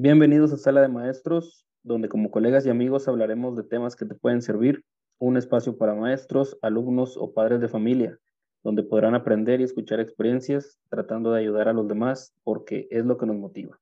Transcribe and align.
Bienvenidos 0.00 0.52
a 0.52 0.56
Sala 0.58 0.80
de 0.80 0.86
Maestros, 0.86 1.66
donde 1.82 2.08
como 2.08 2.30
colegas 2.30 2.64
y 2.64 2.70
amigos 2.70 3.08
hablaremos 3.08 3.56
de 3.56 3.64
temas 3.64 3.96
que 3.96 4.06
te 4.06 4.14
pueden 4.14 4.42
servir, 4.42 4.84
un 5.18 5.36
espacio 5.36 5.76
para 5.76 5.96
maestros, 5.96 6.56
alumnos 6.62 7.16
o 7.16 7.34
padres 7.34 7.60
de 7.60 7.66
familia, 7.66 8.16
donde 8.62 8.84
podrán 8.84 9.16
aprender 9.16 9.60
y 9.60 9.64
escuchar 9.64 9.98
experiencias 9.98 10.78
tratando 10.88 11.32
de 11.32 11.40
ayudar 11.40 11.66
a 11.66 11.72
los 11.72 11.88
demás 11.88 12.32
porque 12.44 12.86
es 12.92 13.04
lo 13.06 13.18
que 13.18 13.26
nos 13.26 13.38
motiva. 13.38 13.80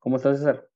¿Cómo 0.00 0.16
estás, 0.16 0.36
César? 0.36 0.68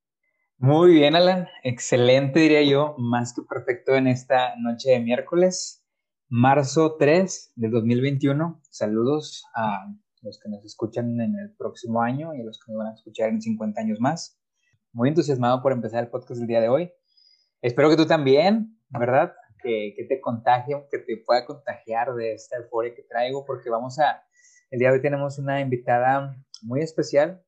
Muy 0.56 0.94
bien, 0.94 1.16
Alan. 1.16 1.48
Excelente, 1.64 2.40
diría 2.40 2.62
yo, 2.62 2.94
más 2.96 3.34
que 3.34 3.42
perfecto 3.42 3.94
en 3.94 4.06
esta 4.06 4.56
noche 4.56 4.92
de 4.92 5.00
miércoles, 5.00 5.84
marzo 6.30 6.96
3 6.98 7.52
del 7.56 7.72
2021. 7.72 8.62
Saludos 8.70 9.44
a 9.54 9.92
los 10.22 10.40
que 10.42 10.48
nos 10.48 10.64
escuchan 10.64 11.20
en 11.20 11.38
el 11.38 11.54
próximo 11.58 12.00
año 12.00 12.34
y 12.34 12.40
a 12.40 12.44
los 12.44 12.58
que 12.58 12.72
nos 12.72 12.78
van 12.78 12.92
a 12.92 12.94
escuchar 12.94 13.28
en 13.28 13.42
50 13.42 13.78
años 13.78 14.00
más 14.00 14.38
muy 14.92 15.08
entusiasmado 15.08 15.62
por 15.62 15.72
empezar 15.72 16.02
el 16.02 16.10
podcast 16.10 16.38
del 16.38 16.48
día 16.48 16.60
de 16.60 16.68
hoy. 16.68 16.92
Espero 17.60 17.88
que 17.88 17.96
tú 17.96 18.06
también, 18.06 18.78
¿verdad? 18.90 19.34
Que, 19.62 19.94
que 19.96 20.04
te 20.04 20.20
contagie, 20.20 20.86
que 20.90 20.98
te 20.98 21.16
pueda 21.24 21.44
contagiar 21.46 22.14
de 22.14 22.34
esta 22.34 22.56
euforia 22.56 22.94
que 22.94 23.02
traigo, 23.02 23.44
porque 23.44 23.70
vamos 23.70 23.98
a, 23.98 24.22
el 24.70 24.78
día 24.78 24.88
de 24.88 24.96
hoy 24.96 25.02
tenemos 25.02 25.38
una 25.38 25.60
invitada 25.60 26.36
muy 26.62 26.80
especial 26.80 27.44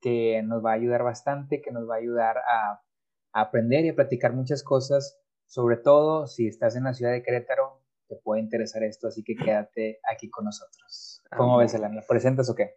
que 0.00 0.42
nos 0.44 0.64
va 0.64 0.72
a 0.72 0.74
ayudar 0.74 1.02
bastante, 1.02 1.62
que 1.62 1.70
nos 1.70 1.88
va 1.88 1.94
a 1.94 1.98
ayudar 1.98 2.38
a, 2.38 2.82
a 3.32 3.40
aprender 3.40 3.84
y 3.84 3.90
a 3.90 3.94
platicar 3.94 4.32
muchas 4.32 4.62
cosas, 4.62 5.18
sobre 5.46 5.76
todo 5.76 6.26
si 6.26 6.46
estás 6.46 6.76
en 6.76 6.84
la 6.84 6.94
ciudad 6.94 7.12
de 7.12 7.22
Querétaro, 7.22 7.80
te 8.08 8.16
puede 8.16 8.42
interesar 8.42 8.82
esto, 8.82 9.08
así 9.08 9.22
que 9.22 9.34
quédate 9.34 10.00
aquí 10.10 10.28
con 10.28 10.44
nosotros. 10.44 11.22
¿Cómo 11.36 11.56
ves, 11.56 11.74
Elena? 11.74 12.02
¿Presentas 12.06 12.50
o 12.50 12.54
qué? 12.54 12.76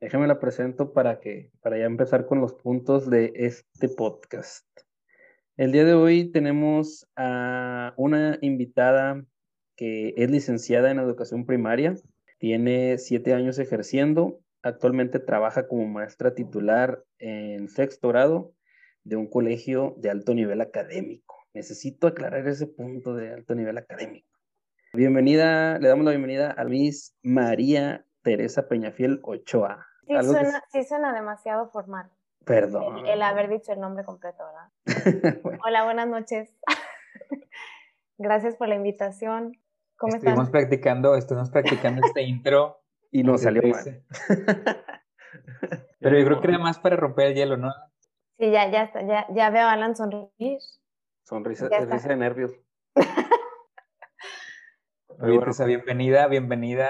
Déjame 0.00 0.26
la 0.26 0.40
presento 0.40 0.94
para 0.94 1.20
que 1.20 1.50
para 1.60 1.76
ya 1.76 1.84
empezar 1.84 2.24
con 2.24 2.40
los 2.40 2.54
puntos 2.54 3.10
de 3.10 3.32
este 3.34 3.90
podcast. 3.90 4.66
El 5.58 5.72
día 5.72 5.84
de 5.84 5.92
hoy 5.92 6.32
tenemos 6.32 7.06
a 7.16 7.92
una 7.98 8.38
invitada 8.40 9.22
que 9.76 10.14
es 10.16 10.30
licenciada 10.30 10.90
en 10.90 11.00
educación 11.00 11.44
primaria, 11.44 11.96
tiene 12.38 12.96
siete 12.96 13.34
años 13.34 13.58
ejerciendo, 13.58 14.40
actualmente 14.62 15.18
trabaja 15.18 15.68
como 15.68 15.86
maestra 15.86 16.34
titular 16.34 17.04
en 17.18 17.68
sexto 17.68 18.08
grado 18.08 18.54
de 19.04 19.16
un 19.16 19.28
colegio 19.28 19.96
de 19.98 20.08
alto 20.08 20.32
nivel 20.34 20.62
académico. 20.62 21.46
Necesito 21.52 22.06
aclarar 22.06 22.48
ese 22.48 22.66
punto 22.66 23.14
de 23.14 23.34
alto 23.34 23.54
nivel 23.54 23.76
académico. 23.76 24.30
Bienvenida, 24.94 25.78
le 25.78 25.88
damos 25.88 26.06
la 26.06 26.12
bienvenida 26.12 26.54
a 26.56 26.64
Miss 26.64 27.14
María 27.22 28.06
Teresa 28.22 28.66
Peñafiel 28.66 29.20
Ochoa. 29.22 29.89
Sí 30.06 30.84
suena, 30.84 31.12
demasiado 31.12 31.68
formal. 31.70 32.10
Perdón. 32.44 33.06
El, 33.06 33.22
haber 33.22 33.48
dicho 33.48 33.72
el 33.72 33.80
nombre 33.80 34.04
completo, 34.04 34.42
¿verdad? 34.44 35.34
Hola, 35.64 35.84
buenas 35.84 36.08
noches. 36.08 36.56
Gracias 38.18 38.56
por 38.56 38.68
la 38.68 38.74
invitación. 38.74 39.52
¿Cómo 39.96 40.16
estuvimos 40.16 40.50
practicando, 40.50 41.14
estuvimos 41.14 41.50
practicando 41.50 42.06
este 42.06 42.22
intro 42.22 42.82
y 43.10 43.22
nos 43.22 43.42
salió 43.42 43.62
mal. 43.62 44.02
Pero 46.00 46.18
yo 46.18 46.24
creo 46.24 46.40
que 46.40 46.48
era 46.48 46.58
más 46.58 46.78
para 46.78 46.96
romper 46.96 47.28
el 47.28 47.34
hielo, 47.34 47.56
¿no? 47.56 47.70
Sí, 48.38 48.50
ya, 48.50 48.70
ya 48.70 48.84
está, 48.84 49.02
ya, 49.02 49.26
ya 49.34 49.50
veo 49.50 49.66
a 49.66 49.72
Alan 49.72 49.94
sonreír. 49.94 50.58
Sonrisa, 51.24 51.68
sonrisa 51.68 52.08
de 52.08 52.16
nervios. 52.16 52.52
Bienvenida, 55.22 56.28
bienvenida 56.28 56.88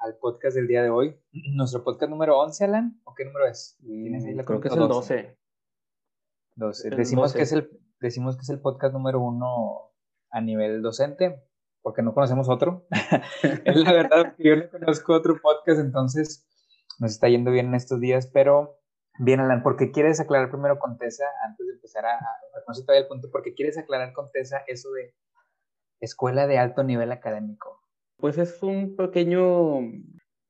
al 0.00 0.16
podcast 0.20 0.54
del 0.54 0.68
día 0.68 0.84
de 0.84 0.90
hoy. 0.90 1.20
¿Nuestro 1.56 1.82
podcast 1.82 2.08
número 2.08 2.38
11, 2.38 2.64
Alan? 2.64 3.00
¿O 3.02 3.14
qué 3.14 3.24
número 3.24 3.48
es? 3.48 3.76
Mm, 3.80 4.44
creo 4.44 4.60
que 4.60 4.68
es 4.68 4.74
el 4.74 4.86
12. 4.86 5.36
12. 6.54 6.90
Decimos, 6.90 7.34
Que 7.34 7.42
es 7.42 7.50
el, 7.50 7.68
decimos 7.98 8.36
que 8.36 8.42
es 8.42 8.50
el 8.50 8.60
podcast 8.60 8.92
número 8.92 9.20
uno 9.20 9.92
a 10.30 10.40
nivel 10.40 10.82
docente, 10.82 11.42
porque 11.82 12.02
no 12.02 12.14
conocemos 12.14 12.48
otro. 12.48 12.86
es 13.42 13.76
la 13.76 13.92
verdad 13.92 14.36
que 14.36 14.48
yo 14.48 14.56
no 14.56 14.70
conozco 14.70 15.12
otro 15.12 15.40
podcast, 15.42 15.80
entonces 15.80 16.46
nos 17.00 17.10
está 17.10 17.28
yendo 17.28 17.50
bien 17.50 17.66
en 17.66 17.74
estos 17.74 17.98
días, 17.98 18.30
pero 18.32 18.78
bien, 19.18 19.40
Alan, 19.40 19.64
¿por 19.64 19.76
qué 19.76 19.90
quieres 19.90 20.20
aclarar 20.20 20.48
primero 20.48 20.78
con 20.78 20.96
Tessa, 20.96 21.24
antes 21.44 21.66
de 21.66 21.72
empezar 21.72 22.06
a, 22.06 22.14
a, 22.14 22.18
a 22.18 22.72
todavía 22.72 23.02
el 23.02 23.08
punto, 23.08 23.32
¿por 23.32 23.42
qué 23.42 23.52
quieres 23.52 23.76
aclarar 23.76 24.12
con 24.12 24.30
Tessa 24.30 24.62
eso 24.68 24.92
de 24.92 25.12
escuela 26.00 26.46
de 26.46 26.58
alto 26.58 26.82
nivel 26.82 27.12
académico? 27.12 27.82
Pues 28.16 28.38
es 28.38 28.62
un 28.62 28.96
pequeño, 28.96 29.80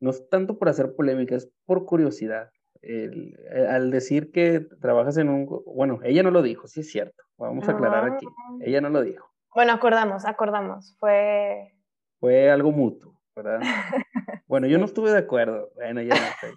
no 0.00 0.10
es 0.10 0.28
tanto 0.28 0.58
por 0.58 0.68
hacer 0.68 0.94
polémica, 0.94 1.34
es 1.34 1.50
por 1.64 1.84
curiosidad. 1.84 2.50
El, 2.82 3.36
eh, 3.52 3.66
al 3.66 3.90
decir 3.90 4.30
que 4.30 4.60
trabajas 4.80 5.16
en 5.16 5.28
un, 5.28 5.46
bueno, 5.66 5.98
ella 6.04 6.22
no 6.22 6.30
lo 6.30 6.42
dijo, 6.42 6.68
sí 6.68 6.80
es 6.80 6.90
cierto, 6.90 7.24
vamos 7.36 7.68
a 7.68 7.72
aclarar 7.72 8.12
aquí, 8.12 8.26
ah. 8.26 8.58
ella 8.60 8.80
no 8.80 8.90
lo 8.90 9.02
dijo. 9.02 9.28
Bueno, 9.54 9.72
acordamos, 9.72 10.24
acordamos, 10.24 10.96
fue... 11.00 11.72
Fue 12.20 12.50
algo 12.50 12.70
mutuo, 12.70 13.18
¿verdad? 13.34 13.60
bueno, 14.46 14.66
yo 14.68 14.78
no 14.78 14.84
estuve 14.84 15.10
de 15.10 15.18
acuerdo, 15.18 15.70
bueno, 15.74 16.02
ya 16.02 16.14
no 16.14 16.26
sé. 16.40 16.54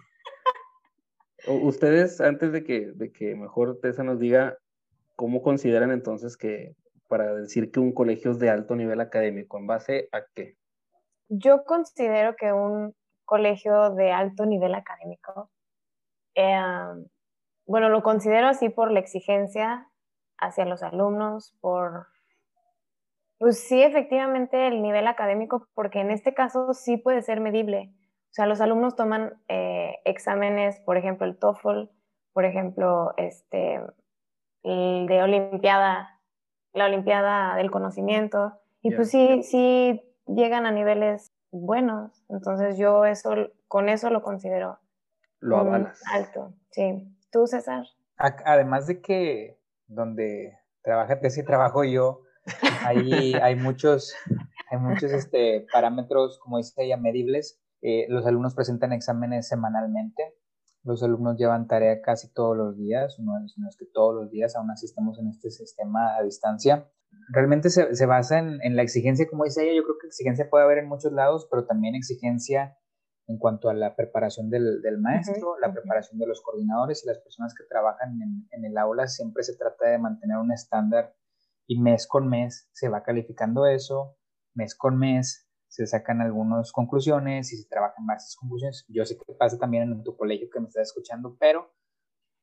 Ustedes, 1.66 2.22
antes 2.22 2.52
de 2.52 2.64
que, 2.64 2.92
de 2.94 3.12
que 3.12 3.36
mejor 3.36 3.80
Tessa 3.80 4.04
nos 4.04 4.20
diga, 4.20 4.58
¿cómo 5.16 5.42
consideran 5.42 5.92
entonces 5.92 6.38
que 6.38 6.76
para 7.09 7.34
decir 7.34 7.72
que 7.72 7.81
un 7.81 7.92
colegio 7.92 8.31
es 8.31 8.40
de 8.40 8.50
alto 8.50 8.75
nivel 8.75 9.02
académico? 9.02 9.58
¿En 9.58 9.68
base 9.68 10.08
a 10.14 10.22
qué? 10.34 10.56
Yo 11.28 11.66
considero 11.66 12.36
que 12.38 12.53
un 12.53 12.96
colegio 13.25 13.90
de 13.92 14.12
alto 14.12 14.46
nivel 14.46 14.74
académico, 14.75 15.52
eh, 16.36 16.62
bueno, 17.66 17.90
lo 17.90 18.02
considero 18.02 18.48
así 18.48 18.69
por 18.69 18.92
la 18.92 19.00
exigencia 19.00 19.88
hacia 20.38 20.66
los 20.66 20.81
alumnos, 20.81 21.56
por, 21.59 22.08
pues 23.38 23.59
sí, 23.68 23.81
efectivamente 23.81 24.68
el 24.68 24.81
nivel 24.81 25.08
académico, 25.08 25.68
porque 25.74 26.00
en 26.00 26.12
este 26.12 26.34
caso 26.34 26.74
sí 26.74 26.98
puede 26.98 27.22
ser 27.22 27.42
medible. 27.42 27.94
O 28.31 28.34
sea, 28.34 28.46
los 28.46 28.62
alumnos 28.62 28.96
toman 28.96 29.42
eh, 29.48 29.98
exámenes, 30.06 30.80
por 30.81 30.98
ejemplo, 30.98 31.25
el 31.25 31.38
TOEFL, 31.38 31.90
por 32.34 32.46
ejemplo, 32.46 33.14
este, 33.18 33.81
el 34.64 35.08
de 35.08 35.22
Olimpiada 35.24 36.19
la 36.74 36.85
Olimpiada 36.85 37.56
del 37.56 37.72
Conocimiento, 37.72 38.53
y 38.81 38.91
pues 38.91 39.09
sí, 39.09 39.44
sí 39.44 40.02
llegan 40.28 40.66
a 40.66 40.72
niveles 40.72 41.34
buenos, 41.52 42.24
entonces 42.30 42.78
yo 42.78 43.06
eso, 43.06 43.31
con 43.68 43.90
eso 43.90 44.09
lo 44.09 44.22
considero 44.22 44.80
lo 45.40 45.57
avalas. 45.57 46.02
alto, 46.12 46.53
sí. 46.72 47.16
¿Tú, 47.31 47.47
César? 47.47 47.85
Además 48.18 48.88
de 48.88 49.02
que 49.02 49.59
donde 49.88 50.57
trabaja 50.81 51.19
ese 51.22 51.44
trabajo 51.44 51.84
yo, 51.84 52.22
ahí 52.86 53.34
hay 53.41 53.56
muchos, 53.56 54.16
hay 54.69 54.78
muchos 54.78 55.12
este, 55.12 55.66
parámetros, 55.72 56.40
como 56.40 56.57
dice 56.57 56.74
ella, 56.84 56.97
medibles. 56.97 57.59
Eh, 57.81 58.07
los 58.09 58.25
alumnos 58.25 58.56
presentan 58.56 58.91
exámenes 58.91 59.47
semanalmente. 59.47 60.36
Los 60.84 61.04
alumnos 61.04 61.38
llevan 61.38 61.68
tarea 61.68 62.02
casi 62.02 62.32
todos 62.34 62.56
los 62.56 62.78
días, 62.78 63.18
no 63.20 63.34
es, 63.44 63.76
que 63.78 63.86
todos 63.86 64.16
los 64.16 64.32
días, 64.32 64.56
aún 64.56 64.72
así 64.72 64.86
estamos 64.86 65.20
en 65.20 65.28
este 65.28 65.52
sistema 65.52 66.16
a 66.16 66.24
distancia. 66.24 66.90
Realmente 67.30 67.70
se, 67.70 67.96
se 67.96 68.06
basa 68.06 68.40
en, 68.40 68.60
en, 68.62 68.76
la 68.76 68.82
exigencia, 68.82 69.28
como 69.30 69.44
dice 69.44 69.64
ella, 69.64 69.76
yo 69.76 69.84
creo 69.84 69.98
que 70.02 70.08
exigencia 70.08 70.50
puede 70.50 70.64
haber 70.64 70.78
en 70.80 70.88
muchos 70.88 71.12
lados, 71.12 71.48
pero 71.50 71.66
también 71.66 71.96
exigencia 71.96 72.78
en 73.28 73.38
cuanto 73.38 73.70
a 73.70 73.74
la 73.74 73.96
preparación 73.96 74.50
del, 74.50 74.82
del 74.82 75.00
maestro, 75.00 75.60
la 75.60 75.72
preparación 75.72 76.20
de 76.20 76.26
los 76.26 76.42
coordinadores 76.42 77.04
y 77.04 77.08
las 77.08 77.20
personas 77.20 77.54
que 77.54 77.64
trabajan 77.70 78.20
en, 78.22 78.48
en 78.52 78.66
el 78.66 78.78
aula, 78.78 79.08
siempre 79.08 79.44
se 79.44 79.56
trata 79.56 79.88
de 79.88 80.00
mantener 80.00 80.38
un 80.38 80.52
estándar 80.52 81.14
y 81.68 81.80
mes 81.80 82.08
con 82.08 82.28
mes 82.28 82.68
se 82.72 82.90
va 82.90 83.04
calificando 83.04 83.68
eso, 83.68 84.18
mes 84.56 84.76
con 84.76 84.98
mes 84.98 85.49
se 85.69 85.85
sacan 85.85 86.19
algunas 86.19 86.72
conclusiones 86.72 87.53
y 87.53 87.57
se 87.57 87.69
trabajan 87.69 88.06
más 88.06 88.24
esas 88.24 88.35
conclusiones. 88.35 88.85
Yo 88.90 89.06
sé 89.06 89.18
que 89.18 89.34
pasa 89.34 89.57
también 89.57 89.84
en 89.84 90.03
tu 90.03 90.18
colegio 90.18 90.50
que 90.52 90.59
me 90.59 90.68
estás 90.68 90.88
escuchando, 90.90 91.38
pero 91.39 91.71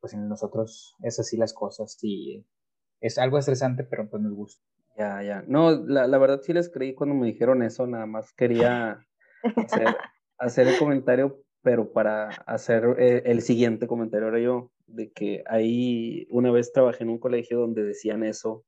pues 0.01 0.15
en 0.15 0.29
nosotros 0.29 0.95
es 1.03 1.19
así 1.19 1.37
las 1.37 1.53
cosas 1.53 1.99
y 2.03 2.47
es 3.01 3.19
algo 3.19 3.39
estresante, 3.39 3.85
pero 3.85 4.09
pues 4.09 4.23
nos 4.23 4.33
gusta. 4.33 4.65
Ya, 4.97 5.23
ya. 5.23 5.45
No, 5.47 5.73
la, 5.73 6.07
la 6.07 6.19
verdad 6.19 6.41
sí 6.41 6.53
les 6.53 6.71
creí 6.71 6.95
cuando 6.95 7.15
me 7.15 7.27
dijeron 7.27 7.63
eso, 7.63 7.87
nada 7.87 8.07
más 8.07 8.33
quería 8.33 9.05
hacer, 9.43 9.97
hacer 10.39 10.69
el 10.69 10.79
comentario, 10.79 11.43
pero 11.63 11.93
para 11.93 12.29
hacer 12.47 12.85
el, 12.99 13.23
el 13.27 13.43
siguiente 13.43 13.89
comentario 13.89 14.29
era 14.29 14.39
yo, 14.39 14.71
de 14.87 15.11
que 15.11 15.43
ahí 15.47 16.27
una 16.31 16.53
vez 16.53 16.73
trabajé 16.73 17.03
en 17.03 17.11
un 17.11 17.19
colegio 17.19 17.59
donde 17.59 17.83
decían 17.83 18.23
eso 18.23 18.65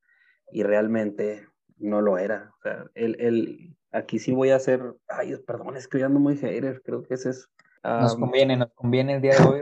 y 0.50 0.64
realmente 0.64 1.46
no 1.78 2.00
lo 2.00 2.18
era. 2.18 2.50
O 2.58 2.62
sea, 2.62 2.84
el, 2.94 3.20
el, 3.20 3.76
aquí 3.92 4.18
sí 4.18 4.32
voy 4.32 4.50
a 4.50 4.56
hacer, 4.56 4.82
ay, 5.08 5.36
perdón, 5.46 5.76
es 5.76 5.88
que 5.88 6.06
muy 6.08 6.36
hater, 6.36 6.82
creo 6.82 7.02
que 7.02 7.14
es 7.14 7.26
eso. 7.26 7.48
nos 7.82 8.16
conviene, 8.16 8.56
nos 8.56 8.72
conviene 8.72 9.16
el 9.16 9.22
día 9.22 9.36
de 9.36 9.44
hoy. 9.44 9.60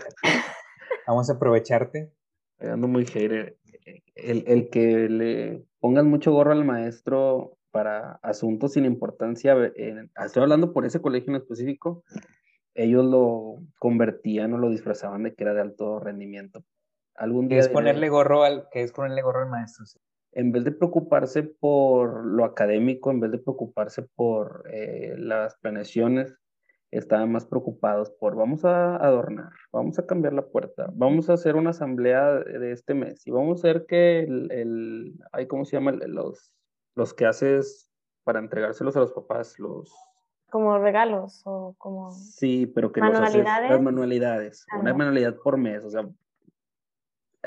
Vamos 1.06 1.30
a 1.30 1.34
aprovecharte. 1.34 2.12
Ando 2.58 2.88
muy 2.88 3.06
hater. 3.06 3.56
El, 4.14 4.44
el, 4.46 4.70
que 4.70 5.08
le 5.08 5.64
pongan 5.78 6.08
mucho 6.08 6.32
gorro 6.32 6.52
al 6.52 6.64
maestro 6.64 7.58
para 7.70 8.12
asuntos 8.22 8.72
sin 8.72 8.86
importancia, 8.86 9.54
estoy 10.24 10.42
hablando 10.42 10.72
por 10.72 10.86
ese 10.86 11.02
colegio 11.02 11.30
en 11.30 11.36
específico, 11.36 12.02
ellos 12.74 13.04
lo 13.04 13.58
convertían 13.78 14.54
o 14.54 14.58
lo 14.58 14.70
disfrazaban 14.70 15.24
de 15.24 15.34
que 15.34 15.44
era 15.44 15.52
de 15.52 15.60
alto 15.60 16.00
rendimiento. 16.00 16.64
algún 17.14 17.48
día... 17.48 17.58
Es 17.58 17.68
ponerle 17.68 18.08
gorro 18.08 18.44
al, 18.44 18.66
que 18.72 18.82
es 18.82 18.92
ponerle 18.92 19.20
gorro 19.20 19.42
al 19.42 19.50
maestro. 19.50 19.84
En 20.36 20.52
vez 20.52 20.64
de 20.64 20.72
preocuparse 20.72 21.44
por 21.44 22.26
lo 22.26 22.44
académico, 22.44 23.10
en 23.10 23.20
vez 23.20 23.30
de 23.30 23.38
preocuparse 23.38 24.02
por 24.02 24.64
eh, 24.70 25.14
las 25.16 25.56
planeaciones, 25.56 26.38
estaban 26.90 27.32
más 27.32 27.46
preocupados 27.46 28.10
por 28.10 28.36
vamos 28.36 28.62
a 28.66 28.96
adornar, 28.96 29.48
vamos 29.72 29.98
a 29.98 30.04
cambiar 30.04 30.34
la 30.34 30.46
puerta, 30.46 30.90
vamos 30.92 31.30
a 31.30 31.32
hacer 31.32 31.56
una 31.56 31.70
asamblea 31.70 32.34
de 32.34 32.70
este 32.70 32.92
mes 32.92 33.26
y 33.26 33.30
vamos 33.30 33.64
a 33.64 33.68
hacer 33.68 33.86
que 33.86 34.20
el, 34.20 34.50
el 35.32 35.48
¿cómo 35.48 35.64
se 35.64 35.78
llama? 35.78 35.92
Los, 35.92 36.52
los 36.94 37.14
que 37.14 37.24
haces 37.24 37.90
para 38.22 38.38
entregárselos 38.38 38.94
a 38.94 39.00
los 39.00 39.12
papás, 39.12 39.58
los... 39.58 39.90
Como 40.50 40.78
regalos 40.78 41.40
o 41.46 41.74
como... 41.78 42.10
Sí, 42.10 42.66
pero 42.66 42.92
que 42.92 43.00
manualidades. 43.00 43.70
las 43.70 43.80
manualidades, 43.80 44.66
una 44.78 44.92
manualidad 44.92 45.34
por 45.42 45.56
mes, 45.56 45.82
o 45.82 45.88
sea, 45.88 46.06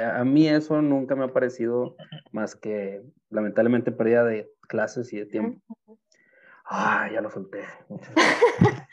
a 0.04 0.24
mí 0.24 0.48
eso 0.48 0.82
nunca 0.82 1.16
me 1.16 1.26
ha 1.26 1.34
parecido 1.34 1.96
más 2.32 2.56
que 2.56 3.04
lamentablemente 3.30 3.92
pérdida 3.92 4.24
de 4.24 4.52
clases 4.68 5.12
y 5.14 5.18
de 5.20 5.26
tiempo. 5.26 5.62
Ah, 6.66 7.10
ya 7.12 7.22
lo 7.22 7.30
solté. 7.30 7.64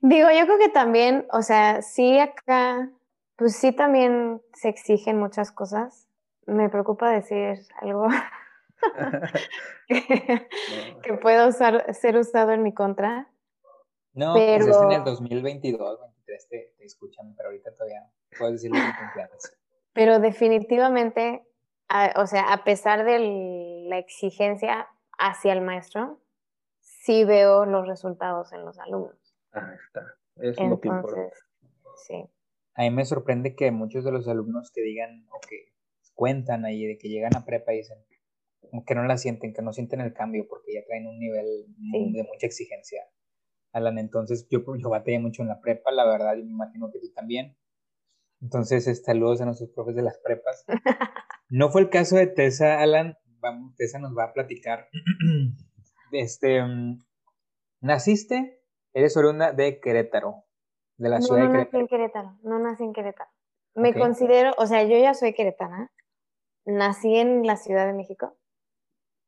Digo, 0.00 0.28
yo 0.30 0.46
creo 0.46 0.58
que 0.58 0.68
también, 0.68 1.26
o 1.32 1.42
sea, 1.42 1.82
sí 1.82 2.18
acá, 2.18 2.90
pues 3.36 3.56
sí 3.56 3.72
también 3.72 4.40
se 4.54 4.68
exigen 4.68 5.18
muchas 5.18 5.50
cosas. 5.50 6.08
Me 6.46 6.68
preocupa 6.68 7.10
decir 7.10 7.58
algo 7.80 8.06
que, 9.88 11.14
pueda 11.20 11.48
usar, 11.48 11.92
ser 11.94 12.16
usado 12.16 12.52
en 12.52 12.62
mi 12.62 12.72
contra. 12.72 13.28
No, 14.12 14.34
pero... 14.34 14.64
pues 14.64 14.76
es 14.76 14.82
en 14.82 14.92
el 14.92 15.04
2022, 15.04 15.78
2023 15.78 16.48
te, 16.48 16.74
te 16.78 16.84
escuchan, 16.84 17.34
pero 17.36 17.48
ahorita 17.48 17.74
todavía 17.74 18.08
puedes 18.38 18.54
decirlo 18.54 18.78
con 18.80 19.06
confianza. 19.06 19.57
Pero 19.98 20.20
definitivamente, 20.20 21.42
o 22.14 22.26
sea, 22.28 22.52
a 22.52 22.62
pesar 22.62 23.04
de 23.04 23.18
la 23.88 23.98
exigencia 23.98 24.86
hacia 25.18 25.52
el 25.52 25.60
maestro, 25.60 26.20
sí 26.78 27.24
veo 27.24 27.66
los 27.66 27.88
resultados 27.88 28.52
en 28.52 28.64
los 28.64 28.78
alumnos. 28.78 29.36
Ah, 29.50 29.74
está. 29.74 30.02
Eso 30.36 30.62
es 30.62 30.70
lo 30.70 30.80
que 30.80 30.86
importa. 30.86 31.32
Sí. 32.06 32.24
A 32.74 32.82
mí 32.82 32.90
me 32.92 33.04
sorprende 33.04 33.56
que 33.56 33.72
muchos 33.72 34.04
de 34.04 34.12
los 34.12 34.28
alumnos 34.28 34.70
que 34.72 34.82
digan 34.82 35.26
o 35.32 35.40
que 35.40 35.72
cuentan 36.14 36.64
ahí 36.64 36.86
de 36.86 36.96
que 36.96 37.08
llegan 37.08 37.34
a 37.36 37.44
prepa 37.44 37.74
y 37.74 37.78
dicen 37.78 37.98
que 38.86 38.94
no 38.94 39.02
la 39.02 39.18
sienten, 39.18 39.52
que 39.52 39.62
no 39.62 39.72
sienten 39.72 40.00
el 40.00 40.14
cambio 40.14 40.46
porque 40.48 40.74
ya 40.74 40.86
traen 40.86 41.08
un 41.08 41.18
nivel 41.18 41.66
de 42.12 42.22
mucha 42.22 42.46
exigencia. 42.46 43.02
Alan, 43.72 43.98
entonces 43.98 44.46
yo, 44.48 44.60
yo 44.76 44.90
batallé 44.90 45.18
mucho 45.18 45.42
en 45.42 45.48
la 45.48 45.60
prepa, 45.60 45.90
la 45.90 46.06
verdad, 46.06 46.36
y 46.36 46.44
me 46.44 46.52
imagino 46.52 46.88
que 46.92 47.00
tú 47.00 47.12
también. 47.12 47.56
Entonces, 48.40 48.86
este, 48.86 49.06
saludos 49.06 49.40
a 49.40 49.46
nuestros 49.46 49.70
profes 49.70 49.94
de 49.94 50.02
las 50.02 50.18
prepas. 50.18 50.64
No 51.50 51.70
fue 51.70 51.80
el 51.80 51.88
caso 51.88 52.16
de 52.16 52.26
Tessa, 52.26 52.78
Alan. 52.78 53.16
Vamos, 53.40 53.74
Tessa 53.76 53.98
nos 53.98 54.14
va 54.14 54.24
a 54.24 54.32
platicar. 54.34 54.88
Este, 56.12 56.62
mm, 56.62 57.02
¿naciste 57.80 58.58
Eres 58.94 59.16
oriunda 59.16 59.52
de 59.52 59.80
Querétaro, 59.80 60.44
de 60.96 61.08
la 61.08 61.20
ciudad 61.20 61.42
de 61.42 61.48
Querétaro. 61.48 61.70
No 61.70 61.78
nací 61.78 61.78
en 61.78 61.86
Querétaro, 61.86 62.38
no 62.42 62.58
nací 62.58 62.84
en 62.84 62.92
Querétaro. 62.92 63.30
Me 63.74 63.94
considero, 63.94 64.52
o 64.58 64.66
sea, 64.66 64.82
yo 64.82 64.98
ya 64.98 65.14
soy 65.14 65.34
queretana, 65.34 65.92
nací 66.64 67.16
en 67.16 67.46
la 67.46 67.56
Ciudad 67.56 67.86
de 67.86 67.92
México, 67.92 68.36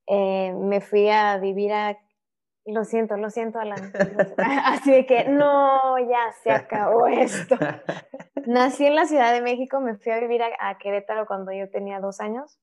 eh, 0.08 0.52
me 0.54 0.80
fui 0.80 1.08
a 1.08 1.38
vivir 1.38 1.72
a, 1.72 1.96
lo 2.72 2.84
siento, 2.84 3.16
lo 3.16 3.30
siento, 3.30 3.58
Alan, 3.58 3.92
así 4.64 4.90
de 4.90 5.06
que, 5.06 5.28
no, 5.28 5.98
ya 5.98 6.32
se 6.42 6.50
acabó 6.50 7.06
esto. 7.08 7.56
Nací 8.46 8.86
en 8.86 8.96
la 8.96 9.06
Ciudad 9.06 9.32
de 9.32 9.42
México, 9.42 9.80
me 9.80 9.96
fui 9.96 10.12
a 10.12 10.20
vivir 10.20 10.42
a 10.42 10.78
Querétaro 10.78 11.26
cuando 11.26 11.52
yo 11.52 11.70
tenía 11.70 12.00
dos 12.00 12.20
años 12.20 12.58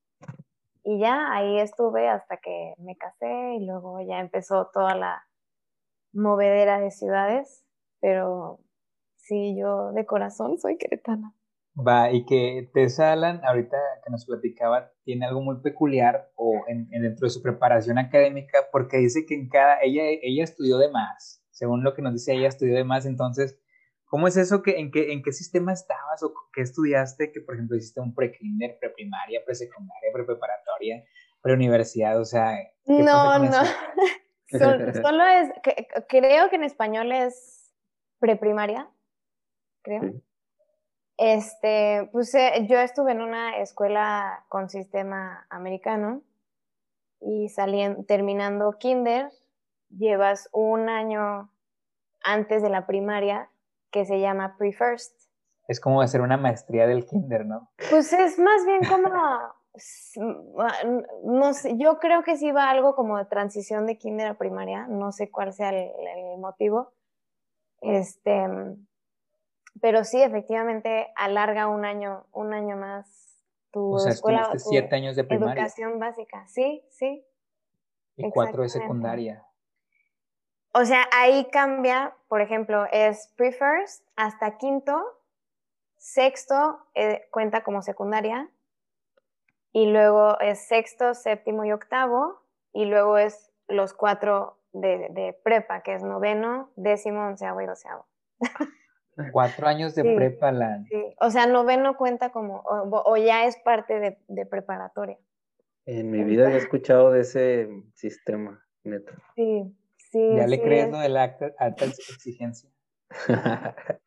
y 0.84 1.00
ya 1.00 1.34
ahí 1.34 1.60
estuve 1.60 2.08
hasta 2.08 2.38
que 2.38 2.74
me 2.78 2.96
casé 2.96 3.56
y 3.56 3.66
luego 3.66 4.00
ya 4.02 4.20
empezó 4.20 4.70
toda 4.74 4.96
la 4.96 5.28
movedera 6.14 6.80
de 6.80 6.92
ciudades, 6.92 7.66
pero 8.00 8.60
sí, 9.18 9.58
yo 9.60 9.92
de 9.92 10.06
corazón 10.06 10.58
soy 10.58 10.78
queretana. 10.78 11.34
Va, 11.80 12.12
y 12.12 12.26
que 12.26 12.72
Tessa 12.74 13.12
Alan, 13.12 13.40
ahorita 13.46 13.78
que 14.04 14.10
nos 14.10 14.26
platicaba, 14.26 14.92
tiene 15.04 15.28
algo 15.28 15.42
muy 15.42 15.62
peculiar 15.62 16.32
o 16.36 16.64
en, 16.68 16.90
dentro 16.90 17.28
de 17.28 17.30
su 17.30 17.44
preparación 17.44 18.00
académica, 18.00 18.58
porque 18.72 18.98
dice 18.98 19.28
que 19.28 19.36
en 19.36 19.48
cada, 19.48 19.80
ella, 19.84 20.02
ella 20.24 20.44
estudió 20.44 20.80
de 20.80 20.90
más, 20.90 21.44
según 21.52 21.84
lo 21.84 21.94
que 21.94 22.02
nos 22.02 22.14
dice, 22.14 22.34
ella 22.34 22.48
estudió 22.48 22.76
de 22.76 22.84
más, 22.84 23.06
entonces, 23.06 23.60
¿cómo 24.06 24.28
es 24.28 24.38
eso? 24.38 24.64
Que, 24.64 24.80
en, 24.80 24.90
qué, 24.90 25.12
¿En 25.12 25.22
qué 25.22 25.32
sistema 25.32 25.72
estabas 25.72 26.24
o 26.24 26.34
qué 26.52 26.62
estudiaste? 26.62 27.32
Que, 27.32 27.42
por 27.42 27.54
ejemplo, 27.54 27.78
hiciste 27.78 28.02
un 28.02 28.16
pre-kinder, 28.16 28.80
pre-primaria, 28.80 29.42
pre-secundaria, 29.46 30.10
pre-preparatoria, 30.14 31.04
pre-universidad, 31.42 32.20
o 32.20 32.26
sea... 32.26 32.58
no, 32.88 33.38
no. 33.38 33.52
solo 35.04 35.28
es, 35.28 35.52
creo 36.10 36.50
que 36.50 36.56
en 36.56 36.64
español 36.64 37.12
es 37.12 37.72
preprimaria, 38.20 38.90
creo. 39.84 40.24
Este, 41.18 42.10
pues 42.12 42.34
eh, 42.36 42.68
yo 42.70 42.80
estuve 42.80 43.12
en 43.12 43.22
una 43.22 43.58
escuela 43.58 44.46
con 44.50 44.70
sistema 44.70 45.46
americano 45.50 46.22
y 47.20 47.50
saliendo, 47.50 48.04
terminando 48.04 48.74
kinder, 48.74 49.32
llevas 49.90 50.50
un 50.52 50.90
año 50.90 51.52
antes 52.24 52.62
de 52.62 52.70
la 52.70 52.86
primaria 52.86 53.50
que 53.90 54.06
se 54.06 54.20
llama 54.20 54.58
pre-first. 54.58 55.14
Es 55.68 55.80
como 55.80 56.02
hacer 56.02 56.22
una 56.22 56.38
maestría 56.38 56.88
del 56.88 57.06
kinder, 57.06 57.46
¿no? 57.46 57.72
Pues 57.90 58.14
es 58.14 58.38
más 58.38 58.66
bien 58.66 58.82
como 58.90 59.10
Ah, 60.60 60.84
no 61.24 61.54
sé, 61.54 61.78
yo 61.78 62.00
creo 62.00 62.24
que 62.24 62.38
sí 62.38 62.52
va 62.52 62.70
algo 62.70 62.96
como 62.96 63.18
de 63.18 63.26
transición 63.26 63.86
de 63.86 63.98
kinder 63.98 64.28
a 64.28 64.38
primaria, 64.38 64.88
no 64.88 65.12
sé 65.12 65.30
cuál 65.30 65.54
sea 65.54 65.70
el, 65.70 66.40
motivo. 66.40 66.94
Este, 67.82 68.48
pero 69.82 70.04
sí, 70.04 70.22
efectivamente 70.22 71.12
alarga 71.16 71.68
un 71.68 71.86
año, 71.86 72.26
un 72.32 72.54
año 72.54 72.76
más 72.76 73.44
tu 73.72 73.96
o 73.96 74.00
sea, 74.00 74.12
escuela, 74.12 74.50
tu 74.52 74.60
siete 74.60 74.96
años 74.96 75.16
de 75.16 75.24
primaria. 75.24 75.62
Educación 75.62 76.00
básica, 76.00 76.48
sí, 76.48 76.84
sí. 76.90 77.26
Y 78.16 78.30
cuatro 78.32 78.64
de 78.64 78.70
secundaria. 78.70 79.44
O 80.74 80.86
sea, 80.86 81.06
ahí 81.12 81.46
cambia, 81.52 82.16
por 82.28 82.42
ejemplo, 82.42 82.86
es 82.92 83.34
pre-first 83.36 84.06
hasta 84.16 84.58
quinto, 84.58 85.04
sexto 85.98 86.80
eh, 86.94 87.28
cuenta 87.32 87.64
como 87.64 87.82
secundaria, 87.82 88.50
y 89.72 89.88
luego 89.88 90.40
es 90.40 90.68
sexto, 90.68 91.14
séptimo 91.14 91.66
y 91.66 91.72
octavo, 91.72 92.42
y 92.74 92.86
luego 92.86 93.18
es 93.18 93.52
los 93.68 93.94
cuatro 93.94 94.58
de, 94.74 95.40
prepa, 95.44 95.82
que 95.82 95.94
es 95.94 96.04
noveno, 96.04 96.72
décimo, 96.76 97.22
onceavo 97.22 97.62
y 97.62 97.66
doceavo. 97.66 98.06
Cuatro 99.32 99.68
años 99.68 99.96
de 99.96 100.04
prepa, 100.16 100.52
la... 100.52 100.84
Sí. 100.90 101.16
O 101.20 101.30
sea, 101.30 101.48
noveno 101.48 101.98
cuenta 101.98 102.32
como, 102.32 102.62
o, 102.66 103.18
ya 103.18 103.46
es 103.46 103.58
parte 103.58 104.18
de, 104.28 104.46
preparatoria. 104.46 105.18
En 105.86 106.12
mi 106.12 106.24
vida 106.24 106.52
he 106.52 106.58
escuchado 106.58 107.12
de 107.12 107.22
ese 107.22 107.70
sistema, 107.94 108.64
neto. 108.84 109.14
Sí, 109.36 109.76
sí. 109.98 110.36
Ya 110.36 110.48
le 110.48 110.62
crees 110.62 110.92
lo 110.92 111.00
de 111.00 111.10
la 111.10 111.36
alta 111.58 111.86
exigencia. 111.86 112.70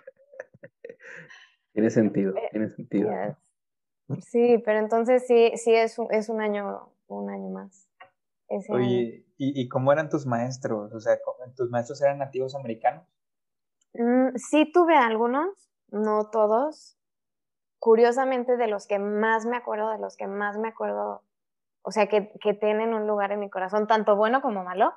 tiene 1.73 1.91
sentido, 1.91 2.37
eh, 2.37 2.49
tiene 2.51 2.69
sentido. 2.69 3.11
Sí, 4.21 4.63
pero 4.65 4.79
entonces 4.79 5.27
sí, 5.27 5.53
sí 5.57 5.75
es 5.75 5.99
un, 5.99 6.13
es 6.13 6.29
un 6.29 6.41
año, 6.41 6.93
un 7.07 7.31
año 7.31 7.49
más. 7.49 7.89
Oye, 8.69 9.25
¿y, 9.39 9.69
cómo 9.69 9.93
eran 9.93 10.09
tus 10.09 10.27
maestros? 10.27 10.93
O 10.93 11.01
sea, 11.01 11.19
¿tus 11.57 11.71
maestros 11.71 12.03
eran 12.03 12.19
nativos 12.19 12.57
americanos? 12.57 13.07
Mm, 13.95 14.37
sí 14.37 14.71
tuve 14.73 14.97
algunos, 14.97 15.49
no 15.91 16.31
todos. 16.31 16.97
Curiosamente, 17.79 18.57
de 18.57 18.69
los 18.69 18.87
que 18.87 18.99
más 18.99 19.47
me 19.47 19.57
acuerdo, 19.57 19.91
de 19.91 19.99
los 19.99 20.17
que 20.17 20.27
más 20.27 20.59
me 20.59 20.69
acuerdo, 20.69 21.23
o 21.83 21.91
sea, 21.91 22.09
que, 22.09 22.33
tienen 22.61 22.93
un 22.95 23.07
lugar 23.07 23.33
en 23.33 23.41
mi 23.41 23.49
corazón, 23.49 23.87
tanto 23.87 24.17
bueno 24.17 24.43
como 24.43 24.65
malo, 24.65 24.93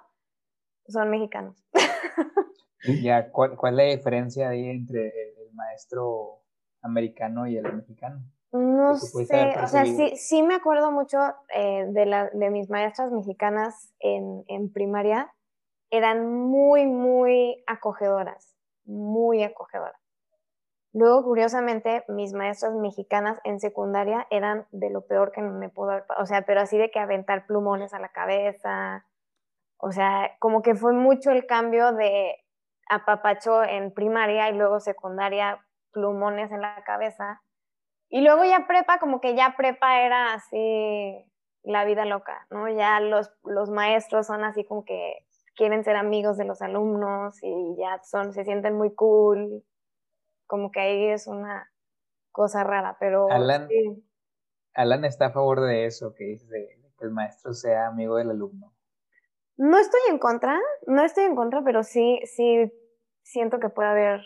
son 0.87 1.09
mexicanos. 1.09 1.63
Ya, 3.01 3.31
¿cuál, 3.31 3.55
¿cuál, 3.55 3.79
es 3.79 3.87
la 3.87 3.95
diferencia 3.95 4.49
ahí 4.49 4.67
entre 4.67 5.07
el 5.07 5.53
maestro 5.53 6.41
americano 6.81 7.47
y 7.47 7.55
el 7.55 7.63
mexicano? 7.77 8.21
No 8.51 8.95
sé, 8.97 9.55
o 9.63 9.67
sea, 9.67 9.85
sí, 9.85 10.15
sí 10.15 10.43
me 10.43 10.53
acuerdo 10.53 10.91
mucho 10.91 11.17
eh, 11.55 11.87
de, 11.89 12.05
la, 12.05 12.29
de 12.29 12.49
mis 12.51 12.69
maestras 12.69 13.11
mexicanas 13.11 13.91
en, 13.99 14.43
en 14.47 14.71
primaria. 14.71 15.33
Eran 15.89 16.29
muy, 16.29 16.85
muy 16.85 17.63
acogedoras, 17.65 18.52
muy 18.85 19.43
acogedoras. 19.43 19.99
Luego, 20.93 21.23
curiosamente, 21.23 22.03
mis 22.07 22.33
maestras 22.33 22.73
mexicanas 22.75 23.39
en 23.43 23.59
secundaria 23.59 24.27
eran 24.29 24.67
de 24.71 24.91
lo 24.91 25.07
peor 25.07 25.31
que 25.31 25.41
me 25.41 25.69
pudo 25.69 25.91
haber 25.91 26.05
O 26.19 26.25
sea, 26.27 26.43
pero 26.43 26.61
así 26.61 26.77
de 26.77 26.91
que 26.91 26.99
aventar 26.99 27.47
plumones 27.47 27.93
a 27.93 27.99
la 27.99 28.09
cabeza. 28.09 29.05
O 29.77 29.91
sea, 29.91 30.35
como 30.39 30.61
que 30.61 30.75
fue 30.75 30.93
mucho 30.93 31.31
el 31.31 31.47
cambio 31.47 31.93
de 31.93 32.35
apapacho 32.89 33.63
en 33.63 33.91
primaria 33.93 34.49
y 34.49 34.53
luego 34.53 34.79
secundaria, 34.79 35.65
plumones 35.91 36.51
en 36.51 36.61
la 36.61 36.83
cabeza 36.83 37.41
Y 38.09 38.21
luego 38.21 38.43
ya 38.45 38.67
prepa, 38.67 38.99
como 38.99 39.21
que 39.21 39.35
ya 39.35 39.55
prepa 39.57 40.01
era 40.01 40.33
así 40.33 41.25
la 41.63 41.85
vida 41.85 42.05
loca, 42.05 42.45
¿no? 42.51 42.69
Ya 42.69 42.99
los, 42.99 43.31
los 43.43 43.69
maestros 43.71 44.27
son 44.27 44.43
así 44.43 44.65
como 44.65 44.85
que 44.85 45.25
quieren 45.55 45.83
ser 45.83 45.95
amigos 45.95 46.37
de 46.37 46.45
los 46.45 46.61
alumnos 46.61 47.37
y 47.41 47.75
ya 47.77 48.01
son, 48.03 48.33
se 48.33 48.43
sienten 48.43 48.75
muy 48.75 48.93
cool. 48.93 49.63
Como 50.47 50.71
que 50.71 50.79
ahí 50.79 51.07
es 51.09 51.27
una 51.27 51.71
cosa 52.31 52.63
rara, 52.63 52.97
pero... 52.99 53.29
Alan, 53.31 53.67
Alan 54.73 55.05
está 55.05 55.27
a 55.27 55.31
favor 55.31 55.61
de 55.61 55.85
eso, 55.85 56.13
que 56.13 56.25
dice 56.25 56.47
de 56.47 56.67
que 56.97 57.05
el 57.05 57.11
maestro 57.11 57.53
sea 57.53 57.87
amigo 57.87 58.17
del 58.17 58.31
alumno. 58.31 58.73
No 59.57 59.77
estoy 59.77 60.01
en 60.09 60.17
contra, 60.17 60.59
no 60.87 61.03
estoy 61.03 61.25
en 61.25 61.35
contra, 61.35 61.61
pero 61.63 61.83
sí, 61.83 62.19
sí 62.25 62.71
siento 63.21 63.59
que 63.59 63.69
puede 63.69 63.89
haber 63.89 64.21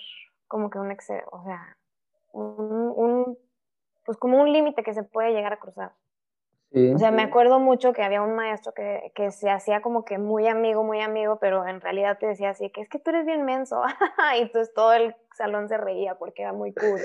como 0.47 0.69
que 0.69 0.79
un 0.79 0.91
exceso, 0.91 1.27
o 1.31 1.43
sea, 1.43 1.77
un, 2.31 3.37
pues 4.05 4.17
como 4.17 4.41
un 4.41 4.51
límite 4.51 4.83
que 4.83 4.93
se 4.93 5.03
puede 5.03 5.33
llegar 5.33 5.53
a 5.53 5.59
cruzar. 5.59 5.93
O 6.73 6.97
sea, 6.97 7.11
me 7.11 7.21
acuerdo 7.21 7.59
mucho 7.59 7.93
que 7.93 8.03
había 8.03 8.21
un 8.21 8.35
maestro 8.35 8.73
que, 8.73 9.11
que, 9.15 9.31
se 9.31 9.49
hacía 9.49 9.81
como 9.81 10.03
que 10.03 10.17
muy 10.17 10.47
amigo, 10.47 10.83
muy 10.83 10.99
amigo, 10.99 11.39
pero 11.39 11.65
en 11.65 11.79
realidad 11.79 12.17
te 12.19 12.27
decía 12.27 12.49
así, 12.49 12.69
que 12.69 12.81
es 12.81 12.89
que 12.89 12.99
tú 12.99 13.11
eres 13.11 13.25
bien 13.25 13.45
menso. 13.45 13.81
y 14.37 14.41
entonces 14.41 14.73
todo 14.73 14.93
el 14.93 15.15
salón 15.35 15.69
se 15.69 15.77
reía 15.77 16.15
porque 16.15 16.41
era 16.41 16.51
muy 16.51 16.73
cool. 16.73 16.99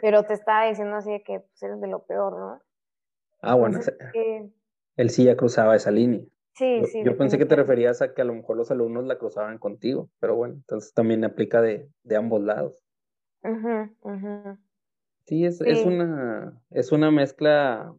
Pero 0.00 0.22
te 0.22 0.34
estaba 0.34 0.66
diciendo 0.66 0.96
así 0.96 1.22
que 1.24 1.40
pues, 1.40 1.62
eres 1.62 1.80
de 1.80 1.88
lo 1.88 2.04
peor, 2.04 2.38
¿no? 2.38 2.62
Ah, 3.42 3.54
bueno, 3.54 3.80
él 4.96 5.10
sí 5.10 5.24
ya 5.24 5.36
cruzaba 5.36 5.74
esa 5.74 5.90
línea. 5.90 6.20
Sí, 6.54 6.84
sí. 6.84 7.02
Yo 7.04 7.16
pensé 7.16 7.36
que 7.36 7.46
te 7.46 7.56
referías 7.56 8.02
a 8.02 8.14
que 8.14 8.22
a 8.22 8.24
lo 8.24 8.34
mejor 8.34 8.56
los 8.56 8.70
alumnos 8.70 9.04
la 9.04 9.18
cruzaban 9.18 9.58
contigo, 9.58 10.08
pero 10.20 10.36
bueno, 10.36 10.54
entonces 10.54 10.92
también 10.92 11.24
aplica 11.24 11.62
de, 11.62 11.88
de 12.04 12.16
ambos 12.16 12.42
lados. 12.42 12.84
Sí, 15.26 15.44
es, 15.46 15.60
es, 15.62 15.84
una, 15.86 16.60
es 16.70 16.92
una 16.92 17.10
mezcla 17.10 17.94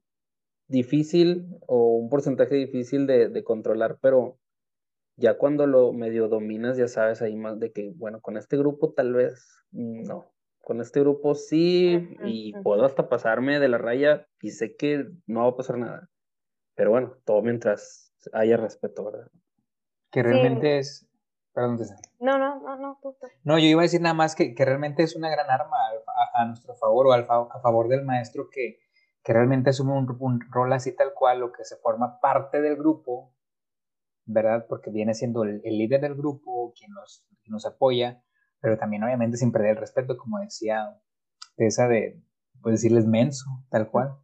difícil 0.71 1.59
o 1.67 1.97
un 1.97 2.09
porcentaje 2.09 2.55
difícil 2.55 3.05
de, 3.05 3.27
de, 3.27 3.43
controlar, 3.43 3.97
pero 4.01 4.39
ya 5.17 5.37
cuando 5.37 5.67
lo 5.67 5.91
medio 5.91 6.29
dominas 6.29 6.77
ya 6.77 6.87
sabes 6.87 7.21
ahí 7.21 7.35
más 7.35 7.59
de 7.59 7.71
que, 7.71 7.91
bueno, 7.95 8.21
con 8.21 8.37
este 8.37 8.57
grupo 8.57 8.93
tal 8.93 9.13
vez 9.13 9.63
no, 9.71 10.31
con 10.61 10.79
este 10.79 11.01
grupo 11.01 11.35
sí 11.35 12.15
y 12.23 12.53
puedo 12.63 12.85
hasta 12.85 13.09
pasarme 13.09 13.59
de 13.59 13.67
la 13.67 13.77
raya 13.77 14.27
y 14.41 14.51
sé 14.51 14.75
que 14.75 15.05
no 15.27 15.41
va 15.41 15.49
a 15.49 15.55
pasar 15.57 15.77
nada, 15.77 16.09
pero 16.75 16.91
bueno, 16.91 17.17
todo 17.25 17.41
mientras 17.41 18.13
haya 18.33 18.57
respeto, 18.57 19.05
¿verdad? 19.05 19.27
Que 20.11 20.23
realmente 20.23 20.79
es... 20.79 21.07
Perdón, 21.53 21.79
no, 22.21 22.37
no, 22.37 22.61
no, 22.61 22.77
no, 22.77 22.99
No, 23.43 23.59
yo 23.59 23.65
iba 23.65 23.81
a 23.81 23.83
decir 23.83 23.99
nada 23.99 24.13
más 24.13 24.35
que, 24.35 24.55
que 24.55 24.63
realmente 24.63 25.03
es 25.03 25.17
una 25.17 25.29
gran 25.29 25.49
arma 25.49 25.75
a, 26.33 26.41
a 26.41 26.45
nuestro 26.45 26.75
favor 26.75 27.07
o 27.07 27.11
al 27.11 27.27
a 27.29 27.59
favor 27.61 27.89
del 27.89 28.05
maestro 28.05 28.47
que 28.49 28.77
que 29.23 29.33
realmente 29.33 29.69
asume 29.69 29.93
un, 29.93 30.41
rol 30.49 30.73
así 30.73 30.95
tal 30.95 31.13
cual 31.13 31.43
o 31.43 31.51
que 31.51 31.63
se 31.63 31.77
forma 31.77 32.19
parte 32.19 32.61
del 32.61 32.75
grupo, 32.75 33.33
¿verdad? 34.25 34.65
Porque 34.67 34.89
viene 34.91 35.13
siendo 35.13 35.43
el, 35.43 35.61
líder 35.63 36.01
del 36.01 36.15
grupo, 36.15 36.73
quien 36.77 36.91
nos, 36.91 37.25
nos 37.45 37.65
apoya, 37.65 38.23
pero 38.59 38.77
también 38.77 39.03
obviamente 39.03 39.37
sin 39.37 39.51
perder 39.51 39.71
el 39.71 39.77
respeto, 39.77 40.17
como 40.17 40.39
decía 40.39 40.97
esa 41.57 41.87
de, 41.87 42.21
pues 42.61 42.73
decirles 42.73 43.05
menso, 43.05 43.45
tal 43.69 43.89
cual. 43.89 44.17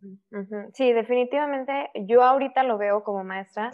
Sí, 0.73 0.93
definitivamente 0.93 1.89
yo 2.07 2.23
ahorita 2.23 2.63
lo 2.63 2.77
veo 2.77 3.03
como 3.03 3.23
maestra 3.23 3.71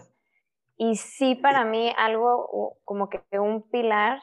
y 0.76 0.96
sí 0.96 1.36
para 1.36 1.66
mí 1.66 1.92
algo 1.98 2.80
como 2.84 3.10
que 3.10 3.22
un 3.40 3.70
pilar 3.70 4.20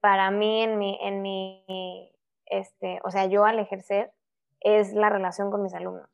para 0.00 0.30
mí 0.30 0.62
en 0.62 0.78
mi, 0.78 0.98
en 1.02 1.22
mi, 1.22 2.12
este, 2.44 3.00
o 3.02 3.10
sea, 3.10 3.26
yo 3.26 3.44
al 3.44 3.58
ejercer 3.58 4.12
es 4.60 4.92
la 4.92 5.08
relación 5.08 5.50
con 5.50 5.62
mis 5.62 5.74
alumnos. 5.74 6.08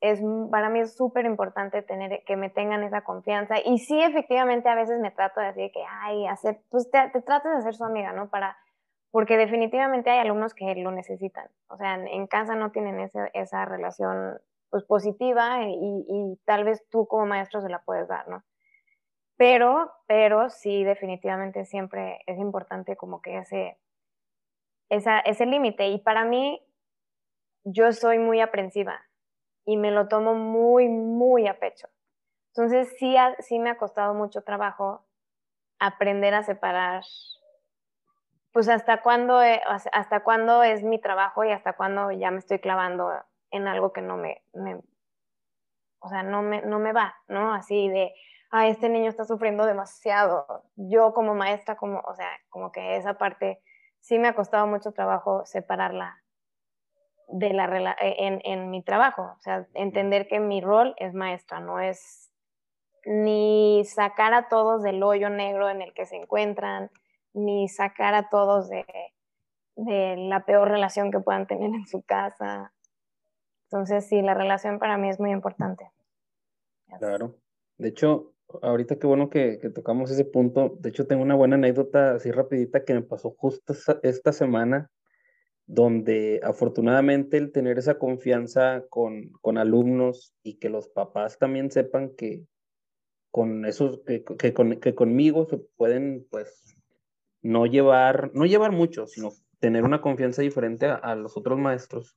Es, 0.00 0.20
para 0.50 0.70
mí 0.70 0.80
es 0.80 0.96
súper 0.96 1.26
importante 1.26 1.82
tener, 1.82 2.24
que 2.24 2.36
me 2.36 2.50
tengan 2.50 2.82
esa 2.82 3.02
confianza. 3.02 3.56
Y 3.64 3.78
sí, 3.78 4.00
efectivamente, 4.02 4.68
a 4.68 4.74
veces 4.74 4.98
me 5.00 5.10
trato 5.10 5.40
de 5.40 5.46
decir 5.46 5.70
que, 5.72 5.84
ay, 5.88 6.26
hacer, 6.26 6.60
pues 6.70 6.90
te, 6.90 7.10
te 7.10 7.20
de 7.20 7.62
ser 7.62 7.74
su 7.74 7.84
amiga, 7.84 8.12
¿no? 8.12 8.28
Para, 8.28 8.56
porque 9.10 9.36
definitivamente 9.36 10.10
hay 10.10 10.18
alumnos 10.18 10.54
que 10.54 10.74
lo 10.74 10.90
necesitan. 10.90 11.48
O 11.68 11.76
sea, 11.76 11.94
en, 11.94 12.26
casa 12.26 12.56
no 12.56 12.72
tienen 12.72 12.98
ese, 12.98 13.30
esa 13.34 13.64
relación 13.64 14.40
pues 14.70 14.82
positiva 14.82 15.62
y, 15.68 16.04
y, 16.08 16.36
tal 16.44 16.64
vez 16.64 16.84
tú 16.90 17.06
como 17.06 17.26
maestro 17.26 17.60
se 17.60 17.68
la 17.68 17.82
puedes 17.84 18.08
dar, 18.08 18.26
¿no? 18.28 18.42
Pero, 19.36 19.92
pero 20.08 20.50
sí, 20.50 20.82
definitivamente 20.82 21.64
siempre 21.64 22.22
es 22.26 22.38
importante 22.38 22.96
como 22.96 23.20
que 23.20 23.38
ese, 23.38 23.78
esa, 24.88 25.20
ese 25.20 25.46
límite. 25.46 25.88
Y 25.88 25.98
para 25.98 26.24
mí, 26.24 26.60
yo 27.64 27.92
soy 27.92 28.18
muy 28.18 28.40
aprensiva 28.40 29.00
y 29.64 29.76
me 29.76 29.90
lo 29.90 30.08
tomo 30.08 30.34
muy, 30.34 30.88
muy 30.88 31.46
a 31.48 31.58
pecho. 31.58 31.88
Entonces 32.48 32.94
sí, 32.98 33.16
sí 33.40 33.58
me 33.58 33.70
ha 33.70 33.78
costado 33.78 34.14
mucho 34.14 34.42
trabajo 34.42 35.04
aprender 35.78 36.34
a 36.34 36.44
separar, 36.44 37.02
pues 38.52 38.68
hasta 38.68 39.02
cuándo, 39.02 39.40
hasta 39.92 40.20
cuándo 40.22 40.62
es 40.62 40.84
mi 40.84 41.00
trabajo 41.00 41.42
y 41.44 41.50
hasta 41.50 41.72
cuándo 41.72 42.12
ya 42.12 42.30
me 42.30 42.38
estoy 42.38 42.60
clavando 42.60 43.10
en 43.50 43.66
algo 43.66 43.92
que 43.92 44.02
no 44.02 44.16
me, 44.16 44.42
o 45.98 46.08
sea, 46.08 46.22
no 46.22 46.42
me, 46.42 46.62
no 46.62 46.78
me 46.78 46.92
va, 46.92 47.16
¿no? 47.26 47.52
Así 47.54 47.88
de, 47.88 48.14
ah, 48.50 48.68
este 48.68 48.88
niño 48.88 49.08
está 49.08 49.24
sufriendo 49.24 49.66
demasiado. 49.66 50.64
Yo 50.76 51.12
como 51.12 51.34
maestra, 51.34 51.76
como, 51.76 52.00
o 52.00 52.14
sea, 52.14 52.28
como 52.50 52.70
que 52.70 52.96
esa 52.96 53.14
parte 53.14 53.60
sí 54.00 54.18
me 54.18 54.28
ha 54.28 54.34
costado 54.34 54.66
mucho 54.66 54.92
trabajo 54.92 55.44
separarla 55.46 56.23
de 57.28 57.52
la, 57.52 57.96
e, 58.00 58.26
en, 58.26 58.40
en 58.44 58.70
mi 58.70 58.82
trabajo, 58.82 59.22
o 59.22 59.40
sea, 59.40 59.66
entender 59.74 60.26
que 60.28 60.40
mi 60.40 60.60
rol 60.60 60.94
es 60.98 61.14
maestra, 61.14 61.60
no 61.60 61.80
es 61.80 62.30
ni 63.06 63.84
sacar 63.84 64.32
a 64.34 64.48
todos 64.48 64.82
del 64.82 65.02
hoyo 65.02 65.28
negro 65.30 65.68
en 65.68 65.82
el 65.82 65.92
que 65.92 66.06
se 66.06 66.16
encuentran, 66.16 66.90
ni 67.34 67.68
sacar 67.68 68.14
a 68.14 68.28
todos 68.28 68.68
de, 68.68 68.84
de, 69.76 70.16
la 70.16 70.44
peor 70.44 70.68
relación 70.68 71.10
que 71.10 71.20
puedan 71.20 71.46
tener 71.46 71.70
en 71.74 71.86
su 71.86 72.02
casa. 72.02 72.72
Entonces, 73.70 74.06
sí, 74.06 74.22
la 74.22 74.34
relación 74.34 74.78
para 74.78 74.96
mí 74.96 75.08
es 75.08 75.18
muy 75.18 75.32
importante. 75.32 75.90
Claro. 76.98 77.36
De 77.76 77.88
hecho, 77.88 78.34
ahorita 78.62 78.98
qué 78.98 79.06
bueno 79.06 79.28
que, 79.28 79.58
que, 79.60 79.70
tocamos 79.70 80.10
ese 80.10 80.24
punto. 80.24 80.76
De 80.78 80.90
hecho, 80.90 81.06
tengo 81.06 81.22
una 81.22 81.34
buena 81.34 81.56
anécdota 81.56 82.14
así 82.14 82.30
rapidita 82.30 82.84
que 82.84 82.94
me 82.94 83.02
pasó 83.02 83.34
justo 83.36 83.74
esta 84.02 84.32
semana 84.32 84.90
donde 85.66 86.40
afortunadamente 86.42 87.36
el 87.36 87.52
tener 87.52 87.78
esa 87.78 87.98
confianza 87.98 88.84
con, 88.88 89.30
con 89.40 89.58
alumnos 89.58 90.34
y 90.42 90.58
que 90.58 90.68
los 90.68 90.88
papás 90.88 91.38
también 91.38 91.70
sepan 91.70 92.10
que 92.10 92.44
con 93.30 93.64
esos, 93.64 94.00
que, 94.06 94.22
que, 94.22 94.52
con, 94.52 94.78
que 94.78 94.94
conmigo 94.94 95.46
se 95.46 95.58
pueden, 95.76 96.26
pues, 96.30 96.76
no 97.42 97.66
llevar, 97.66 98.30
no 98.32 98.46
llevar 98.46 98.72
mucho, 98.72 99.06
sino 99.06 99.32
tener 99.58 99.84
una 99.84 100.00
confianza 100.00 100.42
diferente 100.42 100.86
a, 100.86 101.14
los 101.14 101.36
otros 101.36 101.58
maestros. 101.58 102.16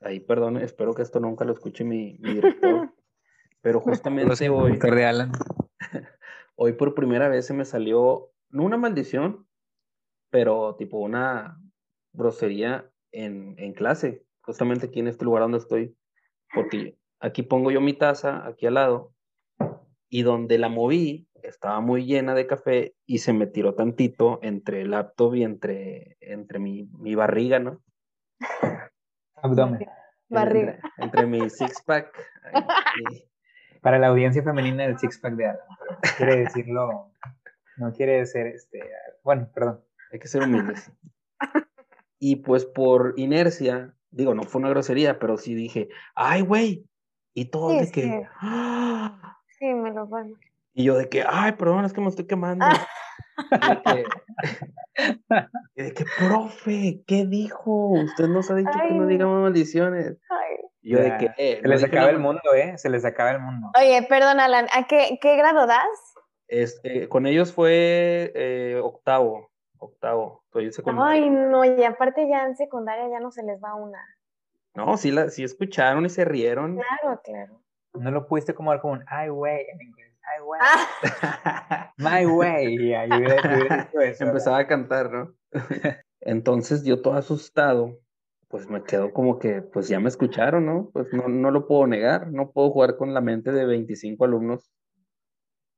Ahí, 0.00 0.20
perdón, 0.20 0.56
espero 0.56 0.94
que 0.94 1.02
esto 1.02 1.20
nunca 1.20 1.44
lo 1.44 1.52
escuche 1.52 1.84
mi, 1.84 2.18
mi 2.20 2.34
director, 2.34 2.90
pero 3.60 3.80
justamente 3.80 4.48
hoy, 4.48 4.78
hoy 6.56 6.72
por 6.72 6.94
primera 6.94 7.28
vez 7.28 7.46
se 7.46 7.54
me 7.54 7.64
salió, 7.64 8.30
no 8.48 8.62
una 8.62 8.76
maldición, 8.76 9.46
pero 10.30 10.76
tipo 10.76 10.98
una, 10.98 11.60
grosería 12.14 12.90
en, 13.12 13.54
en 13.58 13.74
clase, 13.74 14.24
justamente 14.40 14.86
aquí 14.86 15.00
en 15.00 15.08
este 15.08 15.24
lugar 15.24 15.42
donde 15.42 15.58
estoy, 15.58 15.96
porque 16.54 16.96
aquí 17.20 17.42
pongo 17.42 17.70
yo 17.70 17.80
mi 17.80 17.92
taza, 17.92 18.46
aquí 18.46 18.66
al 18.66 18.74
lado, 18.74 19.12
y 20.08 20.22
donde 20.22 20.58
la 20.58 20.68
moví 20.68 21.28
estaba 21.42 21.80
muy 21.80 22.06
llena 22.06 22.34
de 22.34 22.46
café 22.46 22.94
y 23.06 23.18
se 23.18 23.32
me 23.32 23.46
tiró 23.46 23.74
tantito 23.74 24.38
entre 24.42 24.82
el 24.82 24.92
laptop 24.92 25.34
y 25.34 25.44
entre, 25.44 26.16
entre 26.20 26.58
mi, 26.58 26.84
mi 26.98 27.14
barriga, 27.14 27.58
¿no? 27.58 27.82
Abdomen. 29.36 29.86
Barriga. 30.28 30.78
Entre, 30.98 31.26
mi 31.26 31.50
six-pack. 31.50 32.10
Para 33.82 33.98
la 33.98 34.08
audiencia 34.08 34.42
femenina, 34.42 34.86
el 34.86 34.98
six-pack 34.98 35.34
de 35.34 35.46
Alan, 35.46 35.60
quiere 36.16 36.36
decirlo, 36.36 37.12
no 37.76 37.92
quiere 37.92 38.24
ser, 38.24 38.46
este, 38.46 38.80
bueno, 39.22 39.50
perdón. 39.54 39.84
Hay 40.10 40.18
que 40.18 40.28
ser 40.28 40.42
humildes. 40.42 40.90
Y 42.26 42.36
pues 42.36 42.64
por 42.64 43.12
inercia, 43.18 43.92
digo, 44.10 44.34
no 44.34 44.44
fue 44.44 44.58
una 44.62 44.70
grosería, 44.70 45.18
pero 45.18 45.36
sí 45.36 45.54
dije, 45.54 45.90
ay, 46.14 46.40
güey. 46.40 46.88
Y 47.34 47.50
todo 47.50 47.68
de 47.68 47.90
que... 47.90 48.26
¡Ah! 48.40 49.36
Sí. 49.58 49.66
me 49.66 49.92
lo 49.92 50.08
fue. 50.08 50.22
Y 50.72 50.84
yo 50.84 50.96
de 50.96 51.10
que, 51.10 51.22
ay, 51.28 51.52
perdón, 51.52 51.84
es 51.84 51.92
que 51.92 52.00
me 52.00 52.08
estoy 52.08 52.26
quemando. 52.26 52.64
y, 55.76 55.82
de 55.82 55.92
que, 55.92 56.06
profe, 56.18 57.02
¿qué 57.06 57.26
dijo? 57.26 57.90
Usted 57.90 58.28
nos 58.28 58.50
ha 58.50 58.54
dicho 58.54 58.72
que 58.88 58.94
no 58.94 59.06
digamos 59.06 59.42
maldiciones. 59.42 60.16
Y 60.80 60.92
yo 60.92 61.00
de 61.00 61.18
que, 61.18 61.30
eh, 61.36 61.58
se 61.60 61.68
les 61.68 61.84
acaba 61.84 62.08
el 62.08 62.20
mundo, 62.20 62.54
¿eh? 62.56 62.78
Se 62.78 62.88
les 62.88 63.04
acaba 63.04 63.32
el 63.32 63.40
mundo. 63.40 63.70
Oye, 63.78 64.02
perdón, 64.08 64.40
Alan, 64.40 64.66
¿a 64.74 64.86
qué, 64.86 65.18
qué 65.20 65.36
grado 65.36 65.66
das? 65.66 66.14
Este, 66.48 67.06
con 67.06 67.26
ellos 67.26 67.52
fue 67.52 68.32
eh, 68.34 68.80
octavo 68.82 69.50
octavo, 69.86 70.44
Ay, 71.02 71.30
no, 71.30 71.64
y 71.64 71.82
aparte 71.84 72.28
ya 72.28 72.44
en 72.46 72.56
secundaria 72.56 73.08
ya 73.08 73.20
no 73.20 73.30
se 73.30 73.42
les 73.42 73.62
va 73.62 73.74
una. 73.74 73.98
No, 74.74 74.96
sí, 74.96 75.10
la, 75.12 75.28
sí 75.30 75.44
escucharon 75.44 76.04
y 76.04 76.08
se 76.08 76.24
rieron. 76.24 76.76
Claro, 76.76 77.20
claro. 77.22 77.60
No 77.94 78.10
lo 78.10 78.26
pudiste 78.26 78.54
como 78.54 78.78
como 78.80 78.94
un 78.94 79.02
I 79.02 79.30
way 79.30 79.66
en 79.72 79.80
inglés. 79.82 80.12
I 80.36 80.42
way. 80.42 80.60
My 81.98 82.26
way. 82.26 82.74
Y 82.76 82.94
ahí 82.94 83.08
hubiera- 83.10 83.56
hubiera 83.56 83.76
dicho 83.84 84.00
eso, 84.00 84.24
Empezaba 84.24 84.58
a 84.58 84.66
cantar, 84.66 85.10
¿no? 85.12 85.34
Entonces 86.20 86.84
yo 86.84 87.02
todo 87.02 87.14
asustado, 87.14 88.00
pues 88.48 88.68
me 88.68 88.82
quedo 88.82 89.12
como 89.12 89.38
que, 89.38 89.62
pues 89.62 89.88
ya 89.88 90.00
me 90.00 90.08
escucharon, 90.08 90.66
¿no? 90.66 90.90
Pues 90.92 91.12
no, 91.12 91.28
no 91.28 91.50
lo 91.50 91.66
puedo 91.68 91.86
negar, 91.86 92.32
no 92.32 92.50
puedo 92.50 92.70
jugar 92.70 92.96
con 92.96 93.14
la 93.14 93.20
mente 93.20 93.52
de 93.52 93.64
25 93.66 94.24
alumnos. 94.24 94.72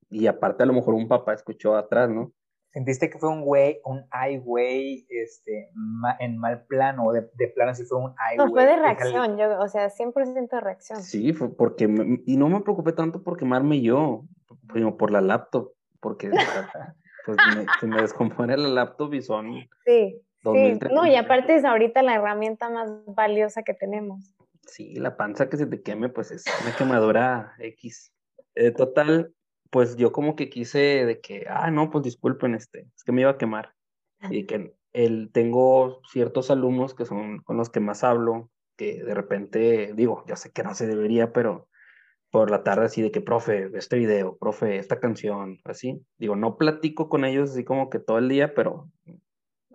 Y 0.08 0.26
aparte 0.28 0.62
a 0.62 0.66
lo 0.66 0.72
mejor 0.72 0.94
un 0.94 1.08
papá 1.08 1.34
escuchó 1.34 1.76
atrás, 1.76 2.08
¿no? 2.08 2.32
¿Sentiste 2.76 3.08
que 3.08 3.18
fue 3.18 3.30
un 3.30 3.40
way, 3.42 3.80
un 3.86 4.00
I 4.12 4.36
way, 4.44 5.06
este, 5.08 5.70
ma- 5.72 6.14
en 6.20 6.36
mal 6.36 6.66
plano 6.66 7.06
o 7.06 7.12
de, 7.14 7.26
de 7.32 7.48
plano 7.48 7.74
si 7.74 7.84
fue 7.86 7.96
un 7.96 8.10
I 8.10 8.36
No, 8.36 8.44
way? 8.44 8.52
fue 8.52 8.66
de 8.66 8.76
reacción, 8.76 9.38
yo, 9.38 9.58
o 9.58 9.66
sea, 9.66 9.88
100% 9.88 10.56
de 10.56 10.60
reacción. 10.60 11.00
Sí, 11.00 11.32
fue 11.32 11.48
porque, 11.56 11.88
me- 11.88 12.20
y 12.26 12.36
no 12.36 12.50
me 12.50 12.60
preocupé 12.60 12.92
tanto 12.92 13.22
por 13.22 13.38
quemarme 13.38 13.80
yo, 13.80 14.26
sino 14.74 14.98
por 14.98 15.10
la 15.10 15.22
laptop, 15.22 15.72
porque 16.00 16.28
pues 17.24 17.46
me, 17.46 17.66
se 17.80 17.86
me 17.86 18.02
descompone 18.02 18.54
la 18.58 18.68
laptop 18.68 19.14
y 19.14 19.22
son 19.22 19.54
Sí, 19.54 19.68
sí. 19.86 20.22
2030. 20.42 20.94
No, 20.94 21.06
y 21.06 21.16
aparte 21.16 21.54
es 21.54 21.64
ahorita 21.64 22.02
la 22.02 22.16
herramienta 22.16 22.68
más 22.68 22.90
valiosa 23.06 23.62
que 23.62 23.72
tenemos. 23.72 24.34
Sí, 24.66 24.96
la 24.96 25.16
panza 25.16 25.48
que 25.48 25.56
se 25.56 25.64
te 25.66 25.80
queme, 25.80 26.10
pues 26.10 26.30
es 26.30 26.44
una 26.60 26.76
quemadura 26.76 27.54
X. 27.58 28.12
Eh, 28.54 28.70
total, 28.72 29.32
pues 29.76 29.94
yo 29.96 30.10
como 30.10 30.36
que 30.36 30.48
quise 30.48 31.04
de 31.04 31.20
que, 31.20 31.44
ah, 31.50 31.70
no, 31.70 31.90
pues 31.90 32.02
disculpen, 32.02 32.54
este, 32.54 32.86
es 32.96 33.04
que 33.04 33.12
me 33.12 33.20
iba 33.20 33.32
a 33.32 33.36
quemar. 33.36 33.74
Y 34.30 34.46
que 34.46 34.72
el, 34.94 35.30
tengo 35.34 36.00
ciertos 36.10 36.50
alumnos 36.50 36.94
que 36.94 37.04
son 37.04 37.40
con 37.40 37.58
los 37.58 37.68
que 37.68 37.80
más 37.80 38.02
hablo, 38.02 38.48
que 38.78 39.04
de 39.04 39.12
repente, 39.12 39.92
digo, 39.94 40.24
yo 40.26 40.34
sé 40.34 40.50
que 40.50 40.62
no 40.62 40.74
se 40.74 40.86
debería, 40.86 41.34
pero 41.34 41.68
por 42.30 42.50
la 42.50 42.64
tarde 42.64 42.86
así 42.86 43.02
de 43.02 43.10
que, 43.10 43.20
profe, 43.20 43.70
este 43.74 43.98
video, 43.98 44.38
profe, 44.38 44.78
esta 44.78 44.98
canción, 44.98 45.58
así. 45.64 46.00
Digo, 46.16 46.36
no 46.36 46.56
platico 46.56 47.10
con 47.10 47.26
ellos 47.26 47.50
así 47.50 47.62
como 47.62 47.90
que 47.90 47.98
todo 47.98 48.16
el 48.16 48.30
día, 48.30 48.54
pero 48.54 48.90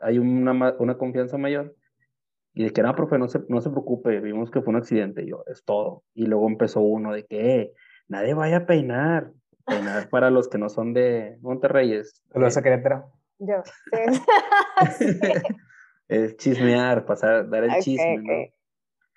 hay 0.01 0.17
una, 0.17 0.73
una 0.79 0.97
confianza 0.97 1.37
mayor. 1.37 1.75
Y 2.55 2.63
de 2.63 2.71
que, 2.71 2.81
no, 2.81 2.95
profe, 2.95 3.19
no 3.19 3.27
se, 3.27 3.41
no 3.49 3.61
se 3.61 3.69
preocupe, 3.69 4.19
vimos 4.19 4.49
que 4.49 4.63
fue 4.63 4.71
un 4.71 4.77
accidente, 4.77 5.21
y 5.21 5.29
yo, 5.29 5.43
es 5.45 5.63
todo. 5.63 6.05
Y 6.15 6.25
luego 6.25 6.47
empezó 6.47 6.79
uno 6.81 7.13
de 7.13 7.23
que, 7.27 7.61
"Eh, 7.61 7.73
nadie 8.07 8.33
vaya 8.33 8.57
a 8.57 8.65
peinar. 8.65 9.31
Para 10.09 10.29
los 10.29 10.47
que 10.47 10.57
no 10.57 10.69
son 10.69 10.93
de 10.93 11.37
Monterrey 11.41 11.93
es, 11.93 12.23
Saludos 12.31 12.57
a 12.57 12.59
eh, 12.59 12.63
Querétaro. 12.63 13.11
Yo, 13.39 13.55
sí. 13.65 15.19
Sí. 15.19 15.19
es 16.07 16.37
chismear, 16.37 17.05
pasar, 17.05 17.49
dar 17.49 17.63
el 17.63 17.81
chisme. 17.81 18.53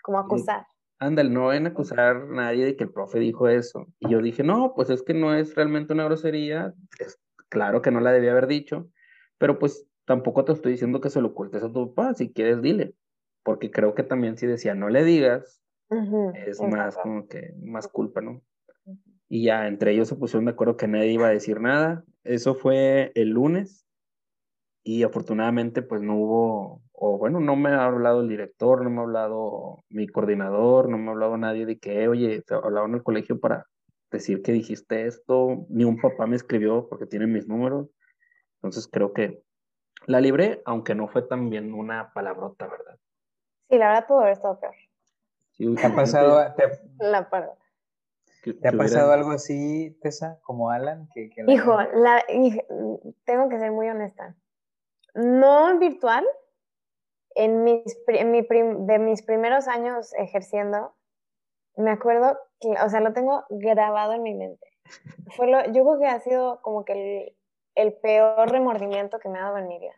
Como 0.03 0.19
acusar. 0.19 0.67
Ándale, 0.99 1.31
no 1.31 1.47
vayan 1.47 1.67
a 1.67 1.71
acusar 1.71 1.99
a 1.99 2.15
nadie 2.15 2.65
de 2.65 2.77
que 2.77 2.85
el 2.85 2.93
profe 2.93 3.19
dijo 3.19 3.49
eso. 3.49 3.87
Y 3.99 4.11
yo 4.11 4.23
dije, 4.23 4.43
no, 4.43 4.75
pues 4.75 4.91
es 4.91 5.03
que 5.03 5.13
no 5.13 5.35
es 5.35 5.55
realmente 5.55 5.93
una 5.93 6.05
grosería. 6.05 6.73
Es 6.99 7.21
claro 7.49 7.83
que 7.83 7.91
no 7.91 8.01
la 8.01 8.13
debía 8.13 8.31
haber 8.31 8.47
dicho, 8.47 8.89
pero 9.39 9.59
pues 9.59 9.87
tampoco 10.05 10.45
te 10.45 10.53
estoy 10.53 10.73
diciendo 10.73 11.01
que 11.01 11.11
se 11.11 11.21
lo 11.21 11.29
ocultes 11.29 11.63
a 11.63 11.73
tu 11.73 11.95
papá. 11.95 12.15
Si 12.15 12.33
quieres, 12.33 12.63
dile. 12.63 12.95
Porque 13.43 13.71
creo 13.71 13.95
que 13.95 14.03
también 14.03 14.39
si 14.39 14.47
decía 14.47 14.75
no 14.75 14.89
le 14.89 15.05
digas, 15.05 15.61
es 15.91 16.61
exacto. 16.61 16.77
más 16.77 16.97
como 16.97 17.29
que 17.29 17.55
más 17.63 17.89
culpa, 17.89 18.21
¿no? 18.21 18.41
Y 19.35 19.43
ya 19.47 19.67
entre 19.67 19.91
ellos 19.91 20.07
se 20.07 20.15
pusieron 20.15 20.45
de 20.45 20.53
acuerdo 20.53 20.77
que 20.77 20.87
nadie 20.87 21.11
iba 21.11 21.27
a 21.27 21.31
decir 21.31 21.61
nada. 21.61 22.05
Eso 22.23 22.55
fue 22.55 23.11
el 23.17 23.31
lunes 23.31 23.85
y 24.85 25.03
afortunadamente 25.03 25.83
pues 25.83 26.03
no 26.03 26.15
hubo, 26.15 26.83
o 26.93 27.19
bueno, 27.19 27.41
no 27.41 27.57
me 27.57 27.71
ha 27.71 27.85
hablado 27.85 28.21
el 28.21 28.29
director, 28.29 28.85
no 28.85 28.91
me 28.91 29.01
ha 29.01 29.03
hablado 29.03 29.83
mi 29.89 30.07
coordinador, 30.07 30.89
no 30.89 30.99
me 30.99 31.09
ha 31.09 31.11
hablado 31.15 31.37
nadie 31.37 31.67
de 31.67 31.81
que, 31.81 32.07
oye, 32.07 32.43
te 32.43 32.55
hablaron 32.55 32.91
en 32.91 32.99
el 32.99 33.03
colegio 33.03 33.41
para 33.41 33.67
decir 34.13 34.41
que 34.41 34.53
dijiste 34.53 35.05
esto, 35.05 35.67
ni 35.69 35.83
un 35.83 36.01
papá 36.01 36.29
me 36.29 36.37
escribió 36.37 36.87
porque 36.89 37.07
tiene 37.07 37.27
mis 37.27 37.49
números. 37.49 37.89
Entonces 38.59 38.87
creo 38.87 39.13
que 39.13 39.43
la 40.07 40.21
libré, 40.21 40.63
aunque 40.65 40.95
no 40.95 41.09
fue 41.09 41.23
también 41.23 41.75
una 41.75 42.13
palabrota, 42.13 42.69
¿verdad? 42.69 43.01
Sí, 43.69 43.79
la 43.79 43.89
verdad 43.89 44.07
pudo 44.07 44.21
haber 44.21 44.35
estado 44.35 44.61
peor. 44.61 44.75
Sí, 45.51 45.75
¿Te 45.75 45.87
ha 45.87 45.93
pasado, 45.93 46.55
te, 46.55 46.69
La. 47.01 47.29
Que- 48.45 48.53
te 48.55 48.69
ha 48.69 48.71
que 48.73 48.77
pasado 48.77 49.13
algo 49.13 49.31
así, 49.33 49.99
Tessa, 50.03 50.39
como 50.43 50.71
Alan? 50.71 51.09
Que, 51.15 51.31
que 51.31 51.43
la- 51.43 51.53
Hijo, 51.53 51.77
la, 51.95 52.21
hij- 52.29 52.65
tengo 53.25 53.49
que 53.49 53.59
ser 53.59 53.73
muy 53.73 53.89
honesta. 53.89 54.37
No 55.15 55.71
en 55.71 55.79
virtual, 55.81 56.25
en 57.37 57.65
mis, 57.65 57.83
en 58.07 58.31
mi 58.31 58.43
prim- 58.43 58.87
de 58.87 58.99
mis 58.99 59.23
primeros 59.23 59.67
años 59.67 60.13
ejerciendo, 60.15 60.95
me 61.77 61.91
acuerdo, 61.91 62.39
que, 62.61 62.69
o 62.85 62.89
sea, 62.89 63.01
lo 63.01 63.13
tengo 63.13 63.45
grabado 63.51 64.13
en 64.13 64.23
mi 64.23 64.35
mente. 64.35 64.67
Fue 65.37 65.47
lo, 65.49 65.65
yo 65.73 65.85
creo 65.85 65.99
que 65.99 66.07
ha 66.07 66.21
sido 66.21 66.61
como 66.63 66.85
que 66.85 66.93
el, 66.93 67.37
el 67.87 67.93
peor 67.95 68.51
remordimiento 68.51 69.19
que 69.19 69.29
me 69.29 69.39
ha 69.39 69.43
dado 69.45 69.59
en 69.59 69.67
mi 69.69 69.79
vida. 69.81 69.95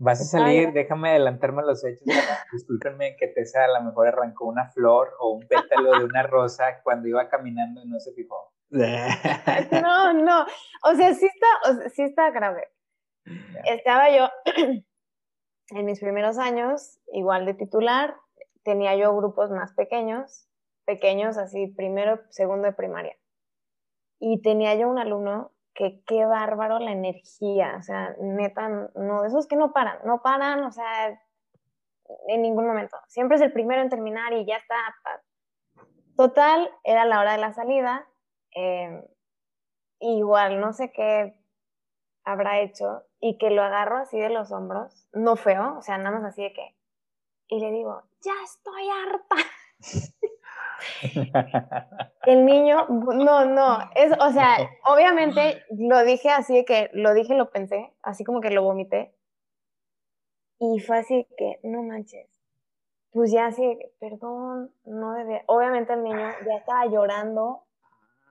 Vas 0.00 0.20
a 0.20 0.24
salir, 0.24 0.72
déjame 0.72 1.10
adelantarme 1.10 1.62
a 1.62 1.66
los 1.66 1.84
hechos. 1.84 2.06
Discúlpenme 2.52 3.16
que 3.16 3.26
Tessa 3.26 3.64
a 3.64 3.78
lo 3.78 3.84
mejor 3.84 4.06
arrancó 4.06 4.46
una 4.46 4.70
flor 4.70 5.12
o 5.18 5.32
un 5.32 5.46
pétalo 5.48 5.98
de 5.98 6.04
una 6.04 6.22
rosa 6.22 6.80
cuando 6.84 7.08
iba 7.08 7.28
caminando 7.28 7.82
y 7.82 7.88
no 7.88 7.98
se 7.98 8.12
fijó. 8.12 8.52
No, 9.82 10.12
no, 10.12 10.46
o 10.84 10.94
sea, 10.94 11.14
sí 11.14 11.26
está, 11.26 11.70
o 11.70 11.74
sea, 11.74 11.88
sí 11.90 12.02
está 12.02 12.30
grave. 12.30 12.68
Estaba 13.64 14.10
yo 14.10 14.28
en 15.70 15.84
mis 15.84 16.00
primeros 16.00 16.38
años, 16.38 16.98
igual 17.12 17.44
de 17.44 17.54
titular, 17.54 18.14
tenía 18.62 18.94
yo 18.96 19.16
grupos 19.16 19.50
más 19.50 19.72
pequeños, 19.74 20.48
pequeños 20.84 21.36
así, 21.38 21.66
primero, 21.76 22.20
segundo 22.30 22.66
de 22.66 22.72
primaria. 22.72 23.16
Y 24.20 24.42
tenía 24.42 24.74
yo 24.76 24.88
un 24.88 24.98
alumno 24.98 25.52
que 25.78 26.02
qué 26.06 26.26
bárbaro 26.26 26.80
la 26.80 26.90
energía, 26.90 27.76
o 27.78 27.82
sea, 27.82 28.16
neta, 28.18 28.68
no, 28.96 29.22
de 29.22 29.28
esos 29.28 29.46
que 29.46 29.54
no 29.54 29.72
paran, 29.72 30.00
no 30.04 30.22
paran, 30.22 30.64
o 30.64 30.72
sea, 30.72 31.22
en 32.26 32.42
ningún 32.42 32.66
momento. 32.66 32.96
Siempre 33.06 33.36
es 33.36 33.42
el 33.42 33.52
primero 33.52 33.80
en 33.80 33.88
terminar 33.88 34.32
y 34.32 34.44
ya 34.44 34.56
está. 34.56 34.74
Total, 36.16 36.68
era 36.82 37.04
la 37.04 37.20
hora 37.20 37.32
de 37.32 37.38
la 37.38 37.52
salida. 37.52 38.08
eh, 38.56 39.08
igual, 40.00 40.60
no 40.60 40.72
sé 40.72 40.90
qué 40.90 41.38
habrá 42.24 42.58
hecho, 42.58 43.04
y 43.20 43.38
que 43.38 43.50
lo 43.50 43.62
agarro 43.62 43.98
así 43.98 44.18
de 44.18 44.30
los 44.30 44.50
hombros, 44.50 45.06
no 45.12 45.36
feo, 45.36 45.78
o 45.78 45.82
sea, 45.82 45.96
nada 45.98 46.18
más 46.18 46.24
así 46.24 46.42
de 46.42 46.52
que, 46.52 46.76
y 47.46 47.60
le 47.60 47.70
digo, 47.70 48.02
ya 48.20 48.34
estoy 48.44 48.88
harta. 48.88 49.36
El 52.24 52.44
niño, 52.44 52.86
no, 52.88 53.44
no, 53.44 53.78
es, 53.94 54.12
o 54.20 54.30
sea, 54.32 54.56
obviamente 54.84 55.62
lo 55.70 56.02
dije 56.04 56.30
así 56.30 56.56
de 56.56 56.64
que, 56.64 56.90
lo 56.92 57.14
dije, 57.14 57.34
lo 57.34 57.50
pensé, 57.50 57.92
así 58.02 58.24
como 58.24 58.40
que 58.40 58.50
lo 58.50 58.62
vomité, 58.62 59.14
y 60.60 60.80
fue 60.80 60.98
así 60.98 61.26
que, 61.36 61.58
no 61.62 61.82
manches, 61.82 62.28
pues 63.12 63.32
ya 63.32 63.46
así 63.46 63.78
perdón, 63.98 64.72
no 64.84 65.12
debe, 65.14 65.42
obviamente 65.46 65.92
el 65.94 66.02
niño 66.02 66.30
ya 66.46 66.56
estaba 66.58 66.86
llorando, 66.86 67.64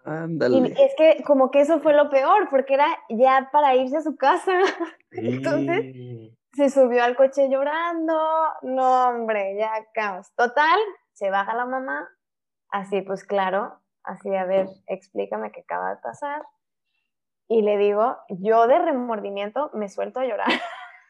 y 0.06 0.10
Ándale. 0.10 0.74
es 0.78 0.96
que 0.96 1.22
como 1.24 1.52
que 1.52 1.60
eso 1.60 1.80
fue 1.82 1.94
lo 1.94 2.10
peor, 2.10 2.50
porque 2.50 2.76
era 2.76 2.88
ya 3.10 3.50
para 3.52 3.76
irse 3.76 3.98
a 3.98 4.02
su 4.02 4.16
casa. 4.16 4.52
Entonces, 5.12 5.82
Sí. 5.82 6.38
se 6.54 6.70
subió 6.70 7.04
al 7.04 7.18
coche 7.18 7.50
llorando. 7.50 8.18
No, 8.62 9.10
hombre, 9.10 9.58
ya 9.58 9.70
caos. 9.94 10.32
Total, 10.36 10.80
se 11.12 11.30
baja 11.30 11.54
la 11.56 11.66
mamá. 11.66 12.08
Así, 12.70 13.02
pues 13.02 13.24
claro, 13.24 13.80
así, 14.04 14.36
a 14.36 14.46
ver, 14.46 14.68
explícame 14.88 15.52
qué 15.52 15.62
acaba 15.62 15.92
de 15.92 16.02
pasar. 16.02 16.44
Y 17.48 17.62
le 17.62 17.78
digo, 17.78 18.18
yo 18.30 18.68
de 18.68 18.80
remordimiento 18.80 19.70
me 19.74 19.90
suelto 19.90 20.20
a 20.20 20.26
llorar. 20.26 20.50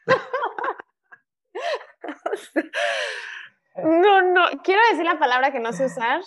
no, 3.84 4.22
no, 4.22 4.44
quiero 4.62 4.80
decir 4.90 5.04
la 5.04 5.18
palabra 5.18 5.50
que 5.50 5.60
no 5.60 5.72
sé 5.72 5.86
usar. 5.86 6.20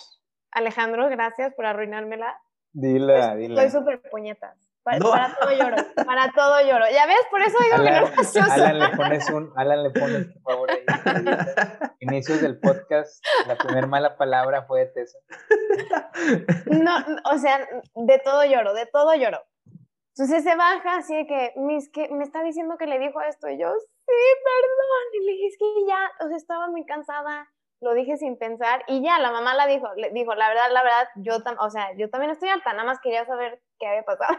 Alejandro, 0.50 1.08
gracias 1.08 1.54
por 1.54 1.64
arruinármela. 1.64 2.38
dila, 2.72 3.34
dila. 3.36 3.64
Estoy 3.64 3.80
súper 3.80 4.02
puñetas. 4.10 4.71
Para, 4.84 4.98
No. 4.98 5.10
para 5.10 5.34
todo 5.36 5.50
lloro, 5.52 5.76
para 6.04 6.32
todo 6.32 6.60
lloro. 6.62 6.84
Ya 6.92 7.06
ves, 7.06 7.20
por 7.30 7.40
eso 7.40 7.56
digo 7.62 7.82
que 7.82 7.88
Alan, 7.88 8.04
no 8.04 8.16
lo 8.16 8.24
sé 8.24 8.40
usar. 8.40 8.60
Alan, 8.60 8.78
le 8.80 8.96
pones 8.96 9.30
un, 9.30 9.52
Alan 9.56 9.82
le 9.84 9.90
pones 9.90 10.26
por 10.26 10.52
favor 10.52 10.70
ahí. 10.72 10.84
Inicios 12.00 12.40
del 12.40 12.58
podcast, 12.58 13.24
la 13.46 13.56
primera 13.56 13.86
mala 13.86 14.16
palabra 14.16 14.64
fue 14.64 14.80
de 14.80 14.86
Tessa. 14.86 15.18
No, 16.66 16.96
o 17.32 17.38
sea, 17.38 17.66
de 17.94 18.18
todo 18.24 18.44
lloro, 18.44 18.74
de 18.74 18.86
todo 18.86 19.14
lloro. 19.14 19.40
Entonces 20.16 20.42
se 20.44 20.56
baja 20.56 20.96
así 20.98 21.16
de 21.16 21.26
que, 21.26 21.52
mis, 21.56 21.90
que 21.90 22.08
me 22.10 22.24
está 22.24 22.42
diciendo 22.42 22.76
que 22.76 22.86
le 22.86 22.98
dijo 22.98 23.20
esto 23.22 23.48
y 23.48 23.58
yo, 23.58 23.72
sí, 23.78 24.12
perdón. 24.44 25.04
Y 25.14 25.24
le 25.24 25.32
dije, 25.32 25.46
es 25.46 25.56
que 25.58 25.86
ya, 25.88 26.10
o 26.24 26.28
sea, 26.28 26.36
estaba 26.36 26.68
muy 26.68 26.84
cansada, 26.84 27.48
lo 27.82 27.94
dije 27.94 28.16
sin 28.16 28.38
pensar 28.38 28.84
y 28.86 29.02
ya, 29.02 29.18
la 29.18 29.30
mamá 29.32 29.54
la 29.54 29.66
dijo, 29.66 29.92
le 29.96 30.10
dijo, 30.10 30.34
la 30.34 30.48
verdad, 30.48 30.70
la 30.72 30.82
verdad, 30.82 31.08
yo, 31.16 31.40
tam- 31.42 31.56
o 31.60 31.68
sea, 31.68 31.94
yo 31.96 32.08
también 32.08 32.30
estoy 32.30 32.48
alta, 32.48 32.72
nada 32.72 32.84
más 32.84 33.00
quería 33.00 33.26
saber 33.26 33.60
qué 33.78 33.86
había 33.88 34.04
pasado. 34.04 34.38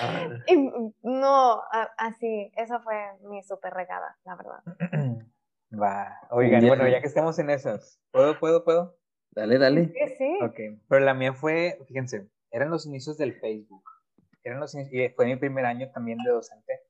Ah, 0.00 0.28
y 0.46 0.70
no, 1.02 1.62
así, 1.98 2.50
esa 2.56 2.80
fue 2.80 2.96
mi 3.22 3.42
súper 3.42 3.72
regada, 3.74 4.18
la 4.24 4.34
verdad. 4.36 4.62
Va. 5.70 6.18
Oigan, 6.30 6.66
bueno, 6.66 6.88
ya 6.88 7.00
que 7.00 7.06
estamos 7.06 7.38
en 7.38 7.50
esas, 7.50 8.00
¿puedo, 8.10 8.38
puedo, 8.40 8.64
puedo? 8.64 8.96
Dale, 9.32 9.58
dale. 9.58 9.92
Sí, 9.92 10.14
sí. 10.16 10.38
Ok, 10.42 10.80
pero 10.88 11.04
la 11.04 11.12
mía 11.12 11.34
fue, 11.34 11.78
fíjense, 11.86 12.30
eran 12.50 12.70
los 12.70 12.86
inicios 12.86 13.18
del 13.18 13.38
Facebook. 13.38 13.84
Eran 14.42 14.60
los 14.60 14.74
inicios, 14.74 14.94
y 14.94 15.14
fue 15.14 15.26
mi 15.26 15.36
primer 15.36 15.66
año 15.66 15.90
también 15.92 16.16
de 16.24 16.30
docente. 16.30 16.80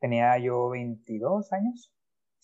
Tenía 0.00 0.38
yo 0.38 0.70
22 0.70 1.52
años. 1.52 1.92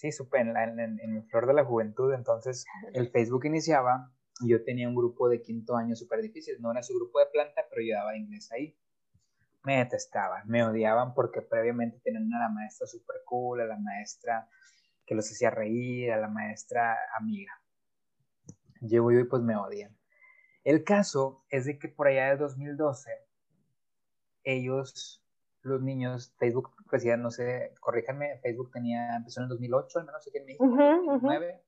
Sí, 0.04 0.12
supe 0.12 0.38
en, 0.38 0.54
en, 0.54 1.00
en, 1.00 1.14
mi 1.14 1.22
flor 1.22 1.46
de 1.46 1.54
la 1.54 1.64
juventud. 1.64 2.12
Entonces, 2.12 2.66
el 2.92 3.08
Facebook 3.08 3.46
iniciaba 3.46 4.12
y 4.40 4.50
yo 4.50 4.62
tenía 4.62 4.86
un 4.86 4.94
grupo 4.94 5.30
de 5.30 5.40
quinto 5.40 5.76
año 5.76 5.96
súper 5.96 6.20
difícil. 6.20 6.60
No 6.60 6.72
era 6.72 6.82
su 6.82 6.94
grupo 6.94 7.20
de 7.20 7.26
planta, 7.32 7.62
pero 7.70 7.80
yo 7.80 7.94
daba 7.94 8.14
inglés 8.14 8.52
ahí. 8.52 8.76
Me 9.62 9.78
detestaban, 9.78 10.46
me 10.46 10.62
odiaban 10.62 11.14
porque 11.14 11.40
previamente 11.40 12.00
tenían 12.04 12.30
a 12.34 12.38
la 12.38 12.48
maestra 12.50 12.86
súper 12.86 13.16
cool, 13.24 13.62
a 13.62 13.64
la 13.64 13.78
maestra 13.78 14.46
que 15.06 15.14
los 15.14 15.24
hacía 15.24 15.48
reír, 15.48 16.12
a 16.12 16.18
la 16.18 16.28
maestra 16.28 16.98
amiga. 17.18 17.54
Llego 18.82 19.10
yo 19.10 19.20
y 19.20 19.24
pues 19.24 19.40
me 19.40 19.56
odian. 19.56 19.96
El 20.64 20.84
caso 20.84 21.46
es 21.48 21.64
de 21.64 21.78
que 21.78 21.88
por 21.88 22.08
allá 22.08 22.28
de 22.28 22.36
2012, 22.36 23.10
ellos, 24.42 25.23
los 25.64 25.83
niños, 25.83 26.35
Facebook, 26.38 26.70
pues 26.88 27.05
no 27.18 27.31
sé, 27.31 27.72
corríjanme, 27.81 28.38
Facebook 28.42 28.70
tenía, 28.72 29.16
empezó 29.16 29.40
en 29.40 29.44
el 29.44 29.48
2008, 29.50 29.98
al 29.98 30.07
menos 30.07 30.27
aquí 30.27 30.38
en 30.38 30.46
México, 30.46 30.66
2009, 30.66 31.64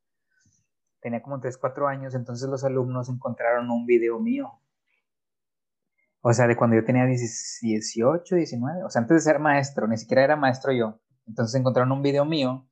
tenía 1.00 1.22
como 1.22 1.40
3, 1.40 1.56
4 1.58 1.88
años, 1.88 2.14
entonces 2.14 2.48
los 2.48 2.64
alumnos 2.64 3.08
encontraron 3.08 3.70
un 3.70 3.86
video 3.86 4.18
mío. 4.18 4.60
O 6.20 6.32
sea, 6.32 6.46
de 6.46 6.56
cuando 6.56 6.76
yo 6.76 6.84
tenía 6.84 7.04
18, 7.04 8.34
19, 8.34 8.84
o 8.84 8.90
sea, 8.90 9.02
antes 9.02 9.16
de 9.16 9.20
ser 9.20 9.38
maestro, 9.38 9.86
ni 9.86 9.96
siquiera 9.96 10.24
era 10.24 10.36
maestro 10.36 10.72
yo. 10.72 11.00
Entonces 11.26 11.58
encontraron 11.58 11.92
un 11.92 12.02
video 12.02 12.24
mío. 12.24 12.68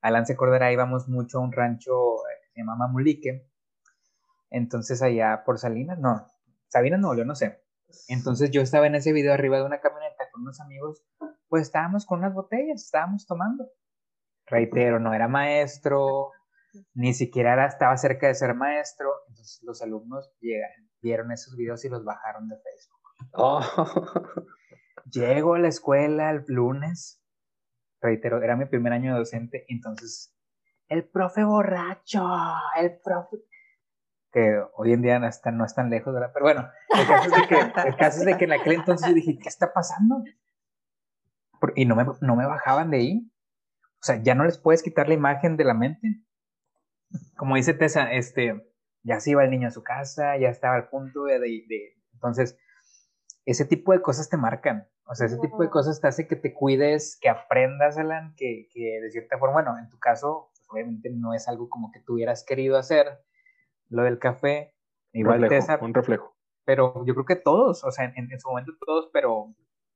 Alan 0.00 0.26
se 0.26 0.34
acordará, 0.34 0.72
íbamos 0.72 1.08
mucho 1.08 1.38
a 1.38 1.42
un 1.42 1.52
rancho 1.52 1.92
que 2.44 2.50
se 2.50 2.60
llama 2.60 2.76
Mamulique, 2.76 3.48
entonces 4.50 5.00
allá 5.00 5.42
por 5.44 5.58
Salinas, 5.58 5.98
no, 5.98 6.26
Sabina 6.68 6.98
no, 6.98 7.16
yo 7.16 7.24
no 7.24 7.34
sé. 7.34 7.62
Entonces 8.08 8.50
yo 8.50 8.62
estaba 8.62 8.86
en 8.86 8.94
ese 8.94 9.12
video 9.12 9.32
arriba 9.32 9.58
de 9.58 9.64
una 9.64 9.80
camioneta 9.80 10.11
unos 10.42 10.60
amigos, 10.60 11.02
pues 11.48 11.62
estábamos 11.62 12.06
con 12.06 12.20
unas 12.20 12.34
botellas, 12.34 12.82
estábamos 12.82 13.26
tomando. 13.26 13.68
Reitero, 14.46 15.00
no 15.00 15.14
era 15.14 15.28
maestro, 15.28 16.30
ni 16.94 17.14
siquiera 17.14 17.54
era, 17.54 17.66
estaba 17.66 17.96
cerca 17.96 18.26
de 18.26 18.34
ser 18.34 18.54
maestro. 18.54 19.10
Entonces 19.28 19.62
los 19.62 19.82
alumnos 19.82 20.30
llegan, 20.40 20.70
vieron 21.00 21.32
esos 21.32 21.56
videos 21.56 21.84
y 21.84 21.88
los 21.88 22.04
bajaron 22.04 22.48
de 22.48 22.56
Facebook. 22.56 23.00
Oh. 23.32 23.60
Llego 25.10 25.54
a 25.54 25.58
la 25.58 25.68
escuela 25.68 26.30
el 26.30 26.44
lunes, 26.46 27.22
reitero, 28.00 28.42
era 28.42 28.56
mi 28.56 28.66
primer 28.66 28.92
año 28.92 29.12
de 29.12 29.18
docente, 29.18 29.64
entonces 29.68 30.34
el 30.88 31.08
profe 31.08 31.44
borracho, 31.44 32.22
el 32.78 33.00
profe, 33.00 33.38
que 34.32 34.62
hoy 34.76 34.92
en 34.92 35.02
día 35.02 35.18
no 35.18 35.28
están, 35.28 35.58
no 35.58 35.64
están 35.64 35.90
lejos, 35.90 36.12
¿verdad? 36.12 36.30
Pero 36.32 36.46
bueno, 36.46 36.70
el 36.98 37.06
caso 37.06 37.28
es 37.28 37.40
de 37.40 37.48
que, 37.48 37.54
el 37.88 37.96
caso 37.96 38.18
es 38.20 38.24
de 38.24 38.36
que 38.38 38.44
en 38.44 38.52
aquel 38.52 38.72
entonces 38.72 39.08
yo 39.08 39.14
dije, 39.14 39.38
¿qué 39.40 39.48
está 39.48 39.72
pasando? 39.72 40.24
Y 41.76 41.84
no 41.84 41.94
me, 41.94 42.04
no 42.20 42.34
me 42.34 42.46
bajaban 42.46 42.90
de 42.90 42.96
ahí. 42.96 43.32
O 44.00 44.04
sea, 44.04 44.20
ya 44.22 44.34
no 44.34 44.44
les 44.44 44.58
puedes 44.58 44.82
quitar 44.82 45.06
la 45.06 45.14
imagen 45.14 45.56
de 45.56 45.64
la 45.64 45.74
mente. 45.74 46.22
Como 47.36 47.56
dice 47.56 47.74
Tessa, 47.74 48.10
este, 48.10 48.72
ya 49.04 49.20
se 49.20 49.30
iba 49.30 49.44
el 49.44 49.50
niño 49.50 49.68
a 49.68 49.72
su 49.72 49.84
casa, 49.84 50.36
ya 50.38 50.48
estaba 50.48 50.74
al 50.74 50.88
punto 50.88 51.24
de, 51.24 51.38
de, 51.38 51.96
Entonces, 52.14 52.58
ese 53.44 53.64
tipo 53.64 53.92
de 53.92 54.00
cosas 54.00 54.28
te 54.28 54.36
marcan. 54.36 54.88
O 55.04 55.14
sea, 55.14 55.26
ese 55.26 55.38
tipo 55.38 55.62
de 55.62 55.68
cosas 55.68 56.00
te 56.00 56.08
hace 56.08 56.26
que 56.26 56.36
te 56.36 56.54
cuides, 56.54 57.18
que 57.20 57.28
aprendas, 57.28 57.98
Alan, 57.98 58.34
que, 58.36 58.68
que 58.72 59.00
de 59.02 59.10
cierta 59.10 59.38
forma, 59.38 59.62
bueno, 59.62 59.78
en 59.78 59.88
tu 59.90 59.98
caso, 59.98 60.50
pues 60.54 60.66
obviamente 60.70 61.10
no 61.10 61.34
es 61.34 61.48
algo 61.48 61.68
como 61.68 61.92
que 61.92 62.00
tú 62.00 62.14
hubieras 62.14 62.44
querido 62.44 62.78
hacer, 62.78 63.06
lo 63.92 64.02
del 64.02 64.18
café, 64.18 64.74
igual 65.12 65.42
reflejo, 65.42 65.84
un 65.84 65.94
reflejo. 65.94 66.36
Pero 66.64 67.04
yo 67.06 67.14
creo 67.14 67.26
que 67.26 67.36
todos, 67.36 67.84
o 67.84 67.90
sea, 67.90 68.12
en, 68.14 68.40
su 68.40 68.48
momento 68.48 68.72
todos, 68.84 69.10
pero 69.12 69.54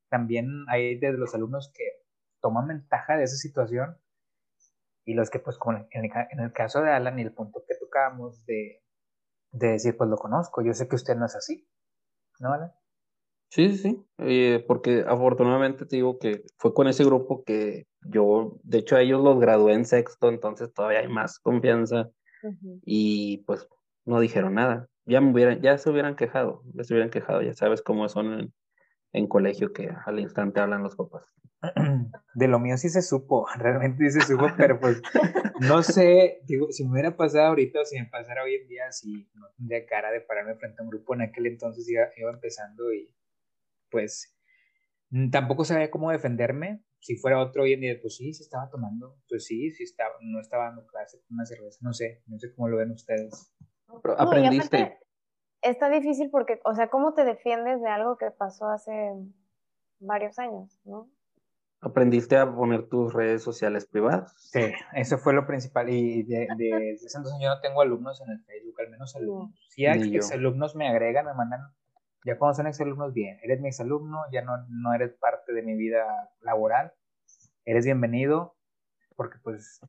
también 0.08 0.64
hay 0.68 0.98
de 0.98 1.12
los 1.12 1.34
alumnos 1.34 1.72
que 1.74 1.84
toman 2.40 2.68
ventaja 2.68 3.16
de 3.16 3.24
esa 3.24 3.36
situación 3.36 3.96
y 5.04 5.14
los 5.14 5.30
que, 5.30 5.38
pues, 5.38 5.56
como 5.58 5.78
en 5.90 6.40
el, 6.40 6.52
caso 6.52 6.82
de 6.82 6.90
Alan 6.90 7.18
y 7.18 7.22
el 7.22 7.32
punto 7.32 7.64
que 7.66 7.76
tocábamos 7.76 8.44
de, 8.44 8.82
de, 9.52 9.68
decir, 9.68 9.96
pues 9.96 10.10
lo 10.10 10.16
conozco, 10.16 10.62
yo 10.62 10.72
sé 10.74 10.88
que 10.88 10.96
usted 10.96 11.16
no 11.16 11.26
es 11.26 11.36
así, 11.36 11.68
¿no, 12.40 12.52
Alan? 12.52 12.72
Sí, 13.48 13.70
sí, 13.70 13.78
sí, 13.78 14.06
eh, 14.18 14.64
porque 14.66 15.04
afortunadamente 15.06 15.86
te 15.86 15.96
digo 15.96 16.18
que 16.18 16.42
fue 16.58 16.74
con 16.74 16.88
ese 16.88 17.04
grupo 17.04 17.44
que 17.44 17.86
yo, 18.00 18.58
de 18.64 18.78
hecho 18.78 18.96
a 18.96 19.02
ellos 19.02 19.22
los 19.22 19.38
gradué 19.38 19.74
en 19.74 19.84
sexto, 19.84 20.28
entonces 20.28 20.74
todavía 20.74 20.98
hay 20.98 21.08
más 21.08 21.38
confianza 21.38 22.10
y 22.84 23.38
pues 23.46 23.68
no 24.06 24.20
dijeron 24.20 24.54
nada. 24.54 24.88
Ya, 25.04 25.20
me 25.20 25.32
hubieran, 25.32 25.60
ya 25.60 25.76
se 25.78 25.90
hubieran 25.90 26.16
quejado, 26.16 26.62
ya 26.74 26.84
se 26.84 26.94
hubieran 26.94 27.10
quejado, 27.10 27.42
ya 27.42 27.52
sabes 27.54 27.82
cómo 27.82 28.08
son 28.08 28.52
en, 29.12 29.26
colegio 29.28 29.72
que 29.72 29.90
al 30.04 30.18
instante 30.18 30.60
hablan 30.60 30.82
los 30.82 30.96
papás. 30.96 31.32
De 32.34 32.48
lo 32.48 32.58
mío 32.58 32.76
sí 32.76 32.88
se 32.88 33.02
supo, 33.02 33.46
realmente 33.58 34.10
sí 34.10 34.20
se 34.20 34.26
supo, 34.26 34.46
pero 34.56 34.80
pues 34.80 35.00
no 35.60 35.82
sé, 35.82 36.40
digo, 36.44 36.70
si 36.70 36.84
me 36.84 36.92
hubiera 36.92 37.16
pasado 37.16 37.48
ahorita 37.48 37.80
o 37.80 37.84
si 37.84 37.98
me 37.98 38.06
pasara 38.06 38.42
hoy 38.42 38.54
en 38.54 38.68
día, 38.68 38.90
si 38.92 39.28
no 39.34 39.46
tendría 39.56 39.86
cara 39.86 40.10
de 40.10 40.20
pararme 40.20 40.56
frente 40.56 40.80
a 40.80 40.84
un 40.84 40.90
grupo 40.90 41.14
en 41.14 41.22
aquel 41.22 41.46
entonces 41.46 41.88
iba, 41.88 42.08
iba 42.16 42.30
empezando 42.30 42.92
y 42.92 43.14
pues 43.90 44.36
mm, 45.10 45.30
tampoco 45.30 45.64
sabía 45.64 45.90
cómo 45.90 46.10
defenderme. 46.10 46.82
Si 46.98 47.16
fuera 47.16 47.40
otro 47.40 47.62
hoy 47.62 47.74
en 47.74 47.80
día, 47.80 47.98
pues 48.00 48.16
sí, 48.16 48.32
se 48.32 48.42
estaba 48.42 48.68
tomando, 48.68 49.20
pues 49.28 49.44
sí, 49.44 49.70
sí 49.70 49.84
estaba, 49.84 50.14
no 50.20 50.40
estaba 50.40 50.64
dando 50.64 50.86
clase 50.86 51.20
con 51.20 51.36
una 51.36 51.46
cerveza, 51.46 51.78
no 51.82 51.92
sé, 51.92 52.22
no 52.26 52.38
sé 52.38 52.52
cómo 52.52 52.68
lo 52.68 52.78
ven 52.78 52.90
ustedes 52.90 53.52
aprendiste. 54.18 54.98
está 55.62 55.88
difícil 55.88 56.30
porque, 56.30 56.60
o 56.64 56.74
sea, 56.74 56.88
¿cómo 56.88 57.14
te 57.14 57.24
defiendes 57.24 57.80
de 57.80 57.88
algo 57.88 58.16
que 58.16 58.30
pasó 58.30 58.68
hace 58.68 59.12
varios 59.98 60.38
años, 60.38 60.78
no? 60.84 61.08
¿Aprendiste 61.80 62.36
a 62.36 62.52
poner 62.52 62.88
tus 62.88 63.12
redes 63.12 63.42
sociales 63.42 63.86
privadas? 63.86 64.34
Sí, 64.38 64.72
eso 64.94 65.18
fue 65.18 65.34
lo 65.34 65.46
principal. 65.46 65.88
Y 65.90 66.22
de, 66.22 66.48
de, 66.56 66.92
ese 66.92 67.18
entonces 67.18 67.40
yo 67.40 67.48
no 67.48 67.60
tengo 67.60 67.82
alumnos 67.82 68.20
en 68.22 68.30
el 68.30 68.40
Facebook, 68.44 68.80
al 68.80 68.90
menos 68.90 69.14
alumnos. 69.14 69.50
Si 69.68 69.86
hay 69.86 70.18
alumnos 70.32 70.74
me 70.74 70.88
agregan, 70.88 71.26
me 71.26 71.34
mandan, 71.34 71.60
ya 72.24 72.38
cuando 72.38 72.54
son 72.54 72.66
exalumnos, 72.66 73.12
bien, 73.12 73.38
eres 73.42 73.60
mi 73.60 73.68
exalumno, 73.68 74.22
ya 74.32 74.42
no, 74.42 74.66
no 74.68 74.94
eres 74.94 75.12
parte 75.14 75.52
de 75.52 75.62
mi 75.62 75.76
vida 75.76 76.06
laboral, 76.40 76.92
eres 77.64 77.84
bienvenido, 77.84 78.56
porque 79.14 79.38
pues 79.42 79.80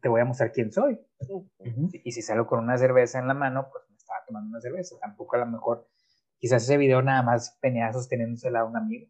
te 0.00 0.08
voy 0.08 0.20
a 0.20 0.24
mostrar 0.24 0.52
quién 0.52 0.72
soy. 0.72 0.98
Y 2.04 2.12
si 2.12 2.22
salgo 2.22 2.46
con 2.46 2.60
una 2.60 2.78
cerveza 2.78 3.18
en 3.18 3.28
la 3.28 3.34
mano, 3.34 3.68
pues 3.70 3.84
me 3.88 3.96
estaba 3.96 4.20
tomando 4.26 4.50
una 4.50 4.60
cerveza. 4.60 4.96
Tampoco 5.00 5.36
a 5.36 5.40
lo 5.40 5.46
mejor, 5.46 5.88
quizás 6.38 6.62
ese 6.62 6.76
video 6.76 7.02
nada 7.02 7.22
más 7.22 7.58
venía 7.62 7.92
sosteniéndosela 7.92 8.60
a 8.60 8.64
un 8.64 8.76
amigo. 8.76 9.08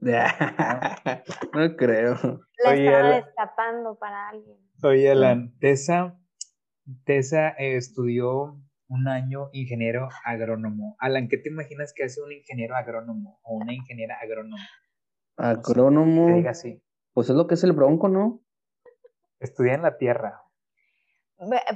no 0.00 1.76
creo. 1.76 2.16
La 2.64 2.74
estaba 2.74 3.16
destapando 3.16 3.98
para 3.98 4.28
alguien. 4.30 4.56
Oye, 4.82 5.10
Alan, 5.10 5.54
Tessa, 5.58 6.18
Tessa 7.04 7.50
estudió 7.50 8.58
un 8.88 9.08
año 9.08 9.50
ingeniero 9.52 10.08
agrónomo. 10.24 10.96
Alan, 10.98 11.28
¿qué 11.28 11.36
te 11.36 11.50
imaginas 11.50 11.92
que 11.94 12.04
hace 12.04 12.22
un 12.22 12.32
ingeniero 12.32 12.76
agrónomo 12.76 13.40
o 13.42 13.56
una 13.56 13.74
ingeniera 13.74 14.16
agrónoma? 14.22 14.66
Agrónomo. 15.36 16.34
diga 16.34 16.50
así. 16.50 16.82
Pues 17.12 17.28
es 17.28 17.36
lo 17.36 17.46
que 17.46 17.54
es 17.54 17.64
el 17.64 17.72
bronco, 17.72 18.08
¿no? 18.08 18.42
Estudia 19.40 19.74
en 19.74 19.82
la 19.82 19.96
tierra. 19.96 20.42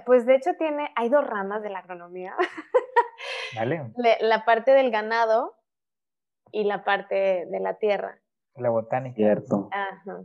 Pues 0.05 0.27
de 0.27 0.37
hecho 0.37 0.51
tiene, 0.59 0.91
hay 0.95 1.09
dos 1.09 1.27
ramas 1.27 1.63
de 1.63 1.71
la 1.71 1.79
agronomía. 1.79 2.37
Vale. 3.57 3.93
La 4.21 4.45
parte 4.45 4.73
del 4.73 4.91
ganado 4.91 5.57
y 6.53 6.65
la 6.65 6.85
parte 6.85 7.47
de 7.51 7.61
la 7.61 7.79
tierra. 7.79 8.21
La 8.57 8.71
botánica. 8.71 9.17
Cierto. 9.17 9.69
Ajá. 9.73 10.25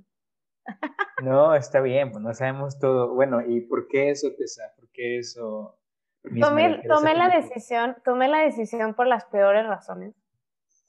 No, 1.21 1.53
está 1.53 1.81
bien, 1.81 2.11
pues 2.11 2.23
no 2.23 2.33
sabemos 2.33 2.79
todo. 2.79 3.13
Bueno, 3.13 3.41
¿y 3.41 3.59
por 3.59 3.89
qué 3.89 4.09
eso, 4.11 4.29
Tessa? 4.37 4.71
¿Por 4.77 4.89
qué 4.91 5.17
eso? 5.17 5.77
Tomé, 6.39 6.81
tomé 6.87 7.13
la 7.13 7.27
decisión, 7.27 7.97
tomé 8.05 8.29
la 8.29 8.39
decisión 8.39 8.93
por 8.93 9.05
las 9.05 9.25
peores 9.25 9.65
razones. 9.65 10.15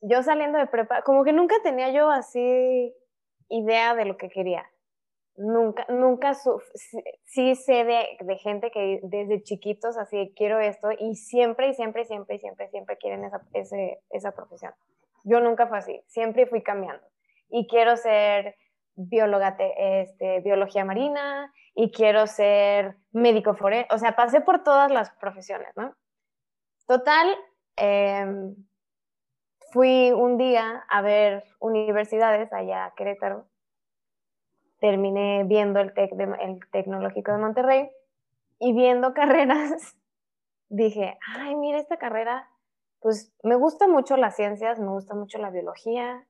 Yo 0.01 0.23
saliendo 0.23 0.59
de 0.59 0.69
prepa, 0.69 1.03
como 1.03 1.25
que 1.25 1.33
nunca 1.33 1.57
tenía 1.65 1.91
yo 1.91 2.11
así 2.11 2.95
idea 3.49 3.97
de 3.97 4.05
lo 4.05 4.17
que 4.17 4.29
quería. 4.29 4.70
Nunca, 5.43 5.87
nunca, 5.89 6.35
sí, 6.35 7.55
sé 7.55 7.85
de, 7.85 8.37
gente 8.37 8.71
que 8.71 9.01
desde 9.03 9.43
chiquitos 9.43 9.97
así, 9.97 10.35
quiero 10.37 10.61
esto, 10.61 10.91
y 10.99 11.15
siempre, 11.15 11.71
y 11.71 11.75
siempre, 11.75 12.03
y 12.03 12.05
siempre, 12.05 12.37
y 12.37 12.39
siempre, 12.41 12.69
siempre 12.69 12.99
quieren 12.99 13.25
esa, 13.25 13.41
esa 14.11 14.33
profesión. 14.33 14.75
Yo 15.25 15.41
nunca 15.41 15.67
fue 15.67 15.79
así, 15.79 16.03
siempre 16.09 16.47
fui 16.47 16.63
cambiando. 16.63 17.03
Y 17.49 17.67
quiero 17.69 17.97
ser 17.97 18.55
bióloga, 18.97 19.57
este, 19.79 20.41
biología 20.41 20.85
marina, 20.85 21.51
y 21.75 21.91
quiero 21.91 22.27
ser 22.27 22.99
médico 23.13 23.55
forense, 23.55 23.89
o 23.95 23.97
sea, 23.97 24.15
pasé 24.15 24.43
por 24.43 24.63
todas 24.63 24.93
las 24.93 25.11
profesiones, 25.13 25.75
¿no? 25.75 25.95
Total, 26.87 27.35
em, 27.77 28.55
fui 29.73 30.13
un 30.13 30.37
día 30.37 30.85
a 30.87 31.01
ver 31.01 31.45
universidades 31.61 32.53
allá 32.53 32.85
a 32.85 32.95
Querétaro 32.95 33.50
terminé 34.81 35.45
viendo 35.45 35.81
el, 35.81 35.93
tec 35.93 36.13
el 36.13 36.61
Tecnológico 36.71 37.33
de 37.33 37.39
Monterrey 37.39 37.91
y 38.59 38.73
viendo 38.73 39.15
carreras, 39.15 39.97
dije, 40.69 41.19
ay, 41.37 41.55
mira 41.57 41.79
esta 41.79 41.99
carrera, 41.99 42.49
pues 43.01 43.33
me 43.43 43.57
gustan 43.57 43.91
mucho 43.91 44.17
las 44.17 44.37
ciencias, 44.37 44.79
me 44.79 44.91
gusta 44.91 45.15
mucho 45.15 45.39
la 45.39 45.51
biología, 45.51 46.27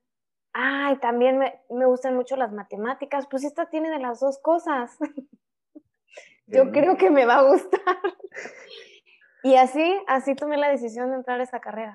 ay, 0.53 0.97
también 0.97 1.37
me, 1.37 1.61
me 1.69 1.85
gustan 1.85 2.15
mucho 2.15 2.35
las 2.35 2.51
matemáticas, 2.51 3.27
pues 3.27 3.43
esta 3.43 3.67
tiene 3.67 3.89
de 3.89 3.99
las 3.99 4.19
dos 4.19 4.39
cosas. 4.39 4.97
Yo 6.47 6.71
creo 6.71 6.97
que 6.97 7.09
me 7.09 7.25
va 7.25 7.35
a 7.35 7.43
gustar. 7.43 7.97
y 9.43 9.55
así, 9.55 9.97
así 10.07 10.35
tomé 10.35 10.57
la 10.57 10.69
decisión 10.69 11.09
de 11.09 11.15
entrar 11.15 11.39
a 11.39 11.43
esa 11.43 11.61
carrera. 11.61 11.93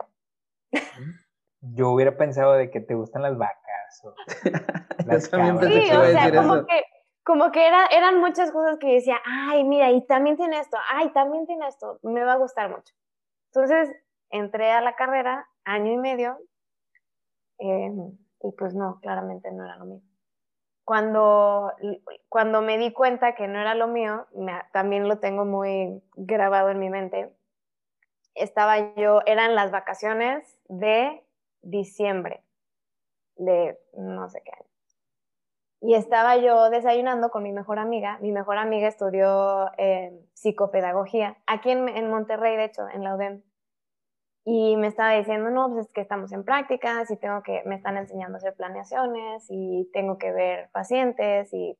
Yo 1.74 1.90
hubiera 1.90 2.16
pensado 2.16 2.54
de 2.54 2.70
que 2.70 2.80
te 2.80 2.94
gustan 2.94 3.22
las 3.22 3.36
vacas. 3.36 4.04
O 4.04 4.14
las 5.06 5.30
también 5.30 5.58
sí, 5.60 5.90
o 5.90 6.04
sea, 6.04 6.34
como 6.34 6.66
que, 6.66 6.84
como 7.24 7.50
que 7.50 7.66
era, 7.66 7.86
eran 7.86 8.20
muchas 8.20 8.52
cosas 8.52 8.78
que 8.78 8.94
decía, 8.94 9.20
ay, 9.24 9.64
mira, 9.64 9.90
y 9.90 10.06
también 10.06 10.36
tiene 10.36 10.60
esto, 10.60 10.76
ay, 10.88 11.12
también 11.12 11.46
tiene 11.46 11.66
esto, 11.66 11.98
me 12.02 12.22
va 12.24 12.34
a 12.34 12.38
gustar 12.38 12.70
mucho. 12.70 12.94
Entonces, 13.52 13.90
entré 14.30 14.70
a 14.70 14.80
la 14.80 14.94
carrera, 14.94 15.48
año 15.64 15.92
y 15.92 15.96
medio, 15.96 16.38
em, 17.58 18.16
y 18.42 18.52
pues 18.52 18.74
no, 18.74 19.00
claramente 19.00 19.50
no 19.50 19.64
era 19.64 19.76
lo 19.76 19.86
mío. 19.86 20.02
Cuando, 20.84 21.72
cuando 22.28 22.62
me 22.62 22.78
di 22.78 22.92
cuenta 22.92 23.34
que 23.34 23.48
no 23.48 23.58
era 23.58 23.74
lo 23.74 23.88
mío, 23.88 24.26
también 24.72 25.08
lo 25.08 25.18
tengo 25.18 25.44
muy 25.44 26.00
grabado 26.14 26.70
en 26.70 26.78
mi 26.78 26.90
mente, 26.90 27.34
estaba 28.36 28.94
yo, 28.94 29.20
eran 29.26 29.56
las 29.56 29.72
vacaciones 29.72 30.60
de 30.68 31.25
diciembre 31.70 32.42
de 33.36 33.78
no 33.96 34.28
sé 34.28 34.42
qué 34.44 34.52
año. 34.52 34.70
Y 35.80 35.94
estaba 35.94 36.36
yo 36.38 36.70
desayunando 36.70 37.30
con 37.30 37.42
mi 37.42 37.52
mejor 37.52 37.78
amiga. 37.78 38.18
Mi 38.20 38.32
mejor 38.32 38.56
amiga 38.58 38.88
estudió 38.88 39.70
eh, 39.76 40.18
psicopedagogía 40.32 41.36
aquí 41.46 41.70
en, 41.70 42.10
Monterrey, 42.10 42.56
de 42.56 42.64
hecho, 42.64 42.88
en 42.88 43.04
la 43.04 43.14
UDEM. 43.14 43.42
Y 44.44 44.76
me 44.76 44.86
estaba 44.86 45.12
diciendo, 45.12 45.50
no, 45.50 45.68
pues 45.68 45.86
es 45.86 45.92
que 45.92 46.00
estamos 46.00 46.32
en 46.32 46.44
prácticas 46.44 47.10
y 47.10 47.16
tengo 47.16 47.42
que, 47.42 47.62
me 47.66 47.74
están 47.74 47.96
enseñando 47.96 48.36
a 48.36 48.38
hacer 48.38 48.54
planeaciones 48.54 49.46
y 49.50 49.90
tengo 49.92 50.18
que 50.18 50.32
ver 50.32 50.70
pacientes 50.70 51.52
y, 51.52 51.76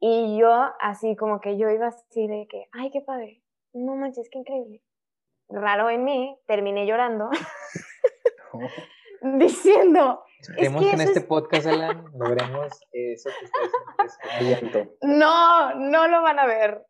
y 0.00 0.38
yo 0.38 0.50
así 0.80 1.16
como 1.16 1.40
que 1.40 1.58
yo 1.58 1.68
iba 1.70 1.88
así 1.88 2.26
de 2.26 2.46
que, 2.48 2.66
ay, 2.72 2.90
qué 2.90 3.02
padre, 3.02 3.42
no 3.74 3.94
manches, 3.94 4.28
qué 4.30 4.38
increíble. 4.38 4.82
Raro 5.48 5.90
en 5.90 6.02
mí, 6.02 6.38
terminé 6.46 6.86
llorando. 6.86 7.30
diciendo. 9.38 10.24
Esperemos 10.40 10.84
que, 10.84 10.90
en 10.90 11.00
este 11.00 11.20
podcast, 11.22 11.66
Alan, 11.66 12.06
logremos 12.14 12.80
eso 12.92 13.30
que 13.38 13.44
ustedes 13.44 14.98
No, 15.02 15.74
no 15.74 16.08
lo 16.08 16.22
van 16.22 16.38
a 16.38 16.46
ver. 16.46 16.86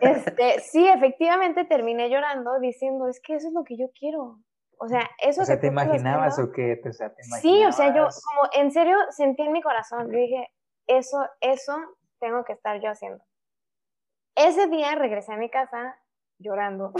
Este, 0.00 0.60
sí, 0.60 0.88
efectivamente 0.88 1.64
terminé 1.66 2.08
llorando 2.08 2.58
diciendo, 2.60 3.08
es 3.08 3.20
que 3.20 3.34
eso 3.34 3.48
es 3.48 3.54
lo 3.54 3.64
que 3.64 3.76
yo 3.76 3.90
quiero. 3.98 4.38
O 4.78 4.88
sea, 4.88 5.10
eso 5.18 5.42
o 5.42 5.44
sea, 5.44 5.60
¿te 5.60 5.66
imaginabas 5.66 6.38
o 6.38 6.50
qué? 6.50 6.80
O 6.88 6.92
sea, 6.92 7.14
¿te 7.14 7.22
imaginabas? 7.26 7.42
Sí, 7.42 7.64
o 7.66 7.72
sea, 7.72 7.94
yo 7.94 8.04
como 8.04 8.50
en 8.54 8.72
serio 8.72 8.96
sentí 9.10 9.42
en 9.42 9.52
mi 9.52 9.60
corazón, 9.60 10.10
yo 10.10 10.18
dije, 10.18 10.48
eso, 10.86 11.18
eso 11.42 11.76
tengo 12.18 12.44
que 12.44 12.54
estar 12.54 12.80
yo 12.80 12.90
haciendo. 12.90 13.22
Ese 14.34 14.68
día 14.68 14.94
regresé 14.94 15.34
a 15.34 15.36
mi 15.36 15.50
casa 15.50 16.00
llorando 16.38 16.94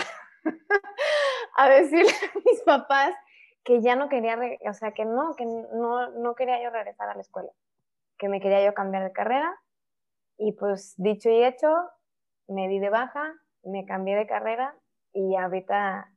a 1.56 1.68
decirle 1.70 2.10
a 2.10 2.38
mis 2.44 2.60
papás 2.62 3.14
que 3.64 3.82
ya 3.82 3.96
no 3.96 4.08
quería, 4.08 4.38
o 4.68 4.72
sea, 4.72 4.92
que 4.92 5.04
no, 5.04 5.34
que 5.36 5.44
no, 5.44 6.10
no 6.10 6.34
quería 6.34 6.62
yo 6.62 6.70
regresar 6.70 7.08
a 7.08 7.14
la 7.14 7.20
escuela, 7.20 7.50
que 8.18 8.28
me 8.28 8.40
quería 8.40 8.64
yo 8.64 8.74
cambiar 8.74 9.04
de 9.04 9.12
carrera. 9.12 9.54
Y 10.38 10.52
pues 10.52 10.94
dicho 10.96 11.28
y 11.28 11.44
hecho, 11.44 11.68
me 12.48 12.68
di 12.68 12.78
de 12.78 12.88
baja, 12.88 13.34
me 13.62 13.84
cambié 13.84 14.16
de 14.16 14.26
carrera 14.26 14.74
y 15.12 15.36
ahorita, 15.36 16.10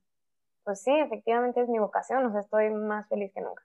pues 0.64 0.82
sí, 0.82 0.98
efectivamente 0.98 1.62
es 1.62 1.68
mi 1.68 1.80
vocación, 1.80 2.26
o 2.26 2.32
sea, 2.32 2.42
estoy 2.42 2.70
más 2.70 3.08
feliz 3.10 3.32
que 3.34 3.42
nunca. 3.42 3.64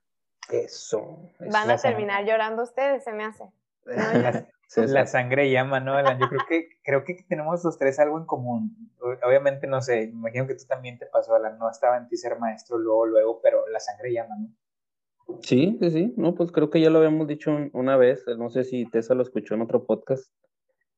Eso. 0.51 1.19
Van 1.39 1.71
a 1.71 1.77
terminar 1.77 2.25
llorando 2.25 2.63
ustedes, 2.63 3.05
se 3.05 3.13
me 3.13 3.25
hace. 3.25 3.45
la 4.77 5.07
sangre 5.07 5.51
llama, 5.51 5.81
¿no, 5.81 5.99
Yo 6.19 6.29
creo 6.29 6.43
que, 6.49 6.69
creo 6.85 7.05
que 7.05 7.25
tenemos 7.29 7.65
los 7.65 7.79
tres 7.79 7.99
algo 7.99 8.19
en 8.19 8.27
común. 8.27 8.91
Obviamente, 9.27 9.67
no 9.67 9.81
sé, 9.81 10.09
me 10.09 10.19
imagino 10.19 10.47
que 10.47 10.55
tú 10.55 10.65
también 10.69 10.99
te 10.99 11.07
pasó, 11.07 11.35
Alan, 11.35 11.59
no 11.59 11.71
estaba 11.71 11.97
en 11.97 12.09
ti 12.09 12.17
ser 12.17 12.39
maestro 12.39 12.79
luego, 12.79 13.07
luego, 13.07 13.41
pero 13.43 13.67
la 13.69 13.81
sangre 13.81 14.13
llama, 14.13 14.37
¿no? 14.39 14.49
Sí, 15.43 15.77
sí, 15.81 15.91
sí, 15.91 16.15
no, 16.17 16.35
pues 16.35 16.53
creo 16.53 16.71
que 16.71 16.81
ya 16.81 16.91
lo 16.91 16.99
habíamos 16.99 17.29
dicho 17.29 17.55
una 17.73 17.97
vez, 17.97 18.25
no 18.39 18.49
sé 18.49 18.65
si 18.65 18.87
Tessa 18.87 19.15
lo 19.15 19.23
escuchó 19.23 19.55
en 19.55 19.63
otro 19.63 19.85
podcast. 19.85 20.33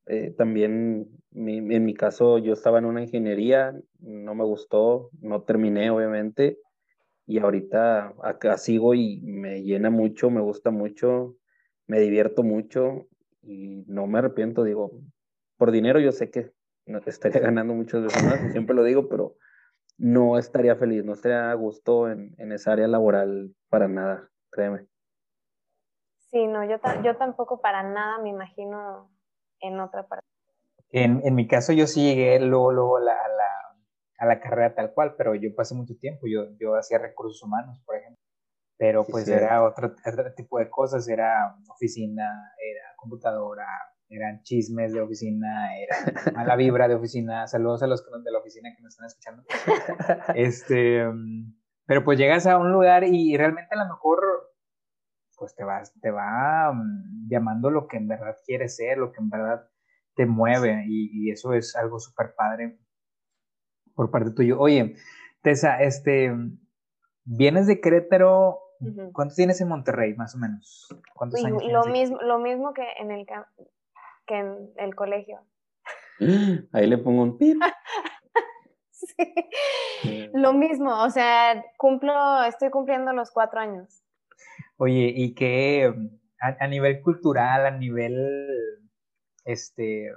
Eh, 0.07 0.33
también, 0.37 1.07
en 1.33 1.85
mi 1.85 1.93
caso, 1.93 2.37
yo 2.37 2.53
estaba 2.53 2.79
en 2.79 2.85
una 2.85 3.01
ingeniería, 3.01 3.73
no 3.99 4.35
me 4.35 4.43
gustó, 4.43 5.09
no 5.21 5.43
terminé, 5.43 5.89
obviamente, 5.91 6.59
y 7.25 7.39
ahorita 7.39 8.15
acá 8.23 8.57
sigo 8.57 8.93
y 8.93 9.21
me 9.21 9.63
llena 9.63 9.89
mucho, 9.89 10.29
me 10.29 10.41
gusta 10.41 10.71
mucho, 10.71 11.35
me 11.87 11.99
divierto 11.99 12.43
mucho 12.43 13.07
y 13.43 13.83
no 13.87 14.07
me 14.07 14.19
arrepiento, 14.19 14.63
digo, 14.63 14.91
por 15.57 15.71
dinero 15.71 15.99
yo 15.99 16.11
sé 16.11 16.31
que 16.31 16.51
estaría 17.05 17.41
ganando 17.41 17.73
muchas 17.73 18.03
veces 18.03 18.23
más, 18.23 18.51
siempre 18.51 18.75
lo 18.75 18.83
digo, 18.83 19.07
pero 19.09 19.35
no 19.97 20.37
estaría 20.37 20.75
feliz, 20.75 21.05
no 21.05 21.13
estaría 21.13 21.51
a 21.51 21.53
gusto 21.53 22.09
en, 22.09 22.35
en 22.37 22.51
esa 22.51 22.73
área 22.73 22.87
laboral 22.87 23.53
para 23.69 23.87
nada, 23.87 24.29
créeme. 24.51 24.87
Sí, 26.31 26.47
no, 26.47 26.63
yo, 26.63 26.77
yo 27.03 27.17
tampoco 27.17 27.59
para 27.61 27.83
nada 27.83 28.19
me 28.19 28.29
imagino 28.29 29.11
en 29.59 29.79
otra 29.79 30.07
parte. 30.07 30.25
En, 30.89 31.21
en 31.25 31.35
mi 31.35 31.47
caso 31.47 31.73
yo 31.73 31.87
sí 31.87 32.03
llegué 32.03 32.39
luego, 32.39 32.71
luego 32.71 32.97
a, 32.97 33.01
la, 33.01 33.15
a, 34.17 34.25
la, 34.25 34.39
carrera 34.39 34.75
tal 34.75 34.93
cual, 34.93 35.15
pero 35.17 35.35
yo 35.35 35.53
pasé 35.55 35.75
mucho 35.75 35.95
tiempo, 35.97 36.27
yo, 36.27 36.47
yo 36.59 36.75
hacía 36.75 36.99
recursos 36.99 37.41
humanos, 37.43 37.81
por 37.85 37.95
ejemplo 37.95 38.30
pero 38.81 39.05
pues 39.05 39.27
era 39.27 39.63
otro, 39.63 39.93
otro, 40.03 40.33
tipo 40.33 40.57
de 40.57 40.67
cosas, 40.67 41.07
era 41.07 41.55
oficina, 41.69 42.51
era 42.57 42.81
computadora, 42.95 43.67
eran 44.09 44.41
chismes 44.41 44.91
de 44.91 45.01
oficina, 45.01 45.77
era 45.77 45.95
mala 46.33 46.55
vibra 46.55 46.87
de 46.87 46.95
oficina, 46.95 47.45
saludos 47.45 47.83
a 47.83 47.87
los 47.87 48.03
de 48.03 48.31
la 48.31 48.39
oficina 48.39 48.69
que 48.75 48.81
nos 48.81 48.93
están 48.93 49.05
escuchando. 49.05 49.43
Este, 50.35 51.05
pero 51.85 52.03
pues 52.03 52.17
llegas 52.17 52.47
a 52.47 52.57
un 52.57 52.71
lugar 52.71 53.03
y 53.03 53.37
realmente 53.37 53.75
a 53.75 53.83
lo 53.83 53.87
mejor 53.87 54.19
pues 55.37 55.53
te 55.53 55.63
vas, 55.63 55.93
te 56.01 56.09
va 56.09 56.73
mm, 56.73 57.29
llamando 57.29 57.69
lo 57.69 57.87
que 57.87 57.97
en 57.97 58.07
verdad 58.07 58.35
quieres 58.47 58.77
ser, 58.77 58.97
lo 58.97 59.11
que 59.11 59.19
en 59.19 59.29
verdad 59.29 59.69
te 60.15 60.25
mueve 60.25 60.85
y, 60.87 61.27
y 61.27 61.29
eso 61.29 61.53
es 61.53 61.75
algo 61.75 61.99
súper 61.99 62.33
padre 62.33 62.79
por 63.93 64.09
parte 64.09 64.31
tuyo. 64.31 64.59
Oye, 64.59 64.95
Tessa, 65.43 65.83
este, 65.83 66.33
vienes 67.25 67.67
de 67.67 67.79
Querétaro 67.79 68.70
¿Cuántos 69.13 69.35
tienes 69.35 69.61
en 69.61 69.67
Monterrey, 69.67 70.15
más 70.15 70.35
o 70.35 70.37
menos? 70.37 70.87
¿Cuántos 71.13 71.43
años 71.43 71.63
lo, 71.63 71.85
mismo, 71.85 72.19
lo 72.21 72.39
mismo 72.39 72.73
que 72.73 72.85
en 72.99 73.11
el, 73.11 73.25
que 74.25 74.37
en 74.37 74.71
el 74.77 74.95
colegio. 74.95 75.39
Ahí 76.71 76.87
le 76.87 76.97
pongo 76.97 77.23
un 77.23 77.37
pip. 77.37 77.61
sí. 78.91 80.29
Lo 80.33 80.53
mismo, 80.53 81.03
o 81.03 81.09
sea, 81.09 81.63
cumplo, 81.77 82.43
estoy 82.43 82.69
cumpliendo 82.69 83.13
los 83.13 83.31
cuatro 83.31 83.59
años. 83.59 84.03
Oye, 84.77 85.13
¿y 85.15 85.35
qué 85.35 85.93
a, 86.41 86.67
nivel 86.67 87.01
cultural, 87.01 87.65
a 87.65 87.71
nivel 87.71 88.47
este 89.45 90.11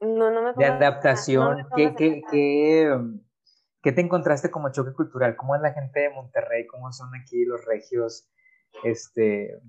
no, 0.00 0.30
no 0.30 0.42
me 0.42 0.52
de 0.54 0.64
adaptación, 0.64 1.66
¿qué, 1.74 1.94
qué, 1.94 2.22
qué, 2.30 2.98
¿Qué 3.86 3.92
te 3.92 4.00
encontraste 4.00 4.50
como 4.50 4.72
choque 4.72 4.92
cultural? 4.94 5.36
¿Cómo 5.36 5.54
es 5.54 5.62
la 5.62 5.72
gente 5.72 6.00
de 6.00 6.10
Monterrey? 6.10 6.66
¿Cómo 6.66 6.90
son 6.90 7.08
aquí 7.14 7.44
los 7.44 7.64
regios? 7.64 8.28
Este, 8.82 9.60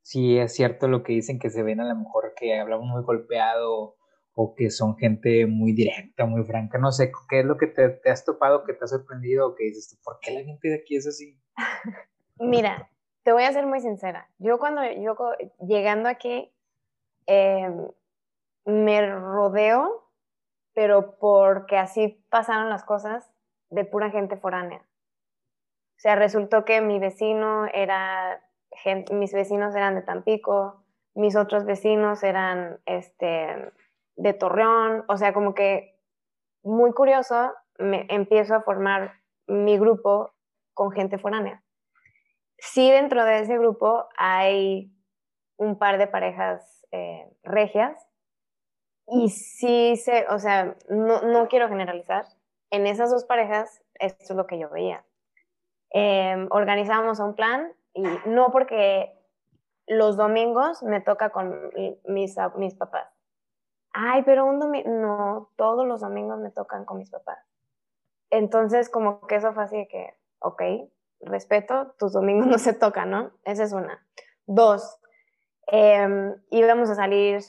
si 0.00 0.38
es 0.38 0.54
cierto 0.54 0.88
lo 0.88 1.02
que 1.02 1.12
dicen 1.12 1.38
que 1.38 1.50
se 1.50 1.62
ven 1.62 1.80
a 1.80 1.84
lo 1.86 1.94
mejor 1.96 2.32
que 2.34 2.58
hablamos 2.58 2.86
muy 2.88 3.02
golpeado 3.02 3.98
o 4.32 4.54
que 4.54 4.70
son 4.70 4.96
gente 4.96 5.44
muy 5.44 5.74
directa, 5.74 6.24
muy 6.24 6.44
franca. 6.44 6.78
No 6.78 6.92
sé, 6.92 7.12
¿qué 7.28 7.40
es 7.40 7.44
lo 7.44 7.58
que 7.58 7.66
te, 7.66 8.00
has 8.10 8.24
topado, 8.24 8.64
que 8.64 8.72
te 8.72 8.86
ha 8.86 8.88
sorprendido 8.88 9.48
o 9.48 9.54
que 9.54 9.64
dices, 9.64 10.00
¿por 10.02 10.18
qué 10.22 10.30
la 10.30 10.42
gente 10.42 10.68
de 10.68 10.76
aquí 10.76 10.96
es 10.96 11.06
así? 11.06 11.38
Mira, 12.38 12.90
te 13.22 13.34
voy 13.34 13.42
a 13.42 13.52
ser 13.52 13.66
muy 13.66 13.80
sincera. 13.80 14.30
Yo 14.38 14.58
cuando, 14.58 14.80
yo 14.92 15.14
llegando 15.60 16.08
aquí, 16.08 16.50
em, 17.26 17.86
me 18.64 19.06
rodeo 19.10 20.09
pero 20.80 21.18
porque 21.18 21.76
así 21.76 22.24
pasaron 22.30 22.70
las 22.70 22.84
cosas 22.84 23.30
de 23.68 23.84
pura 23.84 24.08
gente 24.08 24.38
foránea. 24.38 24.78
O 24.78 25.98
sea, 25.98 26.14
resultó 26.16 26.64
que 26.64 26.80
mi 26.80 26.98
vecino 26.98 27.66
era, 27.74 28.42
mis 29.12 29.34
vecinos 29.34 29.74
eran 29.74 29.94
de 29.94 30.00
Tampico, 30.00 30.82
mis 31.14 31.36
otros 31.36 31.66
vecinos 31.66 32.22
eran 32.22 32.80
este, 32.86 33.74
de 34.16 34.32
Torreón, 34.32 35.04
o 35.06 35.18
sea, 35.18 35.34
como 35.34 35.52
que 35.54 36.00
muy 36.62 36.92
curioso, 36.92 37.52
me 37.78 38.06
empiezo 38.08 38.54
a 38.54 38.62
formar 38.62 39.20
mi 39.46 39.78
grupo 39.78 40.32
con 40.72 40.92
gente 40.92 41.18
foránea. 41.18 41.62
Sí, 42.56 42.90
dentro 42.90 43.22
de 43.26 43.40
ese 43.40 43.58
grupo 43.58 44.08
hay 44.16 44.90
un 45.58 45.78
par 45.78 45.98
de 45.98 46.06
parejas 46.06 46.86
eh, 46.90 47.30
regias 47.42 48.09
y 49.10 49.28
sí 49.28 49.96
se, 49.96 50.26
o 50.28 50.38
sea, 50.38 50.76
no, 50.88 51.22
no, 51.22 51.48
quiero 51.48 51.68
generalizar, 51.68 52.24
en 52.70 52.86
esas 52.86 53.10
dos 53.10 53.24
parejas 53.24 53.82
esto 53.94 54.32
es 54.32 54.36
lo 54.36 54.46
que 54.46 54.58
yo 54.58 54.70
veía. 54.70 55.04
Eh, 55.92 56.46
organizamos 56.50 57.18
un 57.18 57.34
plan 57.34 57.72
y 57.92 58.02
no 58.26 58.50
porque 58.52 59.12
los 59.86 60.16
domingos 60.16 60.82
me 60.84 61.00
toca 61.00 61.30
con 61.30 61.70
mis, 62.04 62.36
mis 62.56 62.74
papás. 62.76 63.08
Ay, 63.92 64.22
pero 64.22 64.46
un 64.46 64.60
domingo, 64.60 64.88
no, 64.88 65.50
todos 65.56 65.86
los 65.86 66.00
domingos 66.00 66.38
me 66.38 66.52
tocan 66.52 66.84
con 66.84 66.98
mis 66.98 67.10
papás. 67.10 67.38
Entonces, 68.30 68.88
como 68.88 69.26
que 69.26 69.34
eso 69.34 69.52
fue 69.52 69.64
así 69.64 69.76
de 69.76 69.88
que, 69.88 70.14
ok, 70.38 70.62
respeto, 71.22 71.94
tus 71.98 72.12
domingos 72.12 72.46
no 72.46 72.58
se 72.58 72.72
tocan, 72.72 73.10
¿no? 73.10 73.32
Esa 73.44 73.64
es 73.64 73.72
una. 73.72 74.06
Dos, 74.46 75.00
eh, 75.72 76.36
íbamos 76.50 76.88
a 76.90 76.94
salir 76.94 77.40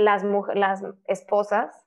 las, 0.00 0.24
las 0.54 0.82
esposas 1.06 1.84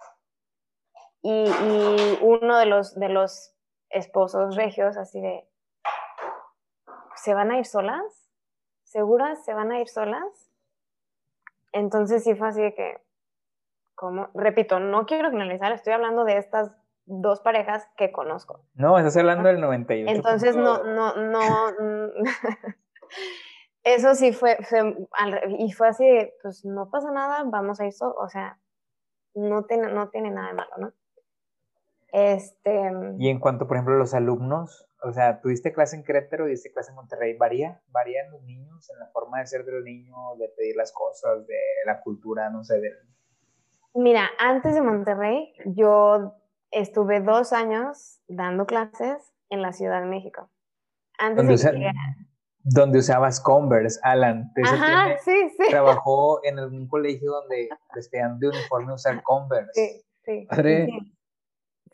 y, 1.21 1.45
y, 1.45 2.19
uno 2.21 2.58
de 2.58 2.65
los, 2.65 2.95
de 2.99 3.10
los 3.10 3.56
esposos 3.89 4.56
regios 4.56 4.97
así 4.97 5.21
de, 5.21 5.47
¿se 7.15 7.34
van 7.34 7.52
a 7.52 7.58
ir 7.58 7.65
solas? 7.65 8.04
¿Seguras 8.84 9.43
se 9.45 9.54
van 9.54 9.71
a 9.71 9.80
ir 9.80 9.88
solas? 9.88 10.52
Entonces 11.71 12.23
sí 12.23 12.36
fue 12.36 12.49
así 12.49 12.62
de 12.62 12.76
que, 12.76 13.02
como, 13.95 14.30
repito, 14.34 14.80
no 14.80 15.06
quiero 15.06 15.32
finalizar, 15.32 15.71
estoy 15.71 15.93
hablando 15.93 16.23
de 16.26 16.38
estas 16.38 16.71
dos 17.06 17.41
parejas 17.41 17.88
que 17.97 18.12
conozco. 18.12 18.62
No, 18.76 18.97
estás 18.97 19.17
hablando 19.17 19.49
del 19.49 19.60
98. 19.60 20.15
Entonces 20.15 20.56
no, 20.56 20.84
no, 20.84 21.15
no, 21.15 21.41
eso 23.84 24.15
sí 24.15 24.32
fue, 24.32 24.58
y 25.60 25.72
fue 25.74 25.88
así, 25.89 26.06
pues 26.41 26.63
no 26.65 26.89
pasa 26.89 27.12
nada, 27.12 27.43
vamos 27.46 27.80
a 27.80 27.86
ir, 27.86 27.93
o 28.00 28.30
sea, 28.30 28.60
no 29.36 29.65
tiene, 29.65 29.91
no 29.91 30.10
tiene 30.10 30.32
nada 30.32 30.48
de 30.48 30.54
malo, 30.54 30.72
¿no? 30.78 30.93
Este... 32.12 32.91
Y 33.17 33.30
en 33.30 33.39
cuanto, 33.39 33.67
por 33.67 33.76
ejemplo, 33.76 33.96
a 33.96 33.98
los 33.98 34.13
alumnos, 34.13 34.88
o 35.02 35.12
sea, 35.12 35.41
tuviste 35.41 35.74
clase 35.74 35.96
en 35.96 36.04
Querétaro 36.04 36.48
y 36.48 36.52
diste 36.52 36.72
clase 36.72 36.91
en 36.91 36.96
Monterrey, 36.96 37.36
¿varía? 37.36 37.82
¿Varían 37.88 38.32
los 38.32 38.43
niños 38.43 38.89
en 38.91 39.00
la 39.00 39.08
forma 39.08 39.39
de 39.39 39.48
ser 39.48 39.65
del 39.65 39.84
niño, 39.84 40.15
de 40.38 40.48
pedir 40.50 40.76
las 40.76 40.93
cosas, 40.93 41.46
de 41.48 41.60
la 41.86 42.02
cultura, 42.02 42.50
no 42.50 42.63
sé, 42.63 42.80
de... 42.80 42.91
Mira, 43.96 44.30
antes 44.39 44.76
de 44.76 44.82
Monterrey, 44.82 45.54
yo 45.65 46.36
estuve 46.72 47.19
dos 47.19 47.52
años 47.54 48.22
dando 48.28 48.65
clases 48.65 49.34
en 49.50 49.62
la 49.62 49.72
Ciudad 49.74 50.02
de 50.02 50.08
México. 50.08 50.50
Antes 51.19 51.63
de 51.63 51.72
que 51.72 51.91
donde 52.63 52.99
usabas 52.99 53.41
Converse, 53.41 53.99
Alan. 54.04 54.52
Ajá, 54.63 55.17
sí, 55.23 55.49
sí. 55.58 55.69
Trabajó 55.69 56.39
en 56.43 56.60
algún 56.60 56.88
colegio 56.88 57.32
donde 57.32 57.69
les 57.95 58.10
pedían 58.10 58.39
de 58.39 58.49
uniforme 58.49 58.93
usar 58.93 59.21
Converse. 59.23 59.71
Sí, 59.73 60.06
sí. 60.23 60.47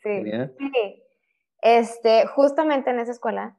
Sí, 0.02 0.22
sí. 0.58 1.02
Este, 1.62 2.26
justamente 2.26 2.90
en 2.90 3.00
esa 3.00 3.12
escuela, 3.12 3.58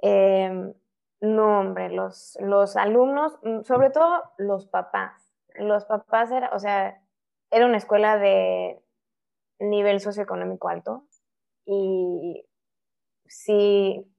em, 0.00 0.72
no, 1.20 1.60
hombre, 1.60 1.90
los, 1.90 2.38
los 2.40 2.76
alumnos, 2.76 3.38
mm, 3.42 3.62
sobre 3.62 3.90
todo 3.90 4.22
los 4.38 4.66
papás. 4.66 5.30
Los 5.56 5.84
papás, 5.84 6.30
era, 6.30 6.50
o 6.54 6.58
sea, 6.58 7.02
era 7.50 7.66
una 7.66 7.76
escuela 7.76 8.16
de 8.18 8.80
nivel 9.58 10.00
socioeconómico 10.00 10.68
alto 10.68 11.06
y 11.64 12.46
sí, 13.26 14.13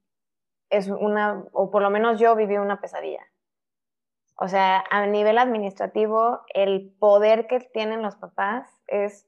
es 0.70 0.88
una, 0.88 1.44
o 1.52 1.70
por 1.70 1.82
lo 1.82 1.90
menos 1.90 2.18
yo 2.18 2.34
viví 2.34 2.56
una 2.56 2.80
pesadilla. 2.80 3.24
O 4.38 4.48
sea, 4.48 4.84
a 4.90 5.06
nivel 5.06 5.38
administrativo, 5.38 6.40
el 6.52 6.94
poder 6.98 7.46
que 7.46 7.60
tienen 7.60 8.02
los 8.02 8.16
papás 8.16 8.82
es 8.86 9.26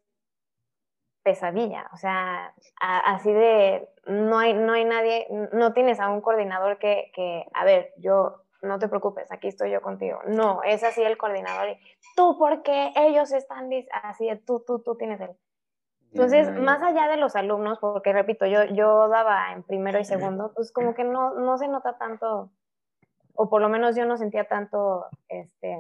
pesadilla. 1.23 1.89
O 1.93 1.97
sea, 1.97 2.55
así 2.81 3.33
de, 3.33 3.89
no 4.07 4.39
hay, 4.39 4.53
no 4.53 4.75
hay 4.75 4.85
nadie, 4.85 5.27
no 5.53 5.73
tienes 5.73 5.99
a 6.01 6.11
un 6.11 6.21
coordinador 6.21 6.79
que, 6.79 7.11
que, 7.15 7.47
a 7.55 7.65
ver, 7.65 7.93
yo, 7.97 8.43
no 8.61 8.79
te 8.79 8.89
preocupes, 8.89 9.31
aquí 9.31 9.49
estoy 9.49 9.71
yo 9.71 9.81
contigo. 9.81 10.21
No, 10.27 10.63
es 10.63 10.83
así 10.83 11.03
el 11.03 11.17
coordinador. 11.17 11.71
Y, 11.71 11.79
tú, 12.17 12.37
porque 12.39 12.93
ellos 12.97 13.33
están 13.33 13.71
así 14.03 14.27
de 14.27 14.37
tú, 14.37 14.63
tú, 14.67 14.81
tú 14.81 14.97
tienes 14.97 15.21
el 15.21 15.31
entonces, 16.13 16.51
más 16.59 16.83
allá 16.83 17.07
de 17.09 17.17
los 17.19 17.37
alumnos, 17.37 17.79
porque 17.79 18.13
repito, 18.13 18.47
yo, 18.47 18.65
yo 18.65 19.09
daba 19.09 19.53
en 19.53 19.63
primero 19.63 19.99
y 19.99 20.05
segundo, 20.05 20.53
pues 20.55 20.73
como 20.73 20.95
que 20.95 21.05
no, 21.05 21.35
no 21.35 21.59
se 21.59 21.69
nota 21.69 21.99
tanto, 21.99 22.51
o 23.35 23.49
por 23.51 23.61
lo 23.61 23.69
menos 23.69 23.95
yo 23.95 24.07
no 24.07 24.17
sentía 24.17 24.45
tanto, 24.49 25.07
este, 25.29 25.77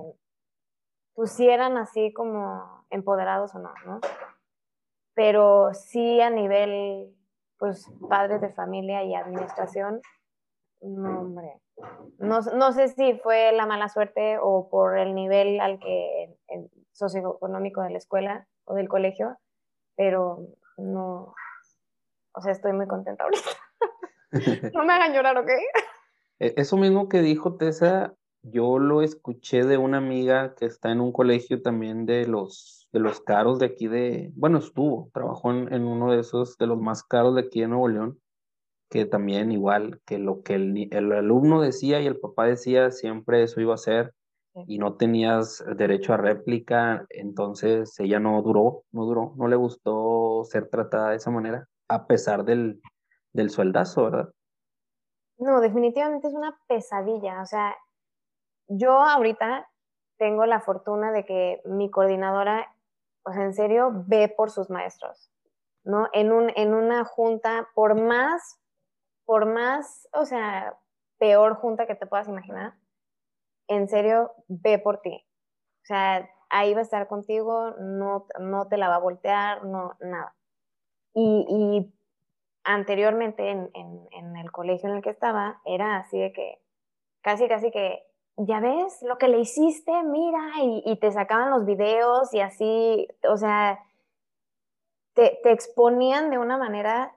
pues 1.14 1.32
si 1.32 1.48
eran 1.48 1.76
así 1.78 2.12
como 2.12 2.84
empoderados 2.90 3.54
o 3.54 3.58
no, 3.58 3.72
¿no? 3.86 4.00
Pero 5.14 5.72
sí 5.72 6.20
a 6.20 6.30
nivel, 6.30 7.14
pues, 7.58 7.90
padres 8.08 8.40
de 8.40 8.52
familia 8.52 9.02
y 9.04 9.14
administración, 9.14 10.00
no, 10.80 11.20
hombre. 11.20 11.60
No, 12.18 12.40
no 12.40 12.72
sé 12.72 12.88
si 12.88 13.14
fue 13.18 13.52
la 13.52 13.66
mala 13.66 13.88
suerte 13.88 14.38
o 14.40 14.68
por 14.68 14.98
el 14.98 15.14
nivel 15.14 15.60
al 15.60 15.78
que, 15.78 16.36
el 16.48 16.70
socioeconómico 16.92 17.80
de 17.82 17.90
la 17.90 17.98
escuela 17.98 18.46
o 18.64 18.74
del 18.74 18.88
colegio, 18.88 19.38
pero 19.98 20.46
no, 20.76 21.34
o 22.32 22.40
sea, 22.40 22.52
estoy 22.52 22.72
muy 22.72 22.86
contenta 22.86 23.24
ahorita. 23.24 23.50
no 24.74 24.84
me 24.84 24.92
hagan 24.92 25.12
llorar, 25.12 25.36
¿ok? 25.36 25.50
E, 26.38 26.54
eso 26.56 26.76
mismo 26.76 27.08
que 27.08 27.20
dijo 27.20 27.56
Tessa, 27.56 28.14
yo 28.42 28.78
lo 28.78 29.02
escuché 29.02 29.64
de 29.64 29.76
una 29.76 29.98
amiga 29.98 30.54
que 30.54 30.66
está 30.66 30.92
en 30.92 31.00
un 31.00 31.10
colegio 31.10 31.62
también 31.62 32.06
de 32.06 32.26
los, 32.26 32.88
de 32.92 33.00
los 33.00 33.20
caros 33.20 33.58
de 33.58 33.66
aquí 33.66 33.88
de, 33.88 34.30
bueno, 34.36 34.58
estuvo, 34.58 35.10
trabajó 35.12 35.50
en, 35.50 35.84
uno 35.84 36.12
de 36.12 36.20
esos, 36.20 36.56
de 36.58 36.68
los 36.68 36.78
más 36.78 37.02
caros 37.02 37.34
de 37.34 37.40
aquí 37.40 37.60
de 37.60 37.66
Nuevo 37.66 37.88
León, 37.88 38.20
que 38.88 39.04
también 39.04 39.50
igual, 39.50 40.00
que 40.06 40.18
lo 40.18 40.42
que 40.44 40.54
el, 40.54 40.88
el 40.92 41.12
alumno 41.12 41.60
decía 41.60 42.00
y 42.00 42.06
el 42.06 42.20
papá 42.20 42.46
decía, 42.46 42.92
siempre 42.92 43.42
eso 43.42 43.60
iba 43.60 43.74
a 43.74 43.78
ser, 43.78 44.14
y 44.66 44.78
no 44.78 44.96
tenías 44.96 45.64
derecho 45.76 46.14
a 46.14 46.16
réplica, 46.16 47.06
entonces 47.10 47.98
ella 48.00 48.18
no 48.18 48.40
duró, 48.42 48.84
no 48.92 49.04
duró, 49.04 49.34
no 49.36 49.48
le 49.48 49.56
gustó 49.56 50.44
ser 50.44 50.68
tratada 50.68 51.10
de 51.10 51.16
esa 51.16 51.30
manera, 51.30 51.66
a 51.88 52.06
pesar 52.06 52.44
del, 52.44 52.80
del 53.32 53.50
sueldazo, 53.50 54.04
¿verdad? 54.04 54.28
No, 55.38 55.60
definitivamente 55.60 56.28
es 56.28 56.34
una 56.34 56.58
pesadilla, 56.66 57.42
o 57.42 57.46
sea, 57.46 57.76
yo 58.66 58.98
ahorita 59.00 59.68
tengo 60.18 60.44
la 60.46 60.60
fortuna 60.60 61.12
de 61.12 61.24
que 61.24 61.62
mi 61.64 61.90
coordinadora, 61.90 62.74
o 63.24 63.32
sea, 63.32 63.44
en 63.44 63.54
serio, 63.54 64.04
ve 64.06 64.28
por 64.28 64.50
sus 64.50 64.68
maestros, 64.68 65.30
¿no? 65.84 66.08
En, 66.12 66.32
un, 66.32 66.50
en 66.56 66.74
una 66.74 67.04
junta, 67.04 67.68
por 67.74 67.94
más, 68.00 68.60
por 69.24 69.46
más, 69.46 70.08
o 70.12 70.24
sea, 70.24 70.76
peor 71.18 71.54
junta 71.54 71.86
que 71.86 71.94
te 71.94 72.06
puedas 72.06 72.28
imaginar, 72.28 72.74
en 73.68 73.88
serio, 73.88 74.32
ve 74.48 74.78
por 74.78 75.00
ti. 75.00 75.24
O 75.82 75.86
sea, 75.86 76.28
ahí 76.50 76.74
va 76.74 76.80
a 76.80 76.82
estar 76.82 77.06
contigo, 77.06 77.72
no, 77.78 78.26
no 78.40 78.68
te 78.68 78.76
la 78.76 78.88
va 78.88 78.96
a 78.96 79.00
voltear, 79.00 79.64
no, 79.64 79.96
nada. 80.00 80.34
Y, 81.14 81.92
anteriormente 82.64 83.48
en, 83.48 83.70
en, 83.74 84.36
el 84.36 84.52
colegio 84.52 84.90
en 84.90 84.96
el 84.96 85.02
que 85.02 85.10
estaba, 85.10 85.60
era 85.64 85.96
así 85.96 86.18
de 86.18 86.32
que, 86.32 86.58
casi, 87.22 87.48
casi 87.48 87.70
que, 87.70 88.02
ya 88.36 88.60
ves 88.60 89.02
lo 89.02 89.18
que 89.18 89.26
le 89.26 89.40
hiciste, 89.40 89.90
mira, 90.04 90.40
y, 90.62 90.96
te 91.00 91.10
sacaban 91.10 91.50
los 91.50 91.64
videos 91.64 92.32
y 92.34 92.40
así, 92.40 93.08
o 93.28 93.36
sea, 93.36 93.80
te, 95.14 95.38
te 95.42 95.50
exponían 95.50 96.30
de 96.30 96.38
una 96.38 96.56
manera 96.56 97.12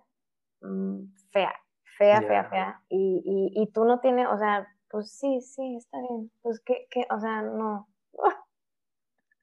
mm, 0.61 1.03
fea, 1.31 1.53
fea, 1.97 2.21
fea, 2.21 2.43
fea. 2.45 2.81
Y, 2.89 3.21
y, 3.23 3.61
y 3.61 3.71
tú 3.71 3.85
no 3.85 3.99
tienes, 3.99 4.27
o 4.27 4.37
sea, 4.37 4.67
pues 4.91 5.11
sí, 5.17 5.39
sí, 5.41 5.77
está 5.77 5.97
bien. 5.99 6.31
Pues 6.41 6.59
que, 6.65 6.87
que 6.91 7.07
o 7.09 7.19
sea, 7.19 7.41
no. 7.41 7.87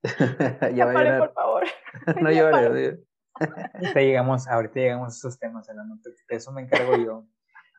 ya 0.75 0.93
pare, 0.93 1.19
por 1.19 1.33
favor. 1.33 1.65
no 2.23 2.31
llores. 2.31 3.01
ahorita 3.41 4.01
llegamos, 4.01 4.47
ahorita 4.47 4.75
llegamos 4.75 5.15
a 5.15 5.17
esos 5.17 5.39
temas, 5.39 5.67
de 5.67 6.37
eso 6.37 6.53
me 6.53 6.63
encargo 6.63 6.97
yo. 6.97 7.27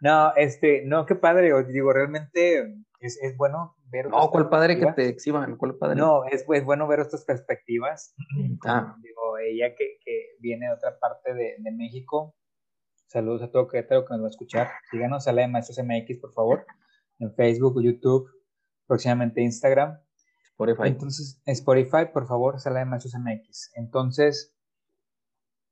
No, 0.01 0.33
este, 0.35 0.83
no, 0.85 1.05
qué 1.05 1.15
padre, 1.15 1.51
digo, 1.65 1.91
realmente 1.91 2.73
es, 3.01 3.19
es 3.21 3.35
bueno 3.37 3.75
ver. 3.85 4.09
No, 4.09 4.31
¿cuál 4.31 4.49
padre 4.49 4.79
que 4.79 4.91
te 4.93 5.09
exhiban? 5.09 5.57
¿Cuál 5.57 5.75
padre? 5.75 5.95
No, 5.95 6.23
es, 6.25 6.45
es 6.47 6.63
bueno 6.63 6.87
ver 6.87 7.01
estas 7.01 7.25
perspectivas. 7.25 8.15
Ah. 8.65 8.95
Digo, 9.01 9.37
ella 9.37 9.75
que, 9.75 9.97
que 10.03 10.37
viene 10.39 10.67
de 10.67 10.73
otra 10.73 10.97
parte 10.99 11.33
de, 11.33 11.55
de 11.59 11.71
México, 11.71 12.33
saludos 13.07 13.43
a 13.43 13.51
todo 13.51 13.67
Querétaro 13.67 14.05
que 14.05 14.13
nos 14.13 14.23
va 14.23 14.27
a 14.27 14.29
escuchar. 14.29 14.69
Síganos 14.89 15.27
a 15.27 15.33
la 15.33 15.41
de 15.41 15.49
Maestros 15.49 15.79
MX, 15.83 16.19
por 16.21 16.31
favor 16.31 16.65
en 17.19 17.33
Facebook, 17.35 17.81
YouTube, 17.81 18.29
próximamente 18.87 19.41
Instagram. 19.41 19.99
Spotify. 20.51 20.87
Entonces, 20.87 21.41
Spotify, 21.45 22.07
por 22.11 22.27
favor, 22.27 22.59
sala 22.59 22.79
de 22.79 22.85
Maestros 22.85 23.13
MX. 23.15 23.71
Entonces, 23.75 24.53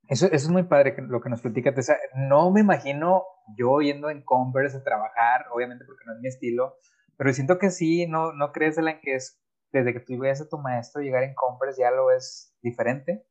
eso, 0.08 0.26
eso 0.26 0.34
es 0.34 0.48
muy 0.48 0.62
padre 0.62 0.96
lo 1.08 1.20
que 1.20 1.28
nos 1.28 1.42
platica 1.42 1.74
Tessa. 1.74 1.96
No 2.14 2.50
me 2.50 2.60
imagino 2.60 3.24
yo 3.56 3.80
yendo 3.80 4.08
en 4.08 4.22
Converse 4.22 4.78
a 4.78 4.82
trabajar, 4.82 5.46
obviamente 5.52 5.84
porque 5.84 6.04
no 6.06 6.14
es 6.14 6.20
mi 6.20 6.28
estilo, 6.28 6.76
pero 7.16 7.32
siento 7.32 7.58
que 7.58 7.70
sí, 7.70 8.06
¿no, 8.06 8.32
no 8.32 8.52
crees, 8.52 8.78
en 8.78 9.00
que 9.02 9.16
es 9.16 9.38
desde 9.70 9.92
que 9.92 10.00
tú 10.00 10.18
veías 10.18 10.40
a 10.40 10.48
tu 10.48 10.56
maestro 10.58 11.02
llegar 11.02 11.24
en 11.24 11.34
Converse 11.34 11.82
ya 11.82 11.90
lo 11.90 12.06
ves 12.06 12.54
diferente? 12.62 13.26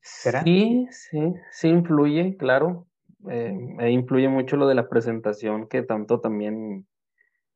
¿Será? 0.00 0.42
Sí, 0.42 0.88
sí, 0.90 1.34
sí 1.52 1.68
influye, 1.68 2.36
claro. 2.36 2.88
Eh, 3.30 3.90
influye 3.90 4.28
mucho 4.28 4.56
lo 4.56 4.66
de 4.66 4.74
la 4.74 4.88
presentación 4.88 5.68
que 5.68 5.82
tanto 5.82 6.20
también 6.20 6.86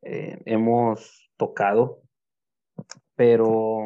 eh, 0.03 0.41
hemos 0.45 1.31
tocado. 1.37 2.03
Pero, 3.15 3.79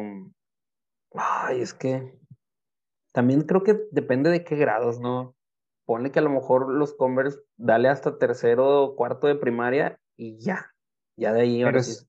ay, 1.13 1.61
es 1.61 1.73
que 1.73 2.13
también 3.11 3.41
creo 3.41 3.63
que 3.63 3.79
depende 3.91 4.29
de 4.29 4.43
qué 4.43 4.55
grados, 4.55 4.99
¿no? 4.99 5.35
Pone 5.85 6.11
que 6.11 6.19
a 6.19 6.21
lo 6.21 6.29
mejor 6.29 6.71
los 6.71 6.93
Converse, 6.93 7.39
dale 7.57 7.89
hasta 7.89 8.17
tercero 8.17 8.83
o 8.83 8.95
cuarto 8.95 9.27
de 9.27 9.35
primaria 9.35 9.99
y 10.15 10.37
ya. 10.37 10.67
Ya 11.15 11.33
de 11.33 11.41
ahí. 11.41 11.63
Pero, 11.63 11.81
si, 11.81 12.05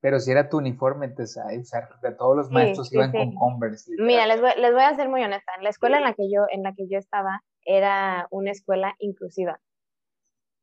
pero 0.00 0.18
si 0.18 0.30
era 0.30 0.48
tu 0.48 0.58
uniforme, 0.58 1.06
entonces, 1.06 1.42
o 1.42 1.64
sea, 1.64 1.88
de 2.02 2.12
todos 2.12 2.36
los 2.36 2.50
maestros 2.50 2.92
iban 2.92 3.12
con 3.12 3.34
Converse. 3.34 3.92
Mira, 3.98 4.26
les 4.26 4.40
voy, 4.40 4.50
les 4.56 4.72
voy 4.72 4.82
a 4.82 4.94
ser 4.94 5.08
muy 5.08 5.22
honesta. 5.22 5.52
La 5.60 5.68
escuela 5.68 5.98
en 5.98 6.04
la 6.04 6.14
que 6.14 6.30
yo, 6.30 6.46
en 6.50 6.62
la 6.62 6.74
que 6.74 6.88
yo 6.88 6.98
estaba 6.98 7.42
era 7.76 8.26
una 8.30 8.50
escuela 8.50 8.94
inclusiva 8.98 9.60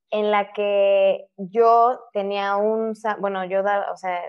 en 0.10 0.32
la 0.32 0.54
que 0.54 1.28
yo 1.38 2.00
tenía 2.14 2.56
un, 2.56 2.94
bueno, 3.20 3.46
yo 3.46 3.64
daba, 3.64 3.92
o 3.92 3.98
sea, 3.98 4.22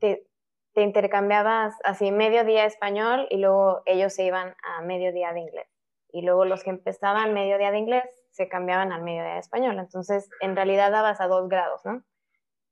te, 0.00 0.26
te 0.72 0.82
intercambiabas 0.82 1.74
así 1.84 2.10
mediodía 2.10 2.64
español 2.64 3.26
y 3.30 3.38
luego 3.38 3.82
ellos 3.86 4.12
se 4.12 4.24
iban 4.24 4.54
a 4.62 4.82
mediodía 4.82 5.32
de 5.32 5.40
inglés. 5.40 5.68
Y 6.10 6.22
luego 6.22 6.44
los 6.44 6.62
que 6.62 6.70
empezaban 6.70 7.34
mediodía 7.34 7.70
de 7.70 7.78
inglés 7.78 8.04
se 8.30 8.48
cambiaban 8.48 8.92
al 8.92 9.02
mediodía 9.02 9.34
de 9.34 9.40
español. 9.40 9.78
Entonces, 9.78 10.28
en 10.40 10.56
realidad 10.56 10.90
dabas 10.90 11.20
a 11.20 11.28
dos 11.28 11.48
grados, 11.48 11.84
¿no? 11.84 12.02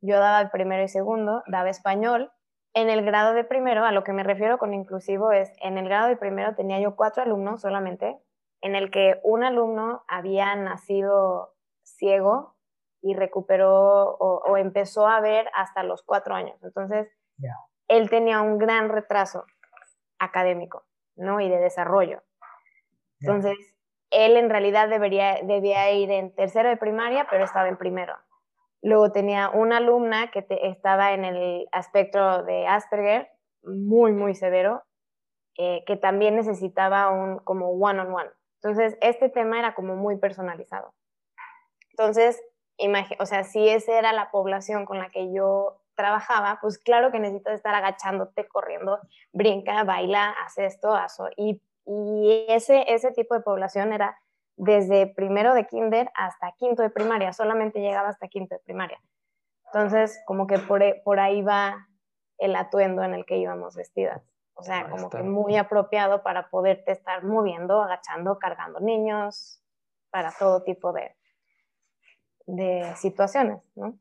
Yo 0.01 0.19
daba 0.19 0.41
el 0.41 0.51
primero 0.51 0.83
y 0.83 0.89
segundo, 0.89 1.43
daba 1.47 1.71
español. 1.71 2.33
En 2.75 2.89
el 2.89 3.05
grado 3.05 3.35
de 3.35 3.45
primero, 3.45 3.85
a 3.85 3.93
lo 3.93 4.03
que 4.03 4.13
me 4.13 4.25
refiero 4.25 4.59
con 4.59 4.75
inclusivo 4.75 5.31
es, 5.31 5.53
en 5.61 5.79
el 5.79 5.85
grado 5.85 6.09
de 6.09 6.17
primero 6.17 6.55
tenía 6.55 6.81
yo 6.81 6.97
cuatro 6.97 7.23
alumnos 7.23 7.61
solamente, 7.61 8.19
en 8.63 8.77
el 8.77 8.91
que 8.91 9.21
un 9.25 9.45
alumno 9.45 10.05
había 10.09 10.55
nacido 10.55 11.55
ciego 11.83 12.55
y 13.03 13.15
recuperó 13.15 14.15
o, 14.15 14.57
empezó 14.57 15.09
a 15.09 15.21
ver 15.21 15.51
hasta 15.55 15.83
los 15.83 16.03
cuatro 16.03 16.35
años. 16.35 16.57
Entonces, 16.63 17.09
él 17.89 18.09
tenía 18.09 18.41
un 18.41 18.59
gran 18.59 18.89
retraso 18.89 19.45
académico, 20.19 20.85
¿no? 21.17 21.41
Y 21.41 21.49
de 21.51 21.59
desarrollo. 21.59 22.23
Entonces, 23.21 23.57
él 24.11 24.37
en 24.37 24.51
realidad 24.51 24.89
debería, 24.89 25.41
debía 25.43 25.91
ir 25.91 26.11
en 26.11 26.35
tercero 26.35 26.69
de 26.69 26.77
primaria, 26.77 27.27
pero 27.29 27.45
estaba 27.45 27.69
en 27.69 27.77
primero. 27.77 28.15
Luego 28.83 29.11
tenía 29.11 29.51
una 29.51 29.79
alumna 29.79 30.31
que 30.31 30.47
estaba 30.49 31.13
en 31.13 31.25
el 31.25 31.69
aspecto 31.73 32.45
de 32.45 32.67
Asperger, 32.67 33.29
muy, 33.63 34.13
muy 34.13 34.35
severo, 34.35 34.83
eh, 35.59 35.85
que 35.87 35.97
también 35.97 36.37
necesitaba 36.37 37.11
un 37.11 37.39
como 37.39 37.71
one-on-one. 37.71 38.29
-on 38.29 38.33
-one. 38.33 38.42
Entonces, 38.63 38.97
este 39.01 39.29
tema 39.29 39.59
era 39.59 39.75
como 39.75 39.97
muy 39.97 40.17
personalizado. 40.17 40.95
Entonces, 41.91 42.41
o 43.19 43.27
sea, 43.27 43.45
si 43.45 43.69
esa 43.69 43.99
era 43.99 44.13
la 44.13 44.31
población 44.31 44.87
con 44.87 44.99
la 44.99 45.11
que 45.11 45.33
yo 45.33 45.81
trabajaba, 45.95 46.59
pues 46.61 46.79
claro 46.79 47.11
que 47.11 47.19
necesitas 47.19 47.55
estar 47.55 47.75
agachándote, 47.75 48.47
corriendo, 48.49 48.99
brinca, 49.33 49.85
baila, 49.85 50.35
haz 50.45 50.59
esto, 50.59 50.95
haz 50.95 51.19
y, 51.37 51.61
y 51.85 52.47
ese, 52.49 52.85
ese 52.89 53.13
tipo 53.13 53.35
de 53.35 53.41
población 53.41 53.93
era 53.93 54.19
desde 54.57 55.07
primero 55.07 55.55
de 55.55 55.67
kinder 55.67 56.11
hasta 56.15 56.53
quinto 56.53 56.83
de 56.83 56.91
primaria, 56.91 57.33
solamente 57.33 57.81
llegaba 57.81 58.09
hasta 58.09 58.29
quinto 58.29 58.55
de 58.55 58.61
primaria. 58.61 59.01
Entonces, 59.67 60.23
como 60.27 60.47
que 60.47 60.59
por, 60.59 60.83
por 61.03 61.21
ahí 61.21 61.43
va 61.43 61.89
el 62.39 62.55
atuendo 62.57 63.03
en 63.03 63.15
el 63.15 63.25
que 63.25 63.39
íbamos 63.39 63.77
vestidas. 63.77 64.23
O 64.55 64.63
sea, 64.63 64.89
como 64.89 65.11
que 65.11 65.23
muy 65.23 65.57
apropiado 65.57 66.23
para 66.23 66.49
poderte 66.51 66.93
estar 66.93 67.25
moviendo, 67.25 67.83
agachando, 67.83 68.39
cargando 68.39 68.81
niños, 68.81 69.63
para 70.11 70.31
todo 70.31 70.63
tipo 70.63 70.93
de, 70.93 71.17
de 72.47 72.95
situaciones, 72.97 73.61
¿no? 73.75 73.99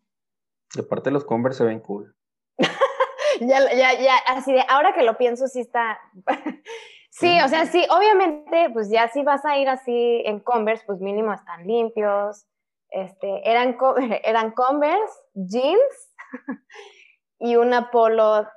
De 0.76 0.84
parte 0.84 1.12
los 1.12 1.26
Converse 1.26 1.60
se 1.60 1.66
ven 1.66 1.80
cool. 1.80 2.16
ya, 3.40 3.74
ya, 3.74 4.00
ya, 4.00 4.16
así 4.28 4.54
de, 4.54 4.64
ahora 4.70 4.94
que 4.94 5.04
lo 5.04 5.18
pienso, 5.18 5.48
sí 5.48 5.62
está... 5.62 6.00
sí, 7.10 7.40
o 7.44 7.48
sea, 7.48 7.66
sí, 7.66 7.86
obviamente, 7.90 8.70
pues 8.72 8.90
ya 8.90 9.08
si 9.10 9.24
vas 9.24 9.44
a 9.46 9.58
ir 9.58 9.70
así 9.70 10.22
en 10.26 10.40
Converse, 10.40 10.84
pues 10.86 11.00
mínimo 11.00 11.34
están 11.34 11.66
limpios, 11.66 12.46
este, 12.90 13.50
eran, 13.50 13.78
eran 14.24 14.52
Converse, 14.52 15.14
jeans 15.34 16.14
y 17.40 17.56
una 17.56 17.90
polo 17.90 18.48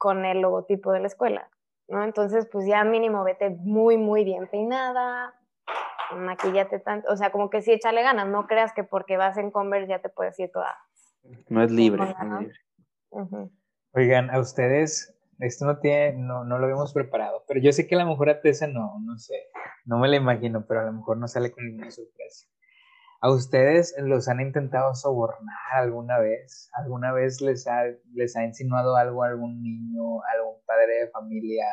con 0.00 0.24
el 0.24 0.40
logotipo 0.40 0.92
de 0.92 1.00
la 1.00 1.08
escuela, 1.08 1.50
¿no? 1.88 2.02
Entonces, 2.02 2.48
pues 2.50 2.66
ya 2.66 2.82
mínimo 2.84 3.22
vete 3.22 3.50
muy, 3.50 3.98
muy 3.98 4.24
bien 4.24 4.48
peinada, 4.48 5.34
maquillate 6.16 6.78
tanto, 6.78 7.12
o 7.12 7.16
sea, 7.18 7.30
como 7.30 7.50
que 7.50 7.60
sí, 7.60 7.70
échale 7.70 8.02
ganas, 8.02 8.26
no 8.26 8.46
creas 8.46 8.72
que 8.72 8.82
porque 8.82 9.18
vas 9.18 9.36
en 9.36 9.50
Converse 9.50 9.90
ya 9.90 10.00
te 10.00 10.08
puedes 10.08 10.38
ir 10.40 10.50
toda 10.50 10.74
no 11.48 11.62
es 11.62 11.70
libre. 11.70 12.02
Oigan, 13.92 14.30
a 14.30 14.38
ustedes, 14.38 15.14
esto 15.38 15.66
no 15.66 15.78
tiene, 15.80 16.12
no, 16.12 16.44
no 16.44 16.58
lo 16.58 16.64
habíamos 16.64 16.94
preparado, 16.94 17.44
pero 17.46 17.60
yo 17.60 17.72
sé 17.72 17.86
que 17.86 17.96
a 17.96 17.98
lo 17.98 18.06
mejor 18.06 18.30
a 18.30 18.40
Tessa 18.40 18.66
no, 18.66 18.98
no 19.00 19.18
sé, 19.18 19.34
no 19.84 19.98
me 19.98 20.08
la 20.08 20.16
imagino, 20.16 20.64
pero 20.66 20.80
a 20.80 20.84
lo 20.84 20.92
mejor 20.92 21.18
no 21.18 21.28
sale 21.28 21.50
con 21.50 21.66
ninguna 21.66 21.90
sorpresa. 21.90 22.46
¿A 23.22 23.30
ustedes 23.30 23.94
los 23.98 24.28
han 24.28 24.40
intentado 24.40 24.94
sobornar 24.94 25.56
alguna 25.74 26.18
vez? 26.18 26.70
¿Alguna 26.72 27.12
vez 27.12 27.42
les 27.42 27.66
ha, 27.66 27.82
les 28.14 28.34
ha 28.34 28.44
insinuado 28.44 28.96
algo 28.96 29.22
a 29.22 29.28
algún 29.28 29.62
niño, 29.62 30.22
algún 30.22 30.56
padre 30.64 31.00
de 31.00 31.10
familia, 31.10 31.66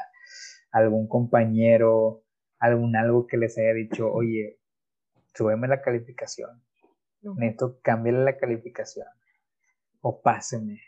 algún 0.72 1.08
compañero, 1.08 2.26
algún 2.60 2.98
algo 2.98 3.28
que 3.28 3.38
les 3.38 3.58
haya 3.58 3.74
dicho, 3.74 4.12
oye, 4.12 4.60
súbeme 5.36 5.70
la 5.70 5.82
calificación? 5.82 6.62
Neto, 7.22 7.80
cámbiale 7.82 8.26
la 8.26 8.38
calificación 8.38 9.08
o 10.02 10.22
pásenme. 10.22 10.82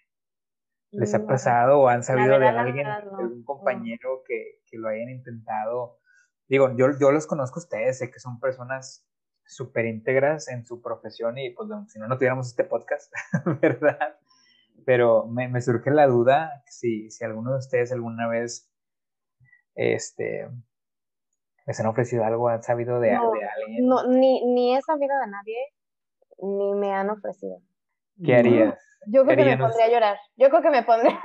¿Les 0.91 1.13
ha 1.13 1.25
pasado 1.25 1.79
o 1.79 1.87
han 1.87 2.03
sabido 2.03 2.37
de 2.37 2.47
alguien, 2.47 2.87
algún 2.87 3.43
compañero 3.45 4.23
que, 4.25 4.59
que, 4.65 4.77
lo 4.77 4.89
hayan 4.89 5.09
intentado? 5.09 5.99
Digo, 6.47 6.75
yo, 6.75 6.87
yo 6.99 7.11
los 7.11 7.27
conozco 7.27 7.59
a 7.59 7.63
ustedes, 7.63 7.99
sé 7.99 8.11
que 8.11 8.19
son 8.19 8.39
personas 8.39 9.08
súper 9.49 9.85
íntegras 9.85 10.47
en 10.47 10.65
su 10.65 10.81
profesión 10.81 11.37
y 11.37 11.49
pues 11.49 11.67
si 11.87 11.99
no, 11.99 12.07
no 12.07 12.15
tuviéramos 12.17 12.47
este 12.47 12.63
podcast, 12.63 13.11
¿verdad? 13.61 14.17
Pero 14.85 15.25
me, 15.25 15.47
me, 15.47 15.61
surge 15.61 15.91
la 15.91 16.07
duda 16.07 16.63
si, 16.67 17.09
si 17.09 17.25
alguno 17.25 17.51
de 17.51 17.57
ustedes 17.57 17.91
alguna 17.91 18.27
vez 18.27 18.71
este, 19.75 20.47
les 21.65 21.79
han 21.79 21.87
ofrecido 21.87 22.23
algo, 22.23 22.47
han 22.47 22.63
sabido 22.63 22.99
de, 22.99 23.09
de 23.09 23.15
alguien. 23.15 23.87
No, 23.87 24.07
ni, 24.07 24.45
ni 24.53 24.75
he 24.75 24.81
sabido 24.81 25.19
de 25.19 25.27
nadie, 25.27 25.57
ni 26.37 26.73
me 26.75 26.93
han 26.93 27.09
ofrecido. 27.09 27.59
¿Qué 28.23 28.35
harías? 28.35 28.77
Yo 29.07 29.23
creo 29.25 29.37
que 29.37 29.45
me 29.45 29.57
pondría 29.57 29.85
a 29.85 29.89
llorar. 29.89 30.17
Yo 30.35 30.49
creo 30.49 30.61
que 30.61 30.69
me 30.69 30.83
pondría. 30.83 31.19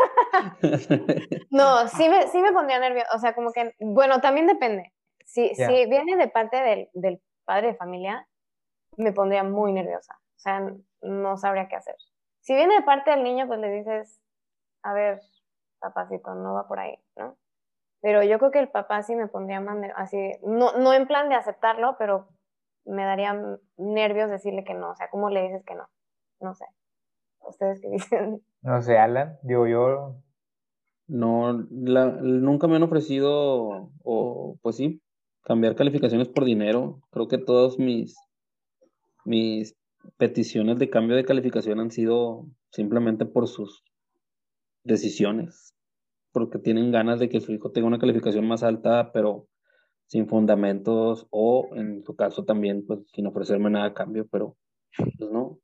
no, 1.50 1.88
sí 1.88 2.08
me, 2.08 2.28
sí 2.28 2.40
me 2.40 2.52
pondría 2.52 2.78
nerviosa. 2.78 3.08
O 3.14 3.18
sea, 3.18 3.34
como 3.34 3.52
que, 3.52 3.74
bueno, 3.80 4.20
también 4.20 4.46
depende. 4.46 4.92
Si, 5.24 5.54
si 5.54 5.86
viene 5.86 6.16
de 6.16 6.28
parte 6.28 6.62
del, 6.62 6.88
del, 6.94 7.20
padre 7.44 7.68
de 7.68 7.76
familia, 7.76 8.28
me 8.96 9.12
pondría 9.12 9.42
muy 9.44 9.72
nerviosa. 9.72 10.14
O 10.36 10.38
sea, 10.38 10.72
no 11.02 11.36
sabría 11.36 11.68
qué 11.68 11.76
hacer. 11.76 11.96
Si 12.40 12.54
viene 12.54 12.74
de 12.74 12.82
parte 12.82 13.10
del 13.10 13.22
niño, 13.22 13.46
pues 13.46 13.58
le 13.60 13.70
dices, 13.70 14.20
a 14.82 14.92
ver, 14.92 15.20
papacito, 15.80 16.34
no 16.34 16.54
va 16.54 16.66
por 16.68 16.78
ahí, 16.78 16.98
¿no? 17.16 17.36
Pero 18.00 18.22
yo 18.22 18.38
creo 18.38 18.50
que 18.50 18.58
el 18.58 18.68
papá 18.68 19.02
sí 19.02 19.14
me 19.16 19.28
pondría 19.28 19.60
más 19.60 19.78
así, 19.96 20.32
no, 20.42 20.72
no 20.72 20.92
en 20.92 21.06
plan 21.06 21.30
de 21.30 21.36
aceptarlo, 21.36 21.96
pero 21.98 22.28
me 22.84 23.04
daría 23.04 23.40
nervios 23.78 24.28
decirle 24.28 24.64
que 24.64 24.74
no. 24.74 24.90
O 24.90 24.96
sea, 24.96 25.08
¿cómo 25.10 25.30
le 25.30 25.42
dices 25.42 25.64
que 25.64 25.74
no? 25.74 25.88
No 26.40 26.54
sé. 26.54 26.66
¿Ustedes 27.40 27.80
qué 27.80 27.88
dicen? 27.90 28.44
No 28.62 28.82
sé, 28.82 28.98
Alan, 28.98 29.38
digo 29.42 29.66
yo. 29.66 30.16
No, 31.06 31.52
nunca 31.52 32.66
me 32.66 32.76
han 32.76 32.82
ofrecido, 32.82 33.90
o 34.02 34.56
pues 34.62 34.76
sí, 34.76 35.02
cambiar 35.44 35.76
calificaciones 35.76 36.28
por 36.28 36.44
dinero. 36.44 37.00
Creo 37.10 37.28
que 37.28 37.38
todas 37.38 37.78
mis, 37.78 38.16
mis 39.24 39.76
peticiones 40.16 40.78
de 40.78 40.90
cambio 40.90 41.16
de 41.16 41.24
calificación 41.24 41.80
han 41.80 41.90
sido 41.90 42.46
simplemente 42.70 43.26
por 43.26 43.48
sus 43.48 43.84
decisiones, 44.82 45.74
porque 46.32 46.58
tienen 46.58 46.90
ganas 46.90 47.20
de 47.20 47.28
que 47.28 47.40
su 47.40 47.52
hijo 47.52 47.70
tenga 47.70 47.86
una 47.86 47.98
calificación 47.98 48.46
más 48.46 48.62
alta, 48.62 49.12
pero 49.12 49.48
sin 50.06 50.28
fundamentos, 50.28 51.26
o 51.30 51.70
en 51.74 52.04
su 52.04 52.14
caso 52.16 52.44
también, 52.44 52.84
pues 52.86 53.00
sin 53.12 53.26
ofrecerme 53.26 53.70
nada 53.70 53.86
a 53.86 53.94
cambio, 53.94 54.26
pero 54.30 54.56
pues 55.18 55.30
no, 55.30 55.58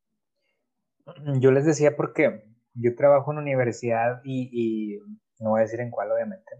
yo 1.40 1.52
les 1.52 1.64
decía 1.64 1.96
porque 1.96 2.44
yo 2.74 2.94
trabajo 2.94 3.32
en 3.32 3.38
universidad 3.38 4.20
y, 4.24 4.98
no 5.38 5.50
voy 5.50 5.60
a 5.60 5.62
decir 5.62 5.80
en 5.80 5.90
cuál, 5.90 6.12
obviamente. 6.12 6.52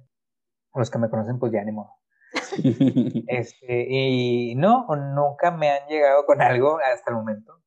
Los 0.75 0.91
que 0.91 0.99
me 0.99 1.11
conocen, 1.11 1.39
pues 1.39 1.53
ya 1.53 1.63
ni 1.65 1.73
modo. 1.73 1.91
este, 3.29 3.87
y 3.89 4.55
no, 4.55 4.87
nunca 5.15 5.51
me 5.51 5.71
han 5.71 5.87
llegado 5.89 6.25
con 6.27 6.41
algo 6.43 6.79
hasta 6.79 7.11
el 7.11 7.17
momento. 7.17 7.63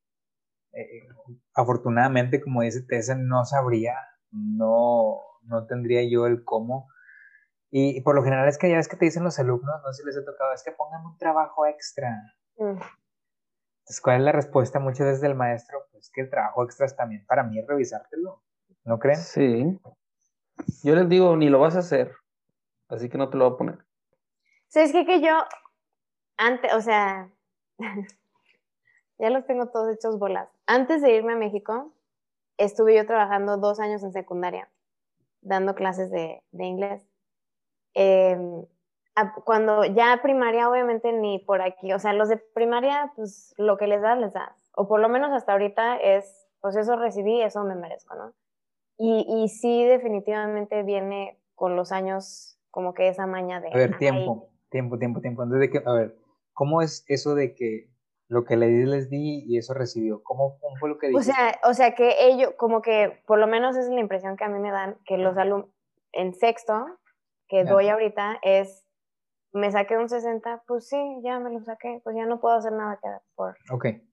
Eh, 0.72 1.06
afortunadamente, 1.54 2.40
como 2.40 2.62
dice 2.62 2.82
Tessa, 2.82 3.14
no 3.14 3.44
sabría, 3.44 3.96
no, 4.30 5.20
no 5.42 5.66
tendría 5.66 6.02
yo 6.08 6.26
el 6.26 6.44
cómo. 6.44 6.88
Y, 7.70 8.00
por 8.02 8.14
lo 8.14 8.22
general 8.22 8.48
es 8.48 8.56
que 8.56 8.70
ya 8.70 8.76
ves 8.76 8.88
que 8.88 8.96
te 8.96 9.04
dicen 9.04 9.24
los 9.24 9.38
alumnos, 9.38 9.82
no 9.84 9.92
sé 9.92 10.02
si 10.02 10.06
les 10.06 10.16
ha 10.16 10.24
tocado, 10.24 10.52
es 10.52 10.62
que 10.62 10.70
pongan 10.70 11.04
un 11.04 11.18
trabajo 11.18 11.66
extra. 11.66 12.08
Mm. 12.56 12.78
Entonces, 13.84 14.00
¿cuál 14.00 14.18
es 14.18 14.22
la 14.22 14.32
respuesta 14.32 14.78
muchas 14.78 15.06
veces 15.06 15.20
del 15.20 15.34
maestro? 15.34 15.80
Pues 15.90 16.10
que 16.14 16.22
el 16.22 16.30
trabajo 16.30 16.64
extra 16.64 16.86
es 16.86 16.96
también 16.96 17.26
para 17.26 17.42
mí 17.42 17.60
revisártelo, 17.60 18.42
¿no 18.84 18.98
creen? 18.98 19.18
Sí. 19.18 19.80
Yo 20.84 20.94
les 20.94 21.08
digo, 21.08 21.36
ni 21.36 21.48
lo 21.48 21.58
vas 21.58 21.74
a 21.74 21.80
hacer, 21.80 22.12
así 22.88 23.08
que 23.08 23.18
no 23.18 23.28
te 23.28 23.36
lo 23.36 23.46
voy 23.46 23.54
a 23.54 23.58
poner. 23.58 23.78
Sí, 24.74 24.80
es 24.80 24.92
que, 24.92 25.20
yo, 25.20 25.30
antes, 26.36 26.74
o 26.74 26.80
sea, 26.80 27.30
ya 29.18 29.30
los 29.30 29.46
tengo 29.46 29.68
todos 29.68 29.94
hechos 29.94 30.18
bolas. 30.18 30.48
Antes 30.66 31.00
de 31.00 31.14
irme 31.14 31.34
a 31.34 31.36
México, 31.36 31.92
estuve 32.56 32.96
yo 32.96 33.06
trabajando 33.06 33.56
dos 33.56 33.78
años 33.78 34.02
en 34.02 34.12
secundaria, 34.12 34.68
dando 35.42 35.76
clases 35.76 36.10
de, 36.10 36.42
inglés. 36.58 37.06
Em, 37.94 38.66
cuando 39.44 39.84
ya 39.84 40.18
primaria, 40.20 40.68
obviamente 40.68 41.12
ni 41.12 41.38
por 41.38 41.62
aquí, 41.62 41.92
o 41.92 42.00
sea, 42.00 42.12
los 42.12 42.28
de 42.28 42.38
primaria, 42.38 43.12
pues 43.14 43.54
lo 43.56 43.76
que 43.76 43.86
les 43.86 44.02
das, 44.02 44.18
les 44.18 44.32
das. 44.32 44.72
O 44.74 44.88
por 44.88 44.98
lo 44.98 45.08
menos 45.08 45.30
hasta 45.30 45.52
ahorita 45.52 45.98
es, 45.98 46.48
pues 46.60 46.74
eso 46.74 46.96
recibí, 46.96 47.40
eso 47.42 47.62
me 47.62 47.76
merezco, 47.76 48.16
¿no? 48.16 48.34
Y, 48.98 49.24
y 49.28 49.48
sí, 49.50 49.84
definitivamente 49.84 50.82
viene 50.82 51.38
con 51.54 51.76
los 51.76 51.92
años 51.92 52.58
como 52.72 52.92
que 52.92 53.06
esa 53.06 53.28
maña 53.28 53.60
de... 53.60 53.68
A 53.68 53.76
ver, 53.76 53.98
tiempo, 53.98 54.48
tiempo, 54.74 54.98
tiempo, 54.98 55.20
tiempo. 55.20 55.42
Antes 55.42 55.60
de 55.60 55.70
que, 55.70 55.82
a 55.86 55.92
ver, 55.92 56.16
¿cómo 56.52 56.82
es 56.82 57.04
eso 57.06 57.36
de 57.36 57.54
que 57.54 57.94
lo 58.28 58.44
que 58.44 58.56
le 58.56 58.66
di 58.66 58.84
les 58.84 59.08
di 59.08 59.44
y 59.46 59.58
eso 59.58 59.74
recibió. 59.74 60.22
¿Cómo, 60.24 60.58
fue 60.80 60.88
lo 60.88 60.98
que 60.98 61.08
dijiste? 61.08 61.30
O 61.30 61.34
sea, 61.34 61.60
o 61.64 61.74
sea 61.74 61.94
que 61.94 62.26
ellos, 62.26 62.54
como 62.56 62.82
que 62.82 63.22
por 63.26 63.38
lo 63.38 63.46
menos 63.46 63.76
es 63.76 63.88
la 63.88 64.00
impresión 64.00 64.36
que 64.36 64.44
a 64.44 64.48
mí 64.48 64.58
me 64.58 64.72
dan, 64.72 64.96
que 65.04 65.18
los 65.18 65.36
alumnos 65.36 65.70
en 66.12 66.34
sexto, 66.34 66.86
que 67.48 67.64
doy 67.64 67.88
ahorita, 67.88 68.38
es, 68.42 68.88
me 69.52 69.70
saqué 69.70 69.96
un 69.96 70.08
60, 70.08 70.64
pues 70.66 70.88
sí, 70.88 71.20
ya 71.22 71.38
me 71.38 71.50
lo 71.50 71.60
saqué, 71.60 72.00
pues 72.02 72.16
ya 72.16 72.26
no 72.26 72.40
puedo 72.40 72.56
hacer 72.56 72.72
nada 72.72 72.98
que 73.00 73.08
por 73.34 73.56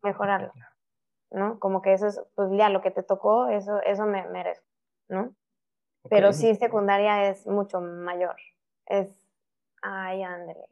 mejorarlo. 0.03 0.51
¿No? 1.32 1.59
Como 1.59 1.82
que 1.82 1.93
eso 1.93 2.07
es, 2.07 2.22
pues 2.36 2.49
ya 2.57 2.70
lo 2.70 2.82
que 2.82 2.91
te 2.91 3.03
tocó, 3.03 3.47
eso, 3.47 3.82
eso 3.84 4.05
me 4.05 4.28
merezco, 4.28 4.68
¿no? 5.07 5.34
Pero 6.09 6.34
sí, 6.34 6.53
secundaria 6.55 7.30
es 7.30 7.47
mucho 7.47 7.80
mayor. 7.80 8.36
Es, 8.88 9.07
ay, 9.82 10.23
ándale 10.23 10.67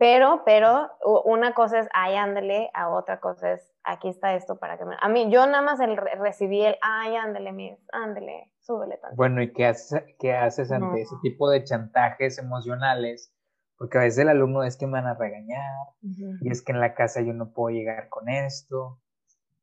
pero, 0.00 0.44
pero 0.46 0.88
una 1.26 1.52
cosa 1.52 1.80
es, 1.80 1.88
ay, 1.92 2.16
ándale, 2.16 2.70
a 2.72 2.88
otra 2.88 3.20
cosa 3.20 3.52
es, 3.52 3.70
aquí 3.84 4.08
está 4.08 4.34
esto 4.34 4.58
para 4.58 4.78
que 4.78 4.86
me... 4.86 4.96
A 4.98 5.10
mí, 5.10 5.30
yo 5.30 5.46
nada 5.46 5.60
más 5.60 5.78
el, 5.78 5.94
recibí 5.94 6.62
el, 6.64 6.74
ay, 6.80 7.16
ándale, 7.16 7.52
mis, 7.52 7.78
ándale, 7.92 8.50
súbele 8.60 8.96
tanto. 8.96 9.14
Bueno, 9.14 9.42
¿y 9.42 9.52
qué 9.52 9.66
haces, 9.66 10.02
qué 10.18 10.34
haces 10.34 10.72
ante 10.72 11.02
ese 11.02 11.14
tipo 11.20 11.50
de 11.50 11.64
chantajes 11.64 12.38
emocionales? 12.38 13.30
Porque 13.76 13.98
a 13.98 14.00
veces 14.00 14.20
el 14.20 14.30
alumno 14.30 14.64
es 14.64 14.78
que 14.78 14.86
me 14.86 14.94
van 14.94 15.06
a 15.06 15.16
regañar, 15.16 15.88
y 16.00 16.50
es 16.50 16.62
que 16.62 16.72
en 16.72 16.80
la 16.80 16.94
casa 16.94 17.20
yo 17.20 17.34
no 17.34 17.52
puedo 17.52 17.76
llegar 17.76 18.08
con 18.08 18.30
esto. 18.30 19.02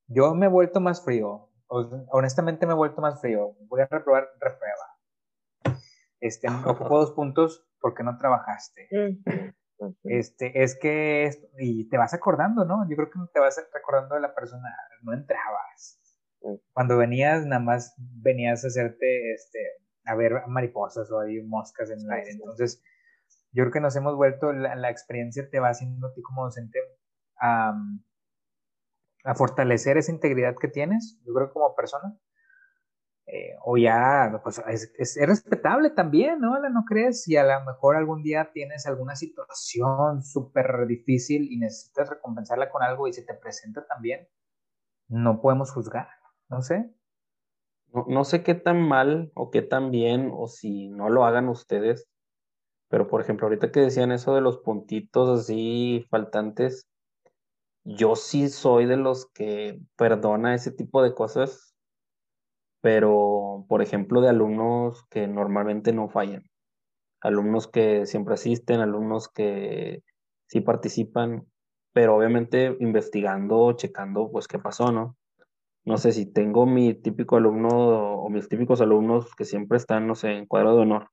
Yo 0.06 0.36
me 0.36 0.46
he 0.46 0.50
vuelto 0.50 0.80
más 0.80 1.04
frío, 1.04 1.50
honestamente 1.68 2.68
me 2.68 2.74
he 2.74 2.76
vuelto 2.76 3.02
más 3.02 3.20
frío. 3.20 3.56
Voy 3.62 3.82
a 3.82 3.88
reprobar, 3.88 4.28
reprueba. 4.40 5.82
Este, 6.20 6.48
ocupo 6.48 6.90
dos 7.00 7.12
puntos 7.14 7.67
porque 7.80 8.04
no 8.04 8.18
trabajaste. 8.18 8.90
Este, 10.04 10.64
es 10.64 10.78
que, 10.80 11.30
y 11.60 11.88
te 11.90 11.98
vas 11.98 12.14
acordando, 12.14 12.66
¿no? 12.66 12.88
Yo 12.90 12.96
creo 12.96 13.10
que 13.10 13.20
te 13.32 13.40
vas 13.40 13.64
recordando 13.74 14.16
de 14.16 14.22
la 14.22 14.34
persona, 14.34 14.70
no 15.04 15.14
entrabas. 15.14 16.00
Mm. 16.42 16.56
Cuando 16.74 16.98
venías, 16.98 17.46
nada 17.46 17.62
más 17.62 17.94
venías 17.98 18.64
a 18.64 18.68
hacerte, 18.68 19.34
este, 19.34 19.60
a 20.06 20.16
ver 20.16 20.48
mariposas 20.48 21.12
o 21.12 21.20
hay 21.20 21.44
moscas 21.44 21.92
en 21.92 22.00
el 22.00 22.12
aire. 22.12 22.32
Entonces, 22.32 22.82
yo 23.52 23.64
creo 23.64 23.72
que 23.72 23.82
nos 23.82 23.96
hemos 23.96 24.16
vuelto, 24.16 24.52
la, 24.52 24.90
experiencia 24.90 25.48
te 25.50 25.60
va 25.60 25.70
haciendo 25.70 26.08
a 26.08 26.14
ti 26.14 26.22
como 26.22 26.46
docente 26.46 26.80
a, 27.40 27.74
a 29.24 29.36
fortalecer 29.36 29.98
esa 29.98 30.12
integridad 30.12 30.56
que 30.60 30.68
tienes, 30.68 31.20
yo 31.26 31.34
creo 31.34 31.52
como 31.52 31.76
persona, 31.76 32.18
eh, 33.30 33.58
o 33.66 33.76
ya, 33.76 34.40
pues 34.42 34.62
es, 34.70 34.94
es, 34.98 35.28
respetable 35.28 35.90
también, 35.90 36.40
¿no? 36.40 36.58
¿No 36.70 36.86
crees? 36.86 37.24
Si 37.24 37.36
a 37.36 37.44
lo 37.44 37.66
mejor 37.66 37.98
algún 37.98 38.24
día 38.24 38.52
tienes 38.54 38.88
alguna 38.88 39.18
situación 39.18 40.24
súper 40.24 40.88
difícil 40.88 41.52
y 41.52 41.58
necesitas 41.58 42.10
recompensarla 42.10 42.70
con 42.70 42.84
algo 42.84 43.06
y 43.06 43.14
se 43.14 43.24
te 43.24 43.34
presenta 43.34 43.86
también, 43.86 44.30
no 45.10 45.42
podemos 45.42 45.74
juzgar, 45.74 46.08
no 46.48 46.62
sé. 46.62 46.90
No, 47.94 48.06
no 48.08 48.24
sé 48.24 48.44
qué 48.44 48.56
tan 48.56 48.82
mal 48.82 49.32
o 49.36 49.52
qué 49.52 49.62
tan 49.62 49.92
bien 49.92 50.32
o 50.34 50.48
si 50.48 50.88
no 50.88 51.10
lo 51.10 51.26
hagan 51.26 51.50
ustedes, 51.50 52.08
pero 52.88 53.10
por 53.10 53.20
ejemplo, 53.20 53.48
ahorita 53.48 53.72
que 53.74 53.82
decían 53.82 54.14
eso 54.14 54.36
de 54.36 54.42
los 54.42 54.60
puntitos 54.60 55.42
así 55.42 56.06
faltantes, 56.10 56.88
yo 57.84 58.16
sí 58.16 58.48
soy 58.48 58.86
de 58.86 58.98
los 58.98 59.30
que 59.34 59.82
perdona 59.98 60.56
ese 60.56 60.72
tipo 60.72 61.04
de 61.04 61.14
cosas 61.14 61.67
pero 62.82 63.66
por 63.68 63.82
ejemplo 63.82 64.22
de 64.22 64.30
alumnos 64.30 65.06
que 65.10 65.28
normalmente 65.28 65.94
no 65.94 66.10
fallan, 66.10 66.44
alumnos 67.22 67.68
que 67.68 68.06
siempre 68.06 68.36
asisten, 68.36 68.80
alumnos 68.80 69.28
que 69.30 70.04
sí 70.48 70.62
participan, 70.62 71.46
pero 71.94 72.16
obviamente 72.16 72.76
investigando, 72.80 73.74
checando, 73.74 74.32
pues 74.32 74.48
qué 74.48 74.60
pasó, 74.60 74.92
¿no? 74.92 75.16
No 75.86 75.98
sé 75.98 76.12
si 76.12 76.26
tengo 76.26 76.66
mi 76.66 76.94
típico 76.94 77.38
alumno 77.38 77.70
o 77.70 78.30
mis 78.30 78.50
típicos 78.50 78.82
alumnos 78.82 79.34
que 79.36 79.46
siempre 79.46 79.78
están, 79.78 80.06
no 80.08 80.16
sé, 80.16 80.32
en 80.32 80.46
cuadro 80.46 80.76
de 80.76 80.82
honor 80.82 81.10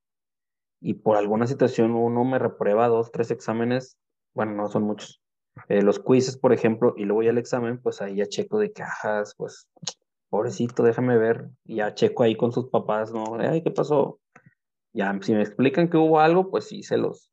y 0.85 0.93
por 0.93 1.17
alguna 1.17 1.47
situación 1.47 1.93
uno 1.93 2.25
me 2.27 2.39
reprueba 2.39 2.89
dos, 2.89 3.11
tres 3.11 3.31
exámenes, 3.31 3.97
bueno, 4.35 4.53
no 4.53 4.69
son 4.69 4.83
muchos. 4.83 5.23
Eh, 5.69 5.81
los 5.81 5.99
quizzes, 5.99 6.37
por 6.37 6.53
ejemplo, 6.53 6.93
y 6.99 7.05
luego 7.05 7.23
ya 7.23 7.31
el 7.31 7.39
examen, 7.39 7.81
pues 7.81 8.03
ahí 8.03 8.17
ya 8.17 8.27
checo 8.27 8.59
de 8.59 8.71
cajas, 8.71 9.35
pues 9.39 9.67
pobrecito, 10.35 10.82
déjame 10.82 11.16
ver, 11.16 11.49
y 11.64 11.76
ya 11.76 11.95
checo 11.95 12.24
ahí 12.24 12.35
con 12.37 12.51
sus 12.51 12.68
papás, 12.68 13.12
¿no? 13.12 13.37
Ay, 13.39 13.62
¿qué 13.62 13.70
pasó? 13.70 14.18
Ya, 14.93 15.16
si 15.22 15.32
me 15.32 15.43
explican 15.43 15.89
que 15.89 15.97
hubo 15.97 16.18
algo, 16.18 16.51
pues 16.51 16.66
sí, 16.66 16.82
se 16.82 16.97
los, 16.97 17.30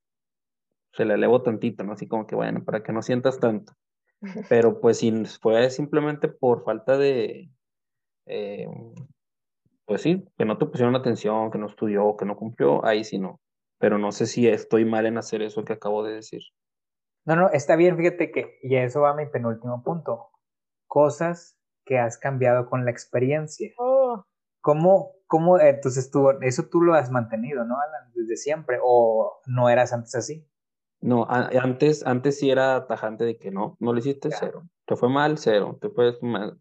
se 0.94 1.06
le 1.06 1.16
elevo 1.16 1.42
tantito, 1.42 1.84
¿no? 1.84 1.94
Así 1.94 2.08
como 2.08 2.28
que, 2.28 2.36
bueno, 2.36 2.64
para 2.64 2.84
que 2.84 2.94
no 2.94 3.02
sientas 3.02 3.40
tanto. 3.40 3.74
Pero 4.50 4.80
pues 4.80 5.00
si 5.00 5.26
fue 5.42 5.72
simplemente 5.72 6.28
por 6.28 6.64
falta 6.64 6.96
de, 6.96 7.50
eh, 8.28 8.68
pues 9.86 10.04
sí, 10.04 10.24
que 10.38 10.46
no 10.46 10.60
te 10.60 10.68
pusieron 10.68 10.96
atención, 10.96 11.50
que 11.50 11.58
no 11.58 11.66
estudió, 11.66 12.16
que 12.18 12.26
no 12.26 12.36
cumplió, 12.36 12.86
ahí 12.86 13.04
sí 13.04 13.18
no. 13.18 13.40
Pero 13.80 13.98
no 13.98 14.12
sé 14.12 14.28
si 14.28 14.48
estoy 14.48 14.86
mal 14.86 15.08
en 15.08 15.18
hacer 15.18 15.42
eso 15.42 15.66
que 15.66 15.74
acabo 15.74 16.04
de 16.04 16.14
decir. 16.14 16.42
No, 17.26 17.36
no, 17.36 17.50
está 17.50 17.76
bien, 17.76 17.98
fíjate 17.98 18.32
que, 18.32 18.60
y 18.62 18.76
eso 18.76 19.02
va 19.02 19.10
a 19.10 19.16
mi 19.16 19.26
penúltimo 19.26 19.82
punto. 19.84 20.30
Cosas 20.86 21.58
que 21.86 22.00
has 22.00 22.18
cambiado 22.18 22.70
con 22.70 22.86
la 22.86 22.92
experiencia. 22.92 23.72
Oh. 23.78 24.24
¿Cómo, 24.62 25.14
cómo, 25.28 25.60
entonces 25.60 26.12
tú, 26.12 26.30
eso 26.42 26.68
tú 26.70 26.82
lo 26.82 26.94
has 26.94 27.10
mantenido, 27.10 27.66
¿no, 27.66 27.76
Alan? 27.80 28.12
Desde 28.14 28.38
siempre, 28.38 28.78
o 28.84 29.40
no 29.48 29.70
eras 29.70 29.92
antes 29.92 30.14
así? 30.16 30.46
No, 31.02 31.26
antes, 31.28 32.06
antes 32.06 32.38
sí 32.38 32.52
era 32.52 32.86
tajante 32.86 33.26
de 33.26 33.38
que 33.38 33.50
no, 33.50 33.76
no 33.80 33.92
lo 33.92 33.98
hiciste 33.98 34.30
cero. 34.32 34.70
Te 34.86 34.96
fue 34.96 35.10
mal, 35.10 35.40
cero. 35.40 35.80
Te 35.82 35.90
fue 35.90 36.16
mal. 36.22 36.60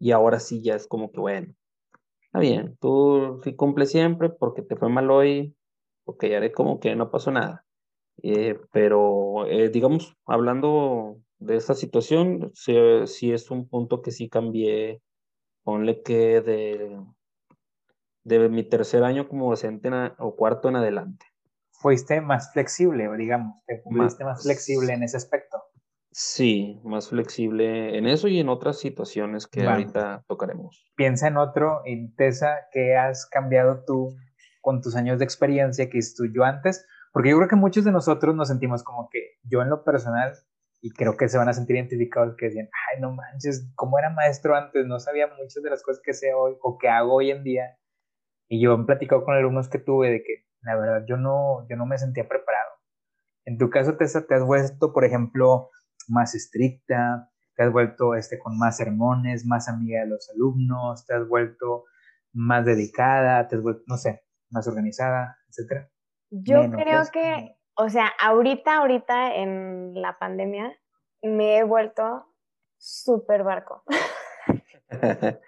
Y 0.00 0.10
ahora 0.10 0.40
sí 0.40 0.62
ya 0.62 0.74
es 0.74 0.88
como 0.88 1.12
que, 1.12 1.20
bueno, 1.20 1.54
está 2.22 2.40
bien, 2.40 2.76
tú 2.80 3.40
sí 3.44 3.54
cumples 3.54 3.92
siempre 3.92 4.30
porque 4.30 4.62
te 4.62 4.74
fue 4.74 4.88
mal 4.88 5.10
hoy, 5.12 5.56
porque 6.04 6.28
ya 6.28 6.38
haré 6.38 6.50
como 6.50 6.80
que 6.80 6.96
no 6.96 7.10
pasó 7.10 7.30
nada. 7.30 7.64
Eh, 8.22 8.58
pero, 8.72 9.46
eh, 9.46 9.68
digamos, 9.68 10.16
hablando 10.26 11.18
de 11.38 11.56
esta 11.56 11.74
situación, 11.74 12.52
sí, 12.54 13.32
es 13.32 13.50
un 13.50 13.68
punto 13.68 14.02
que 14.02 14.10
sí 14.10 14.28
cambié. 14.28 15.02
Ponle 15.62 16.02
que 16.02 16.40
de, 16.40 16.96
de 18.24 18.48
mi 18.48 18.62
tercer 18.62 19.02
año 19.02 19.28
como 19.28 19.50
docente 19.50 19.90
o 20.18 20.36
cuarto 20.36 20.68
en 20.68 20.76
adelante. 20.76 21.26
Fuiste 21.72 22.20
más 22.20 22.52
flexible, 22.52 23.08
digamos, 23.16 23.62
te 23.66 23.82
fuiste 23.82 24.24
más, 24.24 24.42
flexible 24.42 24.92
en 24.92 25.02
ese 25.02 25.16
aspecto. 25.16 25.62
Sí, 26.12 26.80
más 26.84 27.10
flexible 27.10 27.98
en 27.98 28.06
eso 28.06 28.28
y 28.28 28.40
en 28.40 28.48
otras 28.48 28.78
situaciones 28.78 29.46
que 29.46 29.66
ahorita 29.66 30.24
tocaremos. 30.26 30.90
Piensa 30.96 31.28
en 31.28 31.36
otro, 31.36 31.82
en 31.84 32.14
Tessa, 32.14 32.60
que 32.72 32.96
has 32.96 33.26
cambiado 33.26 33.84
tú 33.84 34.16
con 34.62 34.80
tus 34.80 34.96
años 34.96 35.18
de 35.18 35.24
experiencia 35.24 35.90
que 35.90 36.00
yo 36.32 36.44
antes, 36.44 36.86
porque 37.12 37.30
yo 37.30 37.36
creo 37.36 37.48
que 37.48 37.56
muchos 37.56 37.84
de 37.84 37.92
nosotros 37.92 38.34
nos 38.34 38.48
sentimos 38.48 38.82
como 38.82 39.08
que 39.10 39.32
yo 39.42 39.60
en 39.60 39.68
lo 39.68 39.84
personal 39.84 40.32
y 40.86 40.90
creo 40.90 41.16
que 41.16 41.28
se 41.28 41.36
van 41.36 41.48
a 41.48 41.52
sentir 41.52 41.74
identificados 41.74 42.36
que 42.36 42.46
decían, 42.46 42.68
ay, 42.92 43.00
no 43.00 43.10
manches, 43.10 43.68
¿cómo 43.74 43.98
era 43.98 44.08
maestro 44.08 44.54
antes? 44.54 44.86
No 44.86 45.00
sabía 45.00 45.26
muchas 45.26 45.60
de 45.60 45.70
las 45.70 45.82
cosas 45.82 46.00
que 46.00 46.14
sé 46.14 46.32
hoy 46.32 46.56
o 46.62 46.78
que 46.78 46.88
hago 46.88 47.14
hoy 47.14 47.32
en 47.32 47.42
día. 47.42 47.76
Y 48.48 48.62
yo 48.62 48.74
he 48.74 48.84
platicado 48.84 49.24
con 49.24 49.34
alumnos 49.34 49.68
que 49.68 49.80
tuve 49.80 50.10
de 50.10 50.22
que, 50.22 50.46
la 50.60 50.76
verdad, 50.76 51.04
yo 51.08 51.16
no, 51.16 51.66
yo 51.68 51.74
no 51.74 51.86
me 51.86 51.98
sentía 51.98 52.28
preparado. 52.28 52.70
En 53.46 53.58
tu 53.58 53.68
caso, 53.68 53.96
Tessa, 53.96 54.28
te 54.28 54.36
has 54.36 54.44
vuelto, 54.44 54.92
por 54.92 55.04
ejemplo, 55.04 55.70
más 56.06 56.36
estricta, 56.36 57.32
te 57.56 57.64
has 57.64 57.72
vuelto 57.72 58.14
este, 58.14 58.38
con 58.38 58.56
más 58.56 58.76
sermones, 58.76 59.44
más 59.44 59.68
amiga 59.68 60.02
de 60.02 60.06
los 60.06 60.30
alumnos, 60.30 61.04
te 61.04 61.14
has 61.14 61.26
vuelto 61.26 61.82
más 62.32 62.64
dedicada, 62.64 63.48
te 63.48 63.56
no 63.56 63.96
sé, 63.96 64.22
más 64.50 64.68
organizada, 64.68 65.36
etcétera? 65.48 65.90
Yo 66.30 66.70
creo 66.70 67.02
que, 67.12 67.55
o 67.76 67.88
sea, 67.88 68.12
ahorita, 68.20 68.78
ahorita 68.78 69.34
en 69.34 70.00
la 70.00 70.18
pandemia, 70.18 70.76
me 71.22 71.58
he 71.58 71.64
vuelto 71.64 72.26
súper 72.78 73.42
barco. 73.44 73.82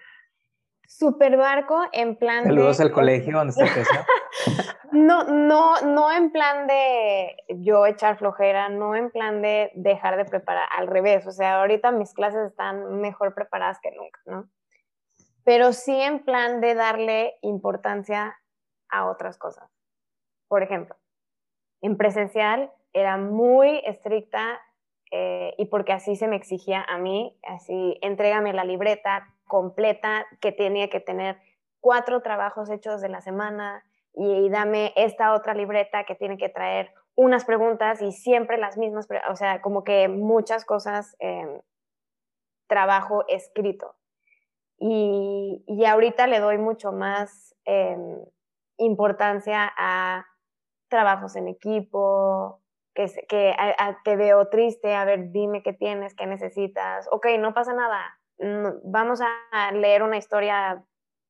super 0.87 1.37
barco 1.37 1.81
en 1.93 2.17
plan 2.17 2.43
Saludos 2.43 2.79
al 2.81 2.91
colegio 2.91 3.37
donde 3.37 3.51
está 3.51 3.63
No, 4.91 5.23
no, 5.23 5.79
no 5.81 6.11
en 6.11 6.31
plan 6.31 6.65
de 6.67 7.37
yo 7.59 7.85
echar 7.85 8.17
flojera, 8.17 8.69
no 8.69 8.95
en 8.95 9.11
plan 9.11 9.41
de 9.41 9.71
dejar 9.75 10.17
de 10.17 10.25
preparar, 10.25 10.67
al 10.75 10.87
revés, 10.87 11.27
o 11.27 11.31
sea, 11.31 11.61
ahorita 11.61 11.91
mis 11.91 12.13
clases 12.13 12.49
están 12.49 12.99
mejor 12.99 13.35
preparadas 13.35 13.79
que 13.81 13.91
nunca, 13.91 14.19
¿no? 14.25 14.49
Pero 15.45 15.73
sí 15.73 15.95
en 15.95 16.25
plan 16.25 16.59
de 16.59 16.73
darle 16.73 17.37
importancia 17.41 18.35
a 18.89 19.05
otras 19.05 19.37
cosas. 19.37 19.69
Por 20.47 20.63
ejemplo, 20.63 20.95
en 21.81 21.97
presencial 21.97 22.71
era 22.93 23.17
muy 23.17 23.81
estricta 23.85 24.59
eh, 25.11 25.53
y 25.57 25.65
porque 25.65 25.93
así 25.93 26.15
se 26.15 26.27
me 26.27 26.35
exigía 26.35 26.83
a 26.87 26.97
mí, 26.97 27.37
así, 27.43 27.97
entrégame 28.01 28.53
la 28.53 28.63
libreta 28.63 29.33
completa 29.45 30.25
que 30.39 30.51
tenía 30.51 30.89
que 30.89 30.99
tener 30.99 31.37
cuatro 31.79 32.21
trabajos 32.21 32.69
hechos 32.69 33.01
de 33.01 33.09
la 33.09 33.21
semana 33.21 33.83
y, 34.13 34.49
dame 34.49 34.93
esta 34.95 35.33
otra 35.33 35.53
libreta 35.53 36.03
que 36.03 36.15
tiene 36.15 36.37
que 36.37 36.49
traer 36.49 36.91
unas 37.15 37.45
preguntas 37.45 38.01
y 38.01 38.11
siempre 38.11 38.57
las 38.57 38.77
mismas, 38.77 39.07
o 39.29 39.35
sea, 39.35 39.61
como 39.61 39.83
que 39.83 40.07
muchas 40.07 40.65
cosas, 40.65 41.15
eh, 41.19 41.61
trabajo 42.67 43.25
escrito. 43.27 43.95
Y, 44.77 45.63
y, 45.67 45.85
ahorita 45.85 46.27
le 46.27 46.39
doy 46.39 46.57
mucho 46.57 46.91
más 46.91 47.55
eh, 47.65 47.97
importancia 48.77 49.71
a 49.77 50.25
trabajos 50.89 51.35
en 51.35 51.47
equipo, 51.47 52.61
que, 52.93 53.05
que 53.27 53.55
te 54.03 54.15
veo 54.15 54.49
triste, 54.49 54.95
a 54.95 55.05
ver, 55.05 55.31
dime 55.31 55.63
qué 55.63 55.73
tienes, 55.73 56.15
qué 56.15 56.25
necesitas. 56.25 57.07
Ok, 57.11 57.27
no 57.39 57.53
pasa 57.53 57.73
nada, 57.73 58.19
vamos 58.83 59.21
a 59.21 59.71
leer 59.71 60.03
una 60.03 60.17
historia 60.17 60.83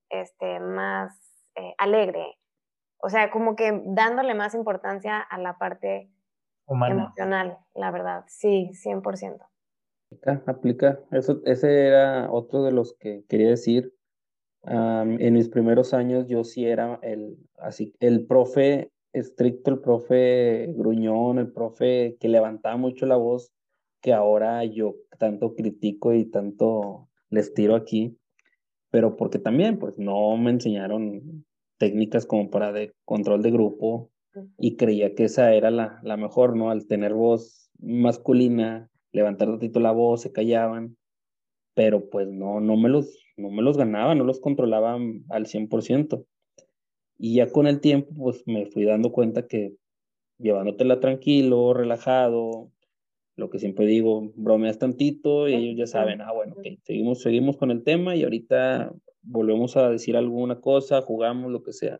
este, 0.09 0.59
más 0.59 1.33
eh, 1.55 1.73
alegre. 1.77 2.39
O 3.01 3.09
sea, 3.09 3.31
como 3.31 3.55
que 3.55 3.81
dándole 3.85 4.33
más 4.33 4.53
importancia 4.55 5.19
a 5.19 5.37
la 5.37 5.57
parte 5.57 6.11
emocional, 6.67 7.57
la 7.73 7.91
verdad. 7.91 8.25
Sí, 8.27 8.71
100%. 8.73 9.39
Aplica, 10.11 10.43
aplica. 10.47 10.99
Eso, 11.11 11.39
ese 11.45 11.87
era 11.87 12.31
otro 12.31 12.63
de 12.63 12.71
los 12.71 12.95
que 12.97 13.23
quería 13.27 13.49
decir. 13.49 13.93
en 14.63 15.33
mis 15.33 15.49
primeros 15.49 15.93
años 15.93 16.27
yo 16.27 16.43
sí 16.43 16.65
era 16.65 16.99
el, 17.01 17.37
así, 17.57 17.95
el 17.99 18.27
profe 18.27 18.91
estricto, 19.13 19.71
el 19.71 19.79
profe 19.79 20.73
gruñón, 20.75 21.39
el 21.39 21.51
profe 21.51 22.17
que 22.19 22.29
levantaba 22.29 22.77
mucho 22.77 23.05
la 23.05 23.15
voz, 23.15 23.51
que 24.01 24.13
ahora 24.13 24.63
yo 24.65 24.95
tanto 25.17 25.55
critico 25.55 26.13
y 26.13 26.25
tanto 26.25 27.09
les 27.29 27.53
tiro 27.53 27.75
aquí, 27.75 28.17
pero 28.89 29.15
porque 29.15 29.39
también 29.39 29.77
pues 29.77 29.97
no 29.97 30.35
me 30.37 30.51
enseñaron 30.51 31.45
técnicas 31.77 32.25
como 32.25 32.49
para 32.49 32.71
de 32.71 32.93
control 33.05 33.41
de 33.41 33.51
grupo 33.51 34.11
y 34.57 34.75
creía 34.75 35.15
que 35.15 35.25
esa 35.25 35.53
era 35.53 35.71
la, 35.71 35.99
la 36.03 36.17
mejor, 36.17 36.55
¿no? 36.55 36.69
Al 36.69 36.87
tener 36.87 37.13
voz 37.13 37.69
masculina, 37.79 38.89
levantar 39.11 39.49
ratito 39.49 39.79
la 39.79 39.91
voz, 39.91 40.21
se 40.21 40.31
callaban, 40.31 40.97
pero 41.73 42.09
pues 42.09 42.27
no, 42.27 42.59
no 42.59 42.77
me 42.77 42.89
los, 42.89 43.17
no 43.37 43.49
me 43.49 43.61
los 43.61 43.77
ganaba, 43.77 44.15
no 44.15 44.23
los 44.23 44.39
controlaban 44.39 45.23
al 45.29 45.45
100%. 45.45 46.25
Y 47.19 47.35
ya 47.35 47.51
con 47.51 47.67
el 47.67 47.81
tiempo, 47.81 48.11
pues 48.15 48.43
me 48.47 48.65
fui 48.67 48.85
dando 48.85 49.11
cuenta 49.11 49.45
que 49.45 49.75
llevándotela 50.37 51.01
tranquilo, 51.01 51.73
relajado, 51.73 52.71
lo 53.35 53.49
que 53.49 53.59
siempre 53.59 53.85
digo, 53.85 54.31
bromeas 54.35 54.79
tantito 54.79 55.47
y 55.49 55.53
ellos 55.53 55.77
ya 55.77 55.87
saben, 55.87 56.21
ah, 56.21 56.31
bueno, 56.31 56.53
ok, 56.57 56.79
seguimos, 56.83 57.21
seguimos 57.21 57.57
con 57.57 57.71
el 57.71 57.83
tema 57.83 58.15
y 58.15 58.23
ahorita 58.23 58.93
volvemos 59.21 59.75
a 59.75 59.89
decir 59.89 60.15
alguna 60.15 60.61
cosa, 60.61 61.01
jugamos, 61.01 61.51
lo 61.51 61.61
que 61.61 61.73
sea. 61.73 61.99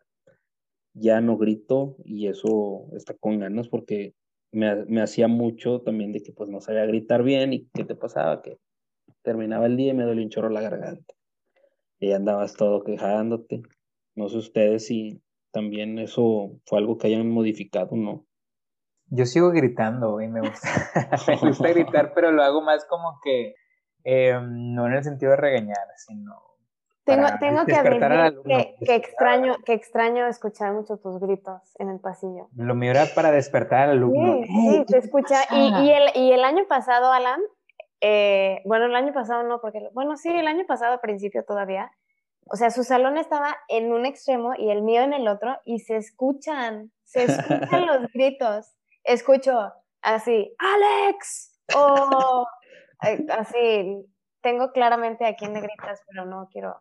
Ya 0.94 1.20
no 1.20 1.36
grito 1.36 1.96
y 2.04 2.26
eso 2.26 2.88
está 2.96 3.14
con 3.14 3.38
ganas 3.38 3.68
porque 3.68 4.14
me, 4.52 4.84
me 4.86 5.02
hacía 5.02 5.28
mucho 5.28 5.82
también 5.82 6.12
de 6.12 6.22
que 6.22 6.32
pues 6.32 6.48
no 6.48 6.60
sabía 6.60 6.86
gritar 6.86 7.22
bien 7.22 7.52
y 7.52 7.68
qué 7.74 7.84
te 7.84 7.94
pasaba, 7.94 8.42
que 8.42 8.58
terminaba 9.22 9.66
el 9.66 9.76
día 9.76 9.90
y 9.90 9.94
me 9.94 10.04
dolía 10.04 10.24
un 10.24 10.30
chorro 10.30 10.48
la 10.48 10.62
garganta. 10.62 11.14
Y 11.98 12.12
andabas 12.12 12.54
todo 12.54 12.82
quejándote. 12.82 13.62
No 14.20 14.28
sé 14.28 14.36
ustedes 14.36 14.86
si 14.86 15.22
también 15.50 15.98
eso 15.98 16.50
fue 16.66 16.78
algo 16.78 16.98
que 16.98 17.06
hayan 17.06 17.30
modificado, 17.30 17.96
¿no? 17.96 18.26
Yo 19.06 19.24
sigo 19.24 19.50
gritando 19.50 20.20
y 20.20 20.28
me 20.28 20.40
gusta, 20.40 20.68
me 21.26 21.36
gusta 21.38 21.68
gritar, 21.68 22.12
pero 22.14 22.30
lo 22.30 22.42
hago 22.42 22.60
más 22.60 22.84
como 22.84 23.18
que, 23.24 23.54
em, 24.04 24.74
no 24.74 24.86
en 24.86 24.92
el 24.92 25.02
sentido 25.02 25.30
de 25.30 25.38
regañar, 25.38 25.86
sino... 25.96 26.34
Tengo, 27.04 27.26
tengo 27.40 27.64
que 27.64 27.74
admitir 27.74 28.42
que, 28.44 28.74
que, 28.84 28.94
extraño, 28.94 29.56
que 29.64 29.72
extraño 29.72 30.26
escuchar 30.26 30.74
mucho 30.74 30.98
tus 30.98 31.18
gritos 31.18 31.62
en 31.78 31.88
el 31.88 31.98
pasillo. 31.98 32.48
Lo 32.54 32.74
mío 32.74 32.90
era 32.90 33.06
para 33.14 33.32
despertar 33.32 33.88
al 33.88 33.96
alumno. 33.96 34.42
Sí, 34.44 34.52
sí 34.52 34.84
te 34.86 34.98
escucha. 34.98 35.36
Y, 35.50 35.86
y, 35.86 35.90
el, 35.90 36.02
y 36.14 36.32
el 36.32 36.44
año 36.44 36.66
pasado, 36.68 37.10
Alan, 37.10 37.40
eh, 38.02 38.60
bueno, 38.66 38.84
el 38.84 38.94
año 38.94 39.14
pasado 39.14 39.42
no, 39.44 39.62
porque, 39.62 39.88
bueno, 39.94 40.18
sí, 40.18 40.28
el 40.28 40.46
año 40.46 40.66
pasado, 40.68 40.92
al 40.92 41.00
principio 41.00 41.42
todavía, 41.42 41.90
o 42.46 42.56
sea, 42.56 42.70
su 42.70 42.84
salón 42.84 43.18
estaba 43.18 43.56
en 43.68 43.92
un 43.92 44.06
extremo 44.06 44.54
y 44.56 44.70
el 44.70 44.82
mío 44.82 45.02
en 45.02 45.12
el 45.12 45.28
otro 45.28 45.58
y 45.64 45.80
se 45.80 45.96
escuchan, 45.96 46.92
se 47.04 47.24
escuchan 47.24 47.86
los 47.86 48.06
gritos. 48.14 48.74
Escucho 49.04 49.72
así, 50.02 50.54
Alex, 50.58 51.60
o 51.76 52.46
así, 53.30 54.04
tengo 54.42 54.72
claramente 54.72 55.26
a 55.26 55.34
quién 55.36 55.52
le 55.52 55.60
gritas, 55.60 56.02
pero 56.06 56.26
no 56.26 56.48
quiero. 56.50 56.80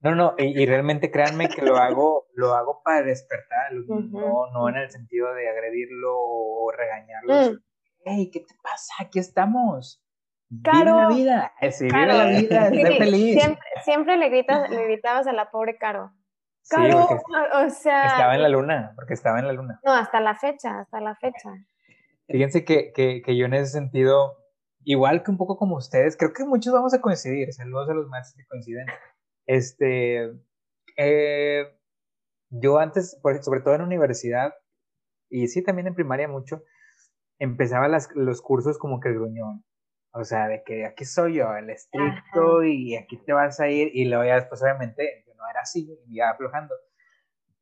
No, 0.00 0.14
no, 0.14 0.34
y, 0.38 0.64
realmente 0.64 1.10
créanme 1.10 1.48
que 1.48 1.62
lo 1.62 1.76
hago, 1.76 2.28
lo 2.34 2.54
hago 2.54 2.82
para 2.84 3.02
despertar, 3.02 3.72
no, 3.72 4.46
no 4.52 4.68
en 4.68 4.76
el 4.76 4.90
sentido 4.90 5.34
de 5.34 5.48
agredirlo 5.48 6.14
o 6.16 6.70
regañarlo. 6.70 7.34
Mm. 7.34 7.58
Hey, 8.04 8.30
¿qué 8.32 8.40
te 8.40 8.54
pasa? 8.62 8.94
Aquí 9.00 9.18
estamos. 9.18 10.00
Caro. 10.62 11.08
Vive 11.08 11.24
la 11.26 11.52
vida. 11.60 11.70
Sí, 11.70 11.84
vive 11.84 12.06
la 12.06 12.26
vida, 12.26 12.70
sí, 12.70 12.98
feliz. 12.98 13.42
Siempre, 13.42 13.68
siempre 13.84 14.16
le, 14.16 14.28
gritas, 14.30 14.70
le 14.70 14.84
gritabas 14.84 15.26
a 15.26 15.32
la 15.32 15.50
pobre 15.50 15.76
Caro. 15.76 16.12
Caro, 16.70 17.06
o 17.54 17.70
sea. 17.70 18.06
Estaba 18.06 18.34
en 18.34 18.42
la 18.42 18.48
luna, 18.48 18.92
porque 18.96 19.14
estaba 19.14 19.38
en 19.38 19.46
la 19.46 19.52
luna. 19.52 19.80
No, 19.84 19.92
hasta 19.92 20.20
la 20.20 20.34
fecha, 20.34 20.80
hasta 20.80 21.00
la 21.00 21.14
fecha. 21.16 21.50
Fíjense 22.26 22.64
que, 22.64 22.92
que, 22.92 23.22
que 23.22 23.36
yo 23.36 23.46
en 23.46 23.54
ese 23.54 23.72
sentido, 23.72 24.36
igual 24.84 25.22
que 25.22 25.30
un 25.30 25.38
poco 25.38 25.56
como 25.56 25.76
ustedes, 25.76 26.16
creo 26.16 26.32
que 26.32 26.44
muchos 26.44 26.72
vamos 26.72 26.92
a 26.94 27.00
coincidir. 27.00 27.52
Saludos 27.52 27.88
a 27.90 27.94
los 27.94 28.08
más 28.08 28.34
que 28.34 28.46
coinciden. 28.46 28.86
Este. 29.46 30.32
Eh, 30.96 31.74
yo 32.50 32.78
antes, 32.78 33.18
sobre 33.42 33.60
todo 33.60 33.74
en 33.74 33.82
universidad, 33.82 34.54
y 35.30 35.48
sí 35.48 35.62
también 35.62 35.88
en 35.88 35.94
primaria 35.94 36.28
mucho, 36.28 36.62
empezaba 37.38 37.88
las, 37.88 38.08
los 38.14 38.40
cursos 38.40 38.78
como 38.78 39.00
que 39.00 39.08
el 39.08 39.14
gruñón 39.14 39.64
o 40.18 40.24
sea, 40.24 40.48
de 40.48 40.62
que 40.64 40.84
aquí 40.84 41.04
soy 41.04 41.36
yo, 41.36 41.54
el 41.54 41.70
estricto, 41.70 42.64
y 42.64 42.96
aquí 42.96 43.16
te 43.18 43.32
vas 43.32 43.60
a 43.60 43.68
ir, 43.68 43.90
y 43.94 44.06
luego 44.06 44.24
ya 44.24 44.34
después, 44.34 44.60
obviamente, 44.62 45.24
yo 45.26 45.34
no 45.34 45.48
era 45.48 45.60
así, 45.60 45.88
y 46.06 46.16
ya 46.16 46.30
aflojando. 46.30 46.74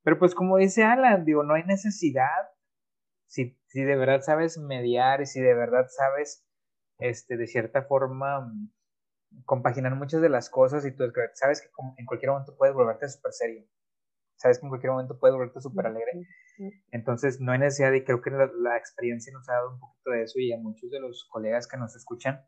Pero 0.02 0.18
pues 0.18 0.34
como 0.34 0.56
dice 0.56 0.84
Alan, 0.84 1.24
digo, 1.24 1.42
no 1.42 1.54
hay 1.54 1.64
necesidad, 1.64 2.48
si, 3.26 3.58
si 3.66 3.82
de 3.82 3.96
verdad 3.96 4.22
sabes 4.22 4.56
mediar 4.56 5.20
y 5.20 5.26
si 5.26 5.40
de 5.40 5.54
verdad 5.54 5.86
sabes, 5.88 6.46
este, 6.98 7.36
de 7.36 7.46
cierta 7.46 7.82
forma, 7.82 8.50
compaginar 9.44 9.94
muchas 9.94 10.22
de 10.22 10.30
las 10.30 10.48
cosas 10.48 10.86
y 10.86 10.92
tú 10.92 11.04
sabes 11.34 11.60
que 11.60 11.68
en 11.98 12.06
cualquier 12.06 12.30
momento 12.30 12.56
puedes 12.56 12.74
volverte 12.74 13.08
súper 13.08 13.32
serio 13.32 13.66
sabes 14.36 14.58
que 14.58 14.66
en 14.66 14.70
cualquier 14.70 14.92
momento 14.92 15.18
puedes 15.18 15.34
volverte 15.34 15.60
súper 15.60 15.86
alegre. 15.86 16.12
Entonces, 16.90 17.40
no 17.40 17.52
hay 17.52 17.58
necesidad 17.58 17.92
y 17.92 18.04
creo 18.04 18.20
que 18.22 18.30
la, 18.30 18.76
experiencia 18.76 19.32
nos 19.32 19.48
ha 19.48 19.54
dado 19.54 19.72
un 19.72 19.80
poquito 19.80 20.10
de 20.10 20.22
eso 20.22 20.38
y 20.38 20.52
a 20.52 20.58
muchos 20.58 20.90
de 20.90 21.00
los 21.00 21.26
colegas 21.30 21.66
que 21.66 21.76
nos 21.76 21.94
escuchan, 21.96 22.40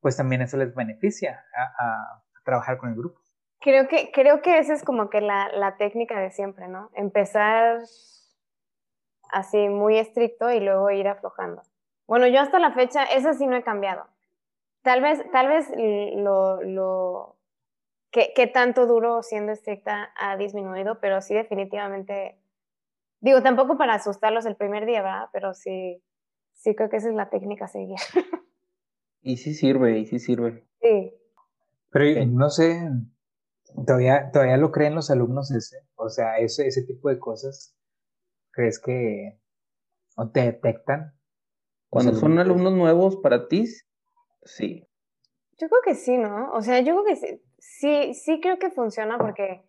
pues 0.00 0.16
también 0.16 0.42
eso 0.42 0.56
les 0.56 0.74
beneficia 0.74 1.44
a, 1.78 2.22
trabajar 2.44 2.78
con 2.78 2.90
el 2.90 2.96
grupo. 2.96 3.20
Creo 3.60 3.88
que, 3.88 4.12
creo 4.12 4.40
que 4.40 4.58
esa 4.58 4.72
es 4.72 4.84
como 4.84 5.10
que 5.10 5.20
la, 5.20 5.48
la, 5.52 5.76
técnica 5.76 6.20
de 6.20 6.30
siempre, 6.30 6.68
¿no? 6.68 6.90
Empezar 6.94 7.80
así 9.32 9.68
muy 9.68 9.98
estricto 9.98 10.50
y 10.52 10.60
luego 10.60 10.90
ir 10.92 11.08
aflojando. 11.08 11.62
Bueno, 12.06 12.28
yo 12.28 12.40
hasta 12.40 12.60
la 12.60 12.72
fecha, 12.72 13.02
esa 13.02 13.34
sí 13.34 13.48
no 13.48 13.56
he 13.56 13.64
cambiado. 13.64 14.06
Tal 14.82 15.02
vez, 15.02 15.20
tal 15.32 15.48
vez 15.48 15.68
lo, 16.14 16.62
lo 16.62 17.35
qué, 18.34 18.46
tanto 18.46 18.86
duro 18.86 19.22
siendo 19.22 19.52
estricta 19.52 20.10
ha 20.16 20.36
disminuido, 20.36 21.00
pero 21.00 21.20
sí 21.20 21.34
definitivamente, 21.34 22.38
digo, 23.20 23.42
tampoco 23.42 23.76
para 23.76 23.94
asustarlos 23.94 24.46
el 24.46 24.56
primer 24.56 24.86
día, 24.86 25.02
¿verdad? 25.02 25.28
Pero 25.32 25.54
sí, 25.54 26.02
sí 26.52 26.74
creo 26.74 26.88
que 26.88 26.96
esa 26.96 27.08
es 27.08 27.14
la 27.14 27.30
técnica 27.30 27.66
a 27.66 27.68
seguir. 27.68 27.98
Y 29.22 29.38
sí 29.38 29.54
sirve, 29.54 29.98
y 29.98 30.06
sí 30.06 30.20
sirve. 30.20 30.68
Sí. 30.80 31.12
Pero 31.90 32.24
no 32.26 32.48
sé, 32.48 32.88
¿Todavía, 33.84 34.30
¿Todavía 34.32 34.56
lo 34.56 34.70
creen 34.70 34.94
los 34.94 35.10
alumnos 35.10 35.50
ese? 35.50 35.78
O 35.96 36.08
sea, 36.08 36.38
ese, 36.38 36.66
ese 36.66 36.82
tipo 36.84 37.08
de 37.08 37.18
cosas, 37.18 37.76
¿crees 38.52 38.78
que 38.78 39.38
o 40.16 40.30
te 40.30 40.40
detectan? 40.40 41.12
Cuando 41.90 42.14
son 42.14 42.38
alumnos 42.38 42.72
nuevos 42.72 43.16
para 43.16 43.48
ti, 43.48 43.66
sí. 44.44 44.86
Yo 45.58 45.68
creo 45.68 45.80
que 45.84 45.94
sí, 45.94 46.16
¿no? 46.16 46.52
O 46.52 46.62
sea, 46.62 46.80
yo 46.80 46.94
creo 46.94 47.04
que 47.04 47.16
sí, 47.16 47.42
sí, 47.66 48.14
sí 48.14 48.40
creo 48.40 48.58
que 48.58 48.70
funciona 48.70 49.18
porque 49.18 49.62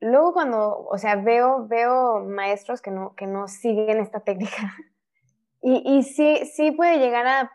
luego 0.00 0.32
cuando, 0.32 0.86
o 0.86 0.98
sea, 0.98 1.16
veo, 1.16 1.66
veo 1.66 2.20
maestros 2.20 2.82
que 2.82 2.90
no, 2.90 3.14
que 3.14 3.26
no 3.26 3.48
siguen 3.48 4.00
esta 4.00 4.20
técnica 4.20 4.74
y, 5.62 5.82
y 5.96 6.02
sí, 6.02 6.44
sí 6.46 6.70
puede 6.72 6.98
llegar 6.98 7.26
a 7.26 7.52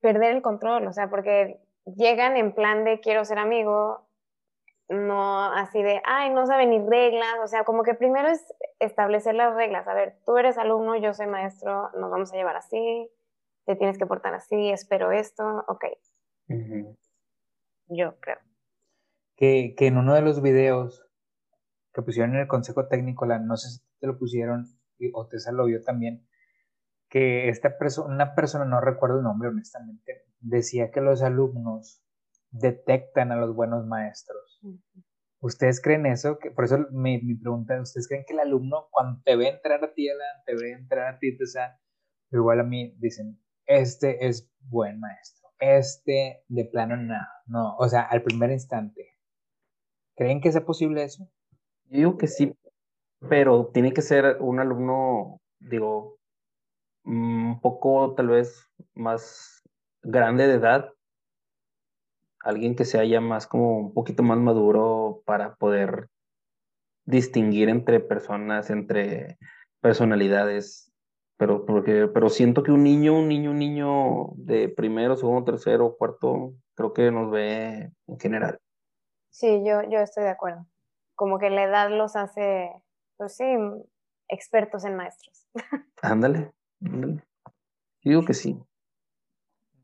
perder 0.00 0.36
el 0.36 0.42
control, 0.42 0.86
o 0.86 0.92
sea, 0.92 1.08
porque 1.08 1.60
llegan 1.84 2.36
en 2.36 2.52
plan 2.52 2.84
de 2.84 3.00
quiero 3.00 3.24
ser 3.24 3.38
amigo, 3.38 4.06
no 4.88 5.44
así 5.52 5.82
de, 5.82 6.02
ay, 6.04 6.30
no 6.30 6.46
saben 6.46 6.70
ni 6.70 6.78
reglas, 6.78 7.36
o 7.42 7.46
sea, 7.46 7.64
como 7.64 7.82
que 7.82 7.94
primero 7.94 8.28
es 8.28 8.54
establecer 8.80 9.34
las 9.34 9.54
reglas, 9.54 9.86
a 9.88 9.94
ver, 9.94 10.18
tú 10.26 10.36
eres 10.36 10.58
alumno, 10.58 10.96
yo 10.96 11.14
soy 11.14 11.26
maestro, 11.26 11.90
nos 11.94 12.10
vamos 12.10 12.32
a 12.32 12.36
llevar 12.36 12.56
así, 12.56 13.10
te 13.64 13.76
tienes 13.76 13.98
que 13.98 14.06
portar 14.06 14.34
así, 14.34 14.70
espero 14.70 15.10
esto, 15.10 15.64
ok. 15.68 15.84
Yo 17.88 18.18
creo. 18.20 18.38
Que, 19.36 19.74
que, 19.76 19.88
en 19.88 19.98
uno 19.98 20.14
de 20.14 20.22
los 20.22 20.42
videos 20.42 21.04
que 21.92 22.02
pusieron 22.02 22.34
en 22.34 22.42
el 22.42 22.48
consejo 22.48 22.86
técnico, 22.86 23.26
la, 23.26 23.38
no 23.38 23.56
sé 23.56 23.70
si 23.70 23.80
te 24.00 24.06
lo 24.06 24.18
pusieron 24.18 24.66
o 25.12 25.26
te 25.26 25.36
lo 25.52 25.66
vio 25.66 25.82
también, 25.82 26.26
que 27.08 27.48
esta 27.48 27.78
persona, 27.78 28.14
una 28.14 28.34
persona, 28.34 28.64
no 28.64 28.80
recuerdo 28.80 29.18
el 29.18 29.24
nombre 29.24 29.48
honestamente, 29.48 30.24
decía 30.40 30.90
que 30.90 31.00
los 31.00 31.22
alumnos 31.22 32.02
detectan 32.50 33.32
a 33.32 33.36
los 33.36 33.54
buenos 33.54 33.86
maestros. 33.86 34.60
¿Ustedes 35.40 35.80
creen 35.82 36.06
eso? 36.06 36.38
Que, 36.38 36.50
por 36.50 36.64
eso 36.64 36.78
mi, 36.90 37.20
mi, 37.20 37.34
pregunta, 37.34 37.80
¿ustedes 37.80 38.08
creen 38.08 38.24
que 38.26 38.32
el 38.32 38.40
alumno 38.40 38.88
cuando 38.90 39.20
te 39.24 39.36
ve 39.36 39.48
entrar 39.48 39.84
a 39.84 39.92
ti, 39.92 40.08
te 40.46 40.54
ve 40.54 40.72
entrar 40.72 41.14
a 41.14 41.18
ti, 41.18 41.36
o 41.40 41.46
sea, 41.46 41.78
igual 42.30 42.60
a 42.60 42.64
mí 42.64 42.96
dicen, 42.98 43.40
este 43.66 44.26
es 44.26 44.50
buen 44.60 45.00
maestro, 45.00 45.50
este 45.58 46.44
de 46.48 46.64
plano 46.64 46.96
nada, 46.96 47.28
no, 47.46 47.76
o 47.76 47.88
sea, 47.88 48.02
al 48.02 48.22
primer 48.22 48.50
instante. 48.50 49.13
¿Creen 50.16 50.40
que 50.40 50.52
sea 50.52 50.64
posible 50.64 51.04
eso? 51.04 51.28
Yo 51.86 51.98
digo 51.98 52.18
que 52.18 52.26
sí, 52.26 52.54
pero 53.28 53.70
tiene 53.72 53.92
que 53.92 54.02
ser 54.02 54.38
un 54.40 54.60
alumno, 54.60 55.40
digo, 55.58 56.18
un 57.04 57.60
poco 57.60 58.14
tal 58.14 58.28
vez 58.28 58.68
más 58.94 59.62
grande 60.02 60.46
de 60.46 60.54
edad 60.54 60.94
alguien 62.44 62.76
que 62.76 62.84
sea 62.84 63.04
ya 63.04 63.20
más 63.20 63.46
como 63.46 63.78
un 63.78 63.92
poquito 63.94 64.22
más 64.22 64.38
maduro 64.38 65.22
para 65.24 65.56
poder 65.56 66.08
distinguir 67.06 67.68
entre 67.68 68.00
personas, 68.00 68.70
entre 68.70 69.38
personalidades, 69.80 70.92
pero 71.36 71.64
porque 71.66 72.08
pero 72.12 72.28
siento 72.28 72.62
que 72.62 72.70
un 72.72 72.84
niño, 72.84 73.18
un 73.18 73.28
niño, 73.28 73.50
un 73.50 73.58
niño 73.58 74.28
de 74.36 74.68
primero, 74.68 75.16
segundo, 75.16 75.44
tercero, 75.44 75.96
cuarto, 75.98 76.54
creo 76.74 76.92
que 76.92 77.10
nos 77.10 77.30
ve 77.30 77.90
en 78.06 78.18
general. 78.20 78.58
Sí, 79.34 79.64
yo, 79.66 79.82
yo 79.90 79.98
estoy 79.98 80.22
de 80.22 80.30
acuerdo. 80.30 80.64
Como 81.16 81.40
que 81.40 81.50
la 81.50 81.64
edad 81.64 81.90
los 81.90 82.14
hace, 82.14 82.70
pues 83.16 83.36
sí, 83.36 83.44
expertos 84.28 84.84
en 84.84 84.94
maestros. 84.94 85.48
Ándale, 86.02 86.52
ándale. 86.80 87.24
Digo 88.04 88.24
que 88.24 88.32
sí. 88.32 88.62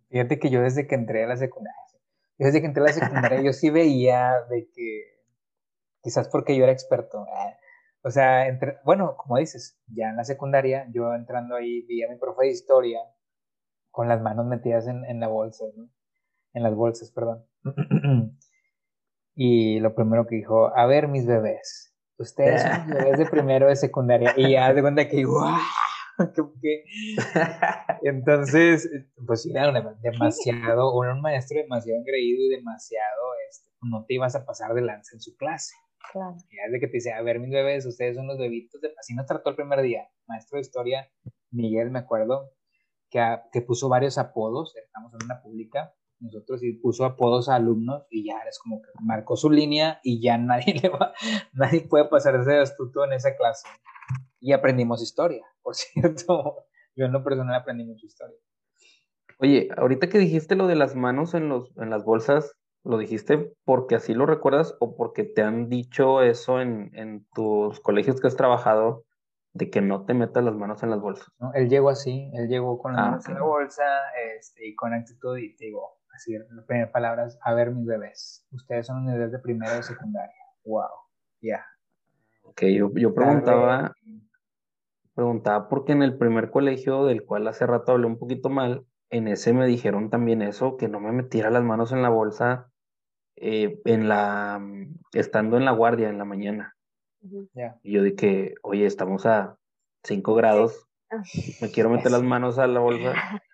Fíjate 0.08 0.38
que 0.38 0.50
yo 0.50 0.62
desde 0.62 0.86
que 0.86 0.94
entré 0.94 1.24
a 1.24 1.26
la 1.26 1.36
secundaria, 1.36 1.82
desde 2.38 2.60
que 2.60 2.66
entré 2.68 2.82
a 2.84 2.86
la 2.86 2.92
secundaria 2.92 3.42
yo 3.42 3.52
sí 3.52 3.70
veía 3.70 4.34
de 4.48 4.68
que, 4.70 5.20
quizás 6.02 6.28
porque 6.28 6.56
yo 6.56 6.62
era 6.62 6.72
experto, 6.72 7.26
eh, 7.26 7.56
o 8.02 8.10
sea, 8.10 8.46
entre, 8.46 8.78
bueno, 8.84 9.16
como 9.16 9.38
dices, 9.38 9.80
ya 9.86 10.10
en 10.10 10.16
la 10.16 10.24
secundaria, 10.24 10.86
yo 10.92 11.12
entrando 11.14 11.56
ahí 11.56 11.82
vi 11.82 12.04
a 12.04 12.08
mi 12.08 12.16
profe 12.16 12.46
de 12.46 12.52
historia 12.52 13.00
con 13.90 14.08
las 14.08 14.20
manos 14.20 14.46
metidas 14.46 14.86
en, 14.86 15.04
en 15.04 15.18
la 15.18 15.28
bolsa, 15.28 15.64
¿no? 15.76 15.88
En 16.52 16.62
las 16.62 16.74
bolsas, 16.74 17.10
perdón. 17.10 17.46
y 19.34 19.80
lo 19.80 19.94
primero 19.94 20.26
que 20.26 20.36
dijo, 20.36 20.76
a 20.76 20.86
ver, 20.86 21.08
mis 21.08 21.26
bebés, 21.26 21.94
ustedes 22.18 22.62
son 22.62 22.88
bebés 22.88 23.18
de 23.18 23.26
primero 23.30 23.68
de 23.68 23.76
secundaria. 23.76 24.34
Y 24.36 24.52
ya 24.52 24.72
de 24.72 24.82
cuenta 24.82 25.08
que, 25.08 25.24
¡guau! 25.24 25.56
Entonces, 28.02 28.90
pues 29.26 29.46
era 29.46 29.72
demasiado, 30.02 30.94
un 30.98 31.20
maestro 31.20 31.58
demasiado 31.58 31.98
engreído 31.98 32.44
y 32.44 32.48
demasiado, 32.56 33.22
este, 33.48 33.70
no 33.82 34.04
te 34.06 34.14
ibas 34.14 34.34
a 34.34 34.44
pasar 34.44 34.74
de 34.74 34.82
lanza 34.82 35.16
en 35.16 35.20
su 35.20 35.36
clase. 35.36 35.74
Claro. 36.12 36.36
Y 36.50 36.58
es 36.58 36.72
de 36.72 36.80
que 36.80 36.88
te 36.88 36.94
dice, 36.94 37.12
a 37.12 37.22
ver, 37.22 37.40
mis 37.40 37.50
bebés, 37.50 37.86
ustedes 37.86 38.16
son 38.16 38.26
los 38.26 38.38
bebitos, 38.38 38.80
de... 38.80 38.92
así 38.98 39.14
nos 39.14 39.26
trató 39.26 39.50
el 39.50 39.56
primer 39.56 39.80
día. 39.82 40.08
Maestro 40.26 40.56
de 40.56 40.62
historia, 40.62 41.10
Miguel, 41.50 41.90
me 41.90 42.00
acuerdo, 42.00 42.50
que, 43.10 43.20
que 43.52 43.62
puso 43.62 43.88
varios 43.88 44.18
apodos, 44.18 44.74
estamos 44.76 45.12
en 45.14 45.24
una 45.24 45.40
pública, 45.40 45.94
nosotros 46.20 46.62
y 46.62 46.74
puso 46.74 47.04
apodos 47.04 47.48
a 47.48 47.56
alumnos 47.56 48.06
y 48.10 48.26
ya 48.26 48.38
es 48.48 48.58
como 48.58 48.80
que 48.82 48.88
marcó 49.00 49.36
su 49.36 49.50
línea 49.50 50.00
y 50.02 50.22
ya 50.22 50.38
nadie 50.38 50.74
le 50.82 50.88
va, 50.88 51.12
nadie 51.52 51.82
puede 51.82 52.06
pasarse 52.06 52.50
de 52.50 52.60
astuto 52.60 53.04
en 53.04 53.12
esa 53.12 53.36
clase 53.36 53.66
y 54.40 54.52
aprendimos 54.52 55.02
historia, 55.02 55.44
por 55.62 55.74
cierto. 55.74 56.66
Yo 56.96 57.06
en 57.06 57.12
lo 57.12 57.22
personal 57.22 57.54
aprendí 57.54 57.84
mucha 57.84 58.06
historia. 58.06 58.36
Oye, 59.38 59.68
ahorita 59.76 60.08
que 60.08 60.18
dijiste 60.18 60.56
lo 60.56 60.66
de 60.66 60.74
las 60.74 60.96
manos 60.96 61.34
en, 61.34 61.48
los, 61.48 61.72
en 61.78 61.88
las 61.88 62.04
bolsas, 62.04 62.56
¿lo 62.84 62.98
dijiste 62.98 63.54
porque 63.64 63.94
así 63.94 64.12
lo 64.12 64.26
recuerdas 64.26 64.76
o 64.80 64.96
porque 64.96 65.24
te 65.24 65.42
han 65.42 65.68
dicho 65.68 66.20
eso 66.20 66.60
en, 66.60 66.90
en 66.94 67.26
tus 67.32 67.80
colegios 67.80 68.20
que 68.20 68.26
has 68.26 68.36
trabajado 68.36 69.04
de 69.52 69.70
que 69.70 69.80
no 69.80 70.04
te 70.04 70.14
metas 70.14 70.44
las 70.44 70.54
manos 70.56 70.82
en 70.82 70.90
las 70.90 71.00
bolsas? 71.00 71.28
No, 71.38 71.52
él 71.54 71.70
llegó 71.70 71.88
así, 71.88 72.30
él 72.34 72.48
llegó 72.48 72.78
con 72.78 72.92
las 72.92 73.00
ah, 73.00 73.10
manos 73.10 73.28
en 73.28 73.34
la 73.34 73.42
bolsa 73.42 73.84
este, 74.36 74.68
y 74.68 74.74
con 74.74 74.92
actitud 74.92 75.38
y 75.38 75.56
te 75.56 75.66
digo, 75.66 75.99
así, 76.12 76.36
las 76.36 76.64
primeras 76.66 76.90
palabras, 76.90 77.38
a 77.42 77.54
ver 77.54 77.70
mis 77.70 77.86
bebés, 77.86 78.46
ustedes 78.52 78.86
son 78.86 79.06
bebés 79.06 79.32
de 79.32 79.38
primero 79.38 79.78
y 79.78 79.82
secundaria. 79.82 80.34
Wow, 80.64 80.88
ya. 81.40 81.64
Ok, 82.42 82.62
yo, 82.62 82.92
yo 82.94 83.14
preguntaba 83.14 83.94
preguntaba 85.20 85.68
porque 85.68 85.92
en 85.92 86.02
el 86.02 86.16
primer 86.16 86.50
colegio 86.50 87.04
del 87.04 87.24
cual 87.24 87.46
hace 87.46 87.66
rato 87.66 87.92
hablé 87.92 88.06
un 88.06 88.18
poquito 88.18 88.48
mal, 88.48 88.86
en 89.10 89.28
ese 89.28 89.52
me 89.52 89.66
dijeron 89.66 90.08
también 90.08 90.40
eso, 90.40 90.78
que 90.78 90.88
no 90.88 90.98
me 90.98 91.12
metiera 91.12 91.50
las 91.50 91.62
manos 91.62 91.92
en 91.92 92.00
la 92.00 92.08
bolsa 92.08 92.70
eh, 93.36 93.80
en 93.84 94.08
la, 94.08 94.62
estando 95.12 95.56
en 95.56 95.66
la 95.66 95.72
guardia 95.72 96.08
en 96.08 96.16
la 96.18 96.24
mañana. 96.24 96.74
Y 97.82 97.92
yo 97.92 98.02
dije, 98.02 98.54
oye, 98.62 98.86
estamos 98.86 99.26
a 99.26 99.58
5 100.04 100.34
grados, 100.34 100.86
ah. 101.10 101.22
me 101.60 101.70
quiero 101.70 101.90
meter 101.90 102.12
las 102.12 102.22
manos 102.22 102.58
a 102.58 102.66
la 102.66 102.80
bolsa. 102.80 103.12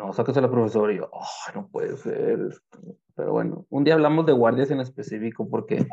No, 0.00 0.14
sáquese 0.14 0.38
a 0.38 0.42
la 0.42 0.50
profesora 0.50 0.94
y 0.94 0.96
yo, 0.96 1.10
oh, 1.12 1.52
no 1.54 1.68
puede 1.68 1.94
ser. 1.98 2.38
Pero 3.14 3.32
bueno, 3.32 3.66
un 3.68 3.84
día 3.84 3.92
hablamos 3.92 4.24
de 4.24 4.32
guardias 4.32 4.70
en 4.70 4.80
específico 4.80 5.46
porque 5.50 5.86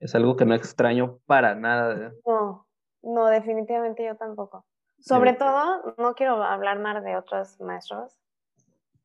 es 0.00 0.14
algo 0.14 0.34
que 0.36 0.46
no 0.46 0.54
extraño 0.54 1.18
para 1.26 1.54
nada. 1.54 2.12
No. 2.26 2.66
No, 3.02 3.26
definitivamente 3.26 4.02
yo 4.04 4.16
tampoco. 4.16 4.64
Sobre 5.00 5.34
todo, 5.34 5.94
no 5.98 6.14
quiero 6.14 6.42
hablar 6.42 6.78
más 6.78 7.04
de 7.04 7.16
otros 7.16 7.60
maestros, 7.60 8.18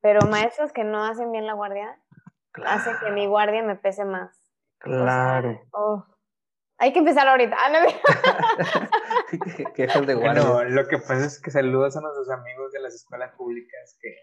pero 0.00 0.26
maestros 0.26 0.72
que 0.72 0.84
no 0.84 1.04
hacen 1.04 1.30
bien 1.30 1.46
la 1.46 1.52
guardia, 1.52 2.00
hace 2.66 2.92
que 3.04 3.12
mi 3.12 3.26
guardia 3.26 3.62
me 3.62 3.76
pese 3.76 4.06
más. 4.06 4.50
Claro. 4.78 5.60
Oh, 5.72 6.02
hay 6.78 6.92
que 6.92 6.98
empezar 6.98 7.28
ahorita. 7.28 7.56
Ah, 7.58 7.70
Quejas 9.74 10.06
de 10.06 10.14
guardia. 10.14 10.44
Bueno, 10.44 10.70
lo 10.70 10.88
que 10.88 10.98
pasa 10.98 11.24
es 11.24 11.40
que 11.40 11.50
saludos 11.50 11.96
a 11.96 12.00
nuestros 12.00 12.30
amigos 12.30 12.72
de 12.72 12.80
las 12.80 12.94
escuelas 12.94 13.32
públicas 13.36 13.98
que, 14.00 14.16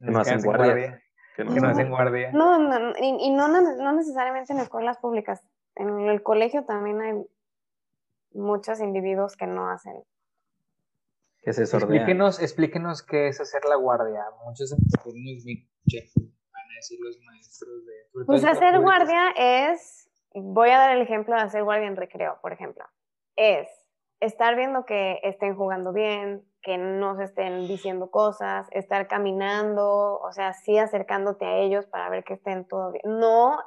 no 0.00 0.20
hacen 0.20 0.42
guardia. 0.42 1.02
Que 1.36 1.44
no, 1.44 1.68
hacen 1.68 1.90
guardia. 1.90 2.32
No, 2.32 2.58
no 2.58 2.92
y, 3.00 3.30
no, 3.30 3.48
no 3.48 3.92
necesariamente 3.92 4.52
en 4.52 4.58
escuelas 4.60 4.98
públicas. 4.98 5.42
En 5.76 6.08
el 6.08 6.22
colegio 6.22 6.64
también 6.64 7.00
hay 7.00 7.14
muchos 8.32 8.80
individuos 8.80 9.36
que 9.36 9.46
no 9.46 9.70
hacen. 9.70 10.02
Que 11.42 11.52
se 11.52 11.62
Explíquenos, 11.64 12.40
explíquenos 12.40 13.02
qué 13.02 13.28
es 13.28 13.38
hacer 13.40 13.62
la 13.68 13.76
guardia. 13.76 14.24
Muchos 14.44 14.70
van 14.70 14.80
a 16.70 16.74
decir 16.76 16.98
los 17.00 17.18
maestros 17.20 17.84
de... 17.84 17.92
Pues 18.26 18.44
hacer 18.44 18.80
guardia 18.80 19.30
es, 19.36 20.08
voy 20.34 20.70
a 20.70 20.78
dar 20.78 20.96
el 20.96 21.02
ejemplo 21.02 21.34
de 21.34 21.42
hacer 21.42 21.64
guardia 21.64 21.88
en 21.88 21.96
recreo, 21.96 22.38
por 22.42 22.52
ejemplo. 22.52 22.84
Es 23.36 23.68
estar 24.20 24.56
viendo 24.56 24.84
que 24.84 25.20
estén 25.22 25.56
jugando 25.56 25.92
bien, 25.92 26.44
que 26.62 26.78
no 26.78 27.16
se 27.16 27.24
estén 27.24 27.68
diciendo 27.68 28.10
cosas, 28.10 28.66
estar 28.72 29.06
caminando, 29.06 30.18
o 30.18 30.32
sea, 30.32 30.54
sí 30.54 30.78
acercándote 30.78 31.44
a 31.44 31.58
ellos 31.58 31.86
para 31.86 32.08
ver 32.08 32.24
que 32.24 32.34
estén 32.34 32.66
todo 32.66 32.92
bien. 32.92 33.02
No, 33.04 33.58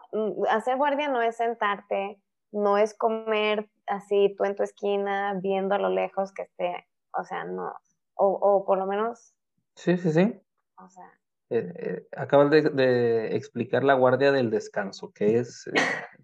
hacer 0.50 0.78
guardia 0.78 1.08
no 1.08 1.22
es 1.22 1.38
sentarte, 1.38 2.20
no 2.52 2.78
es 2.78 2.98
comer 2.98 3.70
así 3.86 4.34
tú 4.36 4.46
en 4.46 4.56
tu 4.56 4.64
esquina 4.64 5.36
viendo 5.42 5.76
a 5.76 5.80
lo 5.80 5.90
lejos 5.90 6.34
que 6.34 6.44
esté, 6.44 6.88
o 7.14 7.24
sea, 7.24 7.44
no, 7.44 7.74
o, 8.16 8.28
o 8.28 8.66
por 8.66 8.78
lo 8.78 8.88
menos... 8.88 9.34
Sí, 9.76 9.96
sí, 9.98 10.12
sí. 10.12 10.42
O 10.84 10.90
sea, 10.90 11.12
eh, 11.50 11.74
eh, 11.76 12.08
acabas 12.16 12.52
de, 12.52 13.36
explicar 13.36 13.84
la 13.84 13.94
guardia 13.94 14.32
del 14.32 14.50
descanso, 14.50 15.12
que 15.14 15.40
es 15.40 15.70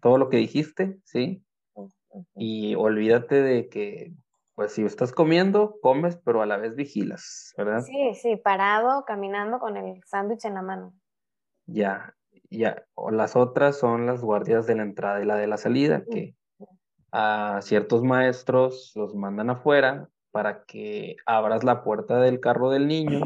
todo 0.02 0.18
lo 0.18 0.30
que 0.30 0.38
dijiste, 0.38 0.98
¿sí? 1.04 1.44
Y 2.36 2.76
olvídate 2.76 3.42
de 3.42 3.70
que, 3.70 4.14
pues 4.56 4.74
si 4.74 4.84
estás 4.84 5.12
comiendo, 5.12 5.80
comes, 5.82 6.18
pero 6.18 6.42
a 6.42 6.46
la 6.46 6.58
vez 6.58 6.76
vigilas, 6.76 7.54
¿verdad? 7.58 7.82
Sí, 7.82 8.14
sí, 8.16 8.36
parado, 8.36 9.06
caminando 9.06 9.60
con 9.60 9.78
el 9.78 10.04
sándwich 10.06 10.46
en 10.46 10.56
la 10.56 10.62
mano. 10.62 10.94
Ya, 11.66 12.14
ya. 12.50 12.84
O 12.94 13.10
las 13.10 13.36
otras 13.36 13.80
son 13.80 14.06
las 14.06 14.22
guardias 14.22 14.68
de 14.68 14.76
la 14.76 14.84
entrada 14.84 15.22
y 15.22 15.26
la 15.26 15.38
de 15.38 15.48
la 15.48 15.58
salida, 15.58 16.04
que 16.10 16.36
a 17.12 17.60
ciertos 17.62 18.04
maestros 18.04 18.92
los 18.96 19.16
mandan 19.16 19.52
afuera 19.52 20.10
para 20.32 20.66
que 20.66 21.16
abras 21.26 21.64
la 21.64 21.84
puerta 21.84 22.20
del 22.20 22.40
carro 22.40 22.72
del 22.72 22.88
niño, 22.88 23.22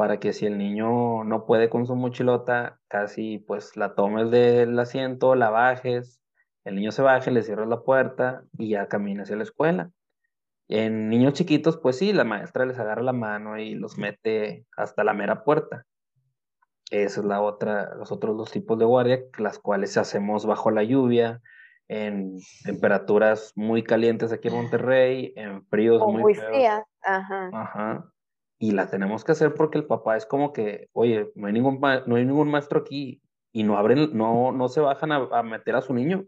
para 0.00 0.18
que 0.18 0.32
si 0.32 0.46
el 0.46 0.56
niño 0.56 1.24
no 1.24 1.44
puede 1.44 1.68
con 1.68 1.84
su 1.86 1.94
mochilota, 1.94 2.80
casi 2.88 3.36
pues 3.36 3.76
la 3.76 3.94
tomes 3.94 4.30
del 4.30 4.78
asiento, 4.78 5.34
la 5.34 5.50
bajes, 5.50 6.22
el 6.64 6.76
niño 6.76 6.90
se 6.90 7.02
baje, 7.02 7.30
le 7.30 7.42
cierras 7.42 7.68
la 7.68 7.82
puerta 7.82 8.44
y 8.56 8.70
ya 8.70 8.88
camina 8.88 9.24
hacia 9.24 9.36
la 9.36 9.42
escuela. 9.42 9.90
En 10.68 11.10
niños 11.10 11.34
chiquitos, 11.34 11.76
pues 11.76 11.98
sí, 11.98 12.14
la 12.14 12.24
maestra 12.24 12.64
les 12.64 12.78
agarra 12.78 13.02
la 13.02 13.12
mano 13.12 13.58
y 13.58 13.74
los 13.74 13.98
mete 13.98 14.64
hasta 14.74 15.04
la 15.04 15.12
mera 15.12 15.44
puerta. 15.44 15.84
Esa 16.90 17.20
es 17.20 17.26
la 17.26 17.42
otra, 17.42 17.94
los 17.96 18.10
otros 18.10 18.38
dos 18.38 18.50
tipos 18.50 18.78
de 18.78 18.86
guardia, 18.86 19.20
las 19.36 19.58
cuales 19.58 19.98
hacemos 19.98 20.46
bajo 20.46 20.70
la 20.70 20.82
lluvia, 20.82 21.42
en 21.88 22.38
temperaturas 22.64 23.52
muy 23.54 23.82
calientes 23.82 24.32
aquí 24.32 24.48
en 24.48 24.54
Monterrey, 24.54 25.34
en 25.36 25.62
fríos 25.66 26.00
muy, 26.06 26.22
muy 26.22 26.34
frías. 26.34 26.84
Ajá. 27.02 27.50
Ajá. 27.52 28.12
Y 28.60 28.72
la 28.72 28.88
tenemos 28.90 29.24
que 29.24 29.32
hacer 29.32 29.54
porque 29.54 29.78
el 29.78 29.86
papá 29.86 30.16
es 30.16 30.26
como 30.26 30.52
que, 30.52 30.88
oye, 30.92 31.32
no 31.34 31.46
hay 31.46 31.52
ningún, 31.52 31.80
no 31.80 32.16
hay 32.16 32.24
ningún 32.24 32.50
maestro 32.50 32.80
aquí 32.80 33.22
y 33.52 33.64
no 33.64 33.78
abren, 33.78 34.16
no, 34.16 34.52
no 34.52 34.68
se 34.68 34.80
bajan 34.80 35.12
a, 35.12 35.42
meter 35.42 35.74
a 35.76 35.80
su 35.80 35.94
niño. 35.94 36.26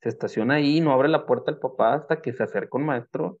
Se 0.00 0.08
estaciona 0.08 0.54
ahí, 0.54 0.80
no 0.80 0.92
abre 0.92 1.08
la 1.08 1.26
puerta 1.26 1.50
el 1.50 1.58
papá 1.58 1.94
hasta 1.94 2.22
que 2.22 2.32
se 2.32 2.42
acerca 2.42 2.78
un 2.78 2.86
maestro. 2.86 3.38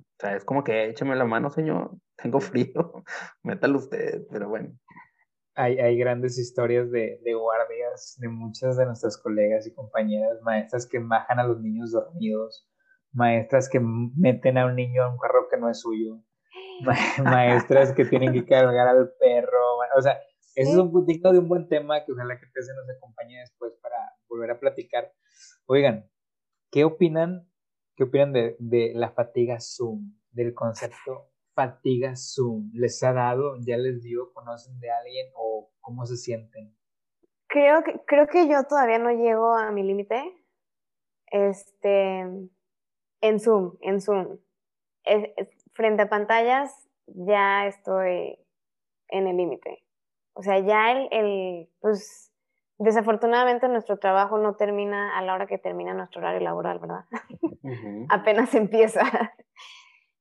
O 0.00 0.20
sea, 0.20 0.36
es 0.36 0.44
como 0.44 0.64
que 0.64 0.86
écheme 0.86 1.16
la 1.16 1.24
mano, 1.24 1.50
señor, 1.50 1.92
tengo 2.16 2.40
frío, 2.40 3.04
métalo 3.42 3.78
usted, 3.78 4.26
pero 4.30 4.48
bueno 4.48 4.72
hay, 5.58 5.98
grandes 5.98 6.38
historias 6.38 6.90
de, 6.92 7.18
guardias 7.34 8.16
de 8.20 8.28
muchas 8.28 8.76
de 8.76 8.86
nuestras 8.86 9.18
colegas 9.18 9.66
y 9.66 9.74
compañeras, 9.74 10.40
maestras 10.42 10.86
que 10.86 11.00
bajan 11.00 11.40
a 11.40 11.44
los 11.44 11.60
niños 11.60 11.90
dormidos, 11.90 12.68
maestras 13.12 13.68
que 13.68 13.80
meten 13.80 14.56
a 14.56 14.66
un 14.66 14.76
niño 14.76 15.04
en 15.04 15.12
un 15.12 15.18
carro 15.18 15.48
que 15.50 15.56
no 15.56 15.68
es 15.68 15.80
suyo, 15.80 16.22
maestras 17.24 17.92
que 17.92 18.04
tienen 18.04 18.32
que 18.32 18.44
cargar 18.44 18.88
al 18.88 19.12
perro, 19.18 19.78
o 19.96 20.02
sea, 20.02 20.18
eso 20.54 20.70
es 20.72 20.76
un 20.76 21.06
digno 21.06 21.32
de 21.32 21.38
un 21.38 21.48
buen 21.48 21.68
tema 21.68 22.04
que 22.04 22.12
ojalá 22.12 22.38
que 22.38 22.46
te 22.46 22.62
se 22.62 22.74
nos 22.74 22.88
acompañe 22.96 23.38
después 23.38 23.72
para 23.80 23.96
volver 24.28 24.50
a 24.50 24.58
platicar. 24.58 25.12
Oigan, 25.66 26.10
¿qué 26.72 26.84
opinan? 26.84 27.48
¿Qué 27.94 28.04
opinan 28.04 28.32
de, 28.32 28.56
de 28.58 28.92
la 28.94 29.10
fatiga 29.10 29.58
Zoom, 29.60 30.16
del 30.30 30.54
concepto 30.54 31.30
fatiga 31.58 32.14
Zoom? 32.14 32.70
¿Les 32.72 33.02
ha 33.02 33.12
dado? 33.12 33.56
¿Ya 33.66 33.76
les 33.76 34.00
dio? 34.02 34.32
¿Conocen 34.32 34.78
de 34.78 34.90
alguien? 34.90 35.26
¿O 35.34 35.72
cómo 35.80 36.06
se 36.06 36.16
sienten? 36.16 36.72
Creo 37.48 37.82
que, 37.82 38.00
creo 38.06 38.28
que 38.28 38.48
yo 38.48 38.62
todavía 38.64 38.98
no 38.98 39.10
llego 39.10 39.56
a 39.56 39.72
mi 39.72 39.82
límite. 39.82 40.22
Este, 41.26 42.20
en 43.20 43.40
Zoom, 43.40 43.76
en 43.80 44.00
Zoom. 44.00 44.38
Frente 45.78 46.02
a 46.02 46.08
pantallas 46.08 46.88
ya 47.06 47.66
estoy 47.66 48.36
en 49.10 49.28
el 49.28 49.36
límite. 49.36 49.84
O 50.34 50.42
sea, 50.42 50.58
ya 50.58 50.90
el, 50.90 51.08
el, 51.12 51.70
pues, 51.80 52.32
desafortunadamente 52.78 53.68
nuestro 53.68 53.96
trabajo 53.98 54.38
no 54.38 54.56
termina 54.56 55.16
a 55.16 55.22
la 55.22 55.34
hora 55.34 55.46
que 55.46 55.56
termina 55.56 55.94
nuestro 55.94 56.20
horario 56.20 56.40
laboral, 56.40 56.80
¿verdad? 56.80 57.04
Apenas 58.10 58.54
empieza. 58.56 59.02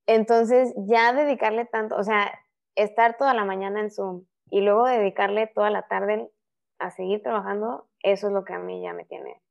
Entonces, 0.05 0.75
ya 0.77 1.11
dedicarle 1.11 1.65
tanto, 1.65 1.95
o 1.95 2.03
sea, 2.03 2.31
estar 2.75 3.17
toda 3.17 3.33
la 3.33 3.43
mañana 3.43 3.79
en 3.79 3.89
Zoom 3.89 4.25
y 4.51 4.61
luego 4.61 4.85
dedicarle 4.85 5.47
toda 5.47 5.71
la 5.71 5.87
tarde 5.87 6.29
a 6.77 6.91
seguir 6.91 7.23
trabajando, 7.23 7.87
eso 8.03 8.27
es 8.27 8.33
lo 8.33 8.45
que 8.45 8.53
a 8.53 8.59
mí 8.59 8.79
ya 8.83 8.93
me 8.93 9.05
tiene. 9.05 9.41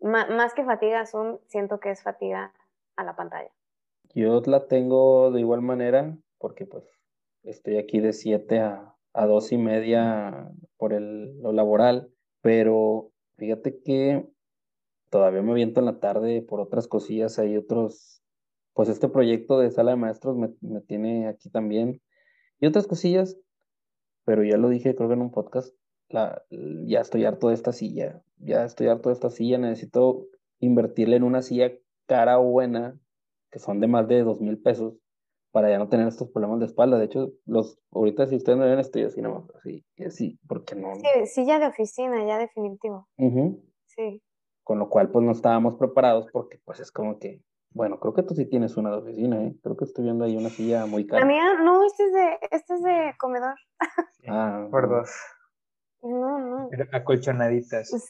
más 0.00 0.52
que 0.52 0.64
fatiga 0.64 1.06
Zoom, 1.06 1.38
siento 1.46 1.78
que 1.78 1.92
es 1.92 2.02
fatiga 2.02 2.52
a 2.96 3.04
la 3.04 3.14
pantalla. 3.14 3.52
Yo 4.14 4.40
la 4.46 4.66
tengo 4.66 5.32
de 5.32 5.40
igual 5.40 5.60
manera, 5.60 6.16
porque 6.38 6.66
pues 6.66 6.84
estoy 7.42 7.78
aquí 7.78 8.00
de 8.00 8.12
7 8.12 8.60
a, 8.60 8.94
a 9.12 9.26
2 9.26 9.52
y 9.52 9.58
media 9.58 10.52
por 10.76 10.92
el, 10.92 11.40
lo 11.40 11.52
laboral, 11.52 12.12
pero 12.40 13.10
fíjate 13.36 13.80
que 13.82 14.24
todavía 15.10 15.42
me 15.42 15.54
viento 15.54 15.80
en 15.80 15.86
la 15.86 15.98
tarde 15.98 16.42
por 16.42 16.60
otras 16.60 16.86
cosillas, 16.86 17.38
hay 17.38 17.56
otros 17.56 18.22
pues 18.74 18.88
este 18.88 19.08
proyecto 19.08 19.58
de 19.58 19.70
sala 19.70 19.92
de 19.92 19.96
maestros 19.96 20.36
me, 20.36 20.80
tiene 20.80 21.28
aquí 21.28 21.48
también. 21.48 22.02
Y 22.60 22.66
otras 22.66 22.86
cosillas, 22.86 23.38
pero 24.24 24.44
ya 24.44 24.56
lo 24.56 24.68
dije 24.68 24.94
creo 24.94 25.08
que 25.08 25.14
en 25.14 25.22
un 25.22 25.30
podcast, 25.30 25.74
la, 26.08 26.42
ya 26.50 27.00
estoy 27.00 27.24
harto 27.24 27.48
de 27.48 27.54
esta 27.54 27.72
silla, 27.72 28.22
ya 28.36 28.64
estoy 28.64 28.88
harto 28.88 29.08
de 29.08 29.14
esta 29.14 29.30
silla, 29.30 29.58
necesito 29.58 30.26
invertirle 30.58 31.16
en 31.16 31.22
una 31.22 31.42
silla 31.42 31.72
cara 32.06 32.38
o 32.38 32.44
buena, 32.44 32.98
que 33.54 33.60
son 33.60 33.78
de 33.78 33.86
más 33.86 34.08
de 34.08 34.24
dos 34.24 34.40
mil 34.40 34.60
pesos, 34.60 34.94
para 35.52 35.70
ya 35.70 35.78
no 35.78 35.88
tener 35.88 36.08
estos 36.08 36.28
problemas 36.32 36.58
de 36.58 36.66
espalda. 36.66 36.98
De 36.98 37.04
hecho, 37.04 37.30
los 37.46 37.78
ahorita 37.92 38.26
si 38.26 38.34
ustedes 38.34 38.58
no 38.58 38.64
ven, 38.64 38.80
estoy 38.80 39.04
así 39.04 39.22
nomás, 39.22 39.44
así, 39.54 39.86
así, 40.04 40.40
porque 40.48 40.74
no. 40.74 40.92
Sí, 40.96 41.26
silla 41.26 41.60
de 41.60 41.68
oficina, 41.68 42.26
ya 42.26 42.36
definitivo. 42.36 43.06
Sí. 43.86 44.20
Con 44.64 44.80
lo 44.80 44.88
cual, 44.88 45.12
pues 45.12 45.24
no 45.24 45.30
estábamos 45.30 45.76
preparados 45.76 46.26
porque 46.32 46.58
pues 46.64 46.80
es 46.80 46.90
como 46.90 47.20
que 47.20 47.42
bueno, 47.70 48.00
creo 48.00 48.14
que 48.14 48.24
tú 48.24 48.34
sí 48.34 48.46
tienes 48.46 48.76
una 48.76 48.90
de 48.90 48.96
oficina, 48.96 49.42
¿eh? 49.42 49.54
Creo 49.62 49.76
que 49.76 49.84
estoy 49.84 50.04
viendo 50.04 50.24
ahí 50.24 50.36
una 50.36 50.48
silla 50.48 50.86
muy 50.86 51.06
cara. 51.06 51.20
La 51.20 51.26
mía, 51.26 51.54
no, 51.60 51.84
este 51.84 52.06
es 52.06 52.12
de, 52.12 52.38
este 52.50 52.74
es 52.74 52.82
de 52.82 53.14
comedor. 53.18 53.54
Ah, 54.26 54.66
por 54.70 54.88
dos. 54.88 55.10
No, 56.02 56.38
no. 56.38 56.70
acolchonaditas. 56.92 57.90
Pues, 57.90 58.08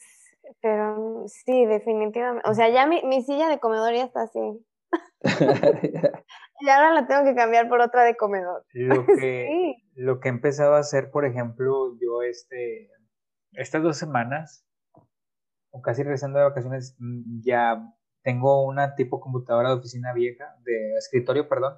pero 0.62 1.24
sí, 1.26 1.66
definitivamente. 1.66 2.48
O 2.48 2.54
sea, 2.54 2.68
ya 2.68 2.86
mi, 2.86 3.02
mi 3.02 3.22
silla 3.22 3.48
de 3.48 3.58
comedor 3.58 3.92
ya 3.94 4.04
está 4.04 4.22
así. 4.22 4.64
y 6.60 6.68
ahora 6.68 6.92
la 6.92 7.06
tengo 7.06 7.24
que 7.24 7.34
cambiar 7.34 7.68
por 7.68 7.80
otra 7.80 8.04
de 8.04 8.16
comedor. 8.16 8.64
Lo 8.72 9.06
que, 9.06 9.76
lo 9.94 10.20
que 10.20 10.28
he 10.28 10.32
empezado 10.32 10.74
a 10.74 10.80
hacer, 10.80 11.10
por 11.10 11.24
ejemplo, 11.24 11.96
yo 12.00 12.22
este, 12.22 12.90
estas 13.52 13.82
dos 13.82 13.96
semanas, 13.96 14.66
o 15.70 15.82
casi 15.82 16.02
regresando 16.02 16.38
de 16.38 16.44
vacaciones, 16.44 16.96
mm, 16.98 17.42
ya 17.44 17.82
tengo 18.22 18.64
una 18.64 18.94
tipo 18.94 19.20
computadora 19.20 19.68
de 19.68 19.76
oficina 19.76 20.12
vieja, 20.14 20.56
de 20.64 20.94
escritorio, 20.96 21.48
perdón, 21.48 21.74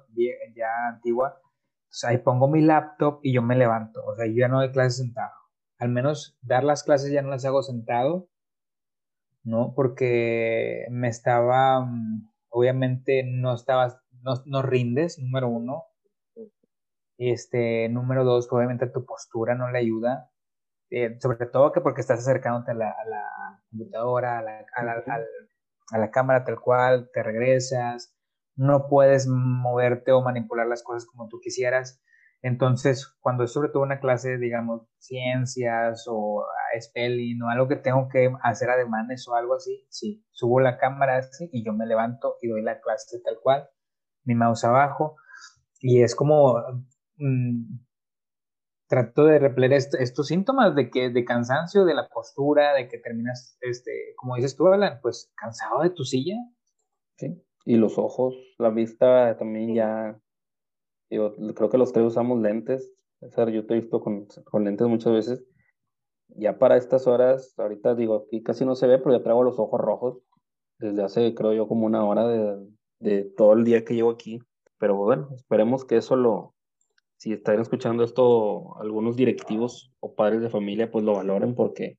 ya 0.55 0.87
antigua. 0.87 1.41
sea, 1.89 2.11
ahí 2.11 2.19
pongo 2.19 2.47
mi 2.47 2.61
laptop 2.61 3.19
y 3.21 3.33
yo 3.33 3.41
me 3.41 3.55
levanto. 3.55 4.01
O 4.05 4.15
sea, 4.15 4.25
yo 4.27 4.33
ya 4.35 4.47
no 4.47 4.59
doy 4.59 4.71
clases 4.71 4.97
sentado. 4.97 5.31
Al 5.77 5.89
menos 5.89 6.37
dar 6.41 6.63
las 6.63 6.83
clases 6.83 7.11
ya 7.11 7.21
no 7.21 7.29
las 7.29 7.43
hago 7.45 7.61
sentado, 7.63 8.29
¿no? 9.43 9.73
Porque 9.75 10.85
me 10.89 11.09
estaba, 11.09 11.81
mm, 11.81 12.29
obviamente 12.49 13.23
no 13.25 13.53
estabas, 13.53 13.97
no, 14.21 14.33
no 14.45 14.61
rindes, 14.61 15.19
número 15.19 15.49
uno. 15.49 15.85
Este, 17.17 17.89
número 17.89 18.23
dos, 18.23 18.47
obviamente 18.51 18.87
tu 18.87 19.05
postura 19.05 19.55
no 19.55 19.71
le 19.71 19.79
ayuda. 19.79 20.29
Eh, 20.89 21.17
sobre 21.19 21.47
todo 21.47 21.71
que 21.71 21.81
porque 21.81 22.01
estás 22.01 22.19
acercándote 22.19 22.71
a 22.71 22.75
la, 22.75 22.89
a 22.89 23.05
la 23.05 23.61
computadora, 23.69 24.39
a 24.39 24.41
la, 24.41 24.65
a 25.91 25.97
la 25.97 26.11
cámara 26.11 26.45
tal 26.45 26.59
cual, 26.59 27.09
te 27.13 27.23
regresas, 27.23 28.15
no 28.55 28.87
puedes 28.89 29.27
moverte 29.27 30.11
o 30.11 30.21
manipular 30.21 30.67
las 30.67 30.83
cosas 30.83 31.05
como 31.05 31.27
tú 31.27 31.39
quisieras. 31.41 32.01
Entonces, 32.41 33.07
cuando 33.19 33.43
es 33.43 33.51
sobre 33.51 33.69
todo 33.69 33.83
una 33.83 33.99
clase, 33.99 34.37
digamos, 34.37 34.87
ciencias 34.99 36.05
o 36.07 36.45
spelling 36.79 37.41
o 37.41 37.49
algo 37.49 37.67
que 37.67 37.75
tengo 37.75 38.07
que 38.09 38.31
hacer 38.43 38.69
ademanes 38.69 39.27
o 39.27 39.35
algo 39.35 39.55
así, 39.55 39.85
sí, 39.89 40.25
subo 40.31 40.59
la 40.59 40.77
cámara 40.77 41.17
así 41.17 41.49
y 41.51 41.63
yo 41.63 41.73
me 41.73 41.85
levanto 41.85 42.35
y 42.41 42.47
doy 42.47 42.61
la 42.61 42.79
clase 42.79 43.19
tal 43.23 43.37
cual, 43.41 43.69
mi 44.23 44.35
mouse 44.35 44.63
abajo 44.63 45.15
y 45.79 46.01
es 46.01 46.15
como 46.15 46.57
mm, 47.17 47.77
trato 48.87 49.25
de 49.25 49.39
repeler 49.39 49.73
estos 49.73 50.27
síntomas 50.27 50.75
de 50.75 50.89
que 50.89 51.09
de 51.09 51.25
cansancio, 51.25 51.85
de 51.85 51.93
la 51.93 52.07
postura, 52.07 52.73
de 52.73 52.87
que 52.87 52.97
terminas, 52.97 53.57
este, 53.61 53.91
como 54.15 54.35
dices 54.35 54.55
tú, 54.55 54.67
Alan, 54.67 54.99
pues 55.01 55.31
cansado 55.35 55.81
de 55.81 55.89
tu 55.89 56.03
silla. 56.03 56.35
Sí, 57.17 57.43
y 57.65 57.75
los 57.75 57.97
ojos, 57.97 58.35
la 58.57 58.69
vista 58.69 59.35
también 59.37 59.75
ya, 59.75 60.19
digo, 61.09 61.33
creo 61.53 61.69
que 61.69 61.77
los 61.77 61.91
tres 61.91 62.05
usamos 62.05 62.39
lentes, 62.39 62.93
yo 63.21 63.65
te 63.65 63.73
he 63.73 63.79
visto 63.81 63.99
con, 63.99 64.27
con, 64.45 64.63
lentes 64.63 64.87
muchas 64.87 65.13
veces, 65.13 65.45
ya 66.29 66.57
para 66.57 66.77
estas 66.77 67.07
horas, 67.07 67.53
ahorita 67.57 67.95
digo, 67.95 68.25
aquí 68.25 68.43
casi 68.43 68.65
no 68.65 68.75
se 68.75 68.87
ve, 68.87 68.99
pero 68.99 69.17
ya 69.17 69.23
traigo 69.23 69.43
los 69.43 69.59
ojos 69.59 69.79
rojos, 69.79 70.19
desde 70.79 71.03
hace, 71.03 71.33
creo 71.33 71.53
yo, 71.53 71.67
como 71.67 71.85
una 71.85 72.05
hora 72.05 72.27
de, 72.27 72.67
de 72.99 73.23
todo 73.23 73.53
el 73.53 73.63
día 73.63 73.83
que 73.83 73.95
llevo 73.95 74.11
aquí, 74.11 74.39
pero 74.77 74.95
bueno, 74.95 75.29
esperemos 75.35 75.85
que 75.85 75.97
eso 75.97 76.15
lo, 76.15 76.55
si 77.17 77.33
están 77.33 77.59
escuchando 77.59 78.03
esto 78.03 78.77
algunos 78.79 79.15
directivos 79.15 79.91
o 79.99 80.13
padres 80.13 80.41
de 80.41 80.49
familia, 80.49 80.91
pues 80.91 81.03
lo 81.03 81.13
valoren 81.13 81.55
porque 81.55 81.97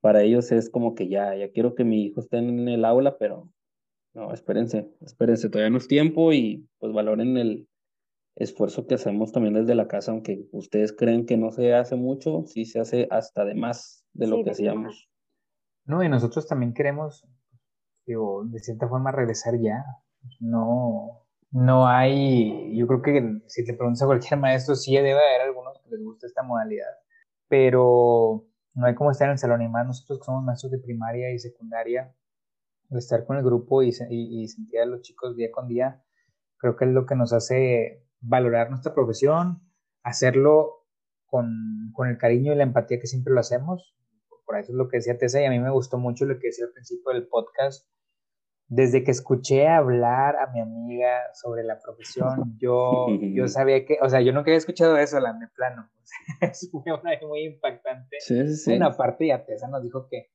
para 0.00 0.22
ellos 0.22 0.52
es 0.52 0.70
como 0.70 0.94
que 0.94 1.08
ya, 1.08 1.34
ya 1.36 1.50
quiero 1.50 1.74
que 1.74 1.84
mi 1.84 2.04
hijo 2.04 2.20
esté 2.20 2.38
en 2.38 2.68
el 2.68 2.84
aula, 2.84 3.16
pero 3.18 3.50
no, 4.14 4.32
espérense, 4.32 4.90
espérense, 5.00 5.48
todavía 5.48 5.70
no 5.70 5.78
es 5.78 5.88
tiempo 5.88 6.32
y 6.32 6.66
pues 6.78 6.92
valoren 6.92 7.36
el 7.36 7.68
esfuerzo 8.38 8.86
que 8.86 8.94
hacemos 8.94 9.32
también 9.32 9.54
desde 9.54 9.74
la 9.74 9.88
casa, 9.88 10.12
aunque 10.12 10.48
ustedes 10.52 10.92
creen 10.92 11.26
que 11.26 11.36
no 11.36 11.50
se 11.50 11.74
hace 11.74 11.96
mucho, 11.96 12.44
sí 12.46 12.64
se 12.64 12.80
hace 12.80 13.08
hasta 13.10 13.44
de 13.44 13.54
más 13.54 14.06
de 14.12 14.28
lo 14.28 14.42
que 14.42 14.50
hacíamos. 14.50 15.08
No, 15.84 16.02
y 16.02 16.08
nosotros 16.08 16.46
también 16.46 16.72
queremos, 16.72 17.26
digo, 18.06 18.44
de 18.44 18.60
cierta 18.60 18.88
forma 18.88 19.10
regresar 19.10 19.54
ya. 19.60 19.84
No, 20.38 21.26
no 21.50 21.88
hay, 21.88 22.76
yo 22.76 22.86
creo 22.86 23.02
que 23.02 23.42
si 23.46 23.64
te 23.64 23.74
preguntas 23.74 24.02
a 24.02 24.06
cualquier 24.06 24.38
maestro, 24.38 24.76
sí 24.76 24.94
debe 24.94 25.12
haber 25.12 25.40
algunos 25.42 25.80
que 25.82 25.90
les 25.90 26.02
guste 26.02 26.26
esta 26.26 26.42
modalidad, 26.42 26.90
pero 27.48 28.46
no 28.74 28.86
hay 28.86 28.94
como 28.94 29.10
estar 29.10 29.26
en 29.26 29.32
el 29.32 29.38
salón 29.38 29.62
y 29.62 29.68
más 29.68 29.86
nosotros 29.86 30.20
que 30.20 30.24
somos 30.24 30.44
maestros 30.44 30.70
de 30.70 30.78
primaria 30.78 31.32
y 31.32 31.38
secundaria, 31.38 32.14
estar 32.90 33.26
con 33.26 33.36
el 33.36 33.42
grupo 33.42 33.82
y, 33.82 33.90
y, 34.10 34.46
sentir 34.46 34.80
a 34.80 34.86
los 34.86 35.02
chicos 35.02 35.36
día 35.36 35.50
con 35.50 35.66
día, 35.66 36.02
creo 36.58 36.76
que 36.76 36.84
es 36.84 36.90
lo 36.92 37.04
que 37.04 37.16
nos 37.16 37.32
hace 37.32 38.07
valorar 38.20 38.70
nuestra 38.70 38.94
profesión, 38.94 39.62
hacerlo 40.02 40.86
con, 41.26 41.92
con, 41.92 42.08
el 42.08 42.18
cariño 42.18 42.52
y 42.52 42.56
la 42.56 42.62
empatía 42.62 42.98
que 42.98 43.06
siempre 43.06 43.32
lo 43.32 43.40
hacemos. 43.40 43.94
Por 44.46 44.58
eso 44.58 44.72
es 44.72 44.76
lo 44.76 44.88
que 44.88 44.98
decía 44.98 45.18
Tessa 45.18 45.42
y 45.42 45.44
a 45.44 45.50
mí 45.50 45.58
me 45.58 45.70
gustó 45.70 45.98
mucho 45.98 46.24
lo 46.24 46.38
que 46.38 46.48
decía 46.48 46.66
al 46.66 46.72
principio 46.72 47.12
del 47.12 47.28
podcast. 47.28 47.86
Desde 48.70 49.02
que 49.02 49.10
escuché 49.10 49.66
hablar 49.66 50.36
a 50.36 50.50
mi 50.52 50.60
amiga 50.60 51.20
sobre 51.34 51.64
la 51.64 51.78
profesión, 51.78 52.56
yo, 52.58 53.06
yo 53.20 53.48
sabía 53.48 53.84
que, 53.86 53.98
o 54.02 54.08
sea, 54.08 54.20
yo 54.20 54.32
nunca 54.32 54.50
había 54.50 54.58
escuchado 54.58 54.96
eso, 54.98 55.20
la 55.20 55.32
de 55.32 55.48
plano. 55.48 55.90
es 56.40 56.70
muy 57.26 57.44
impactante. 57.44 58.16
Sí, 58.20 58.56
sí, 58.56 58.76
Una 58.76 58.96
parte, 58.96 59.26
ya 59.26 59.44
Tessa 59.44 59.68
nos 59.68 59.82
dijo 59.82 60.06
que, 60.08 60.30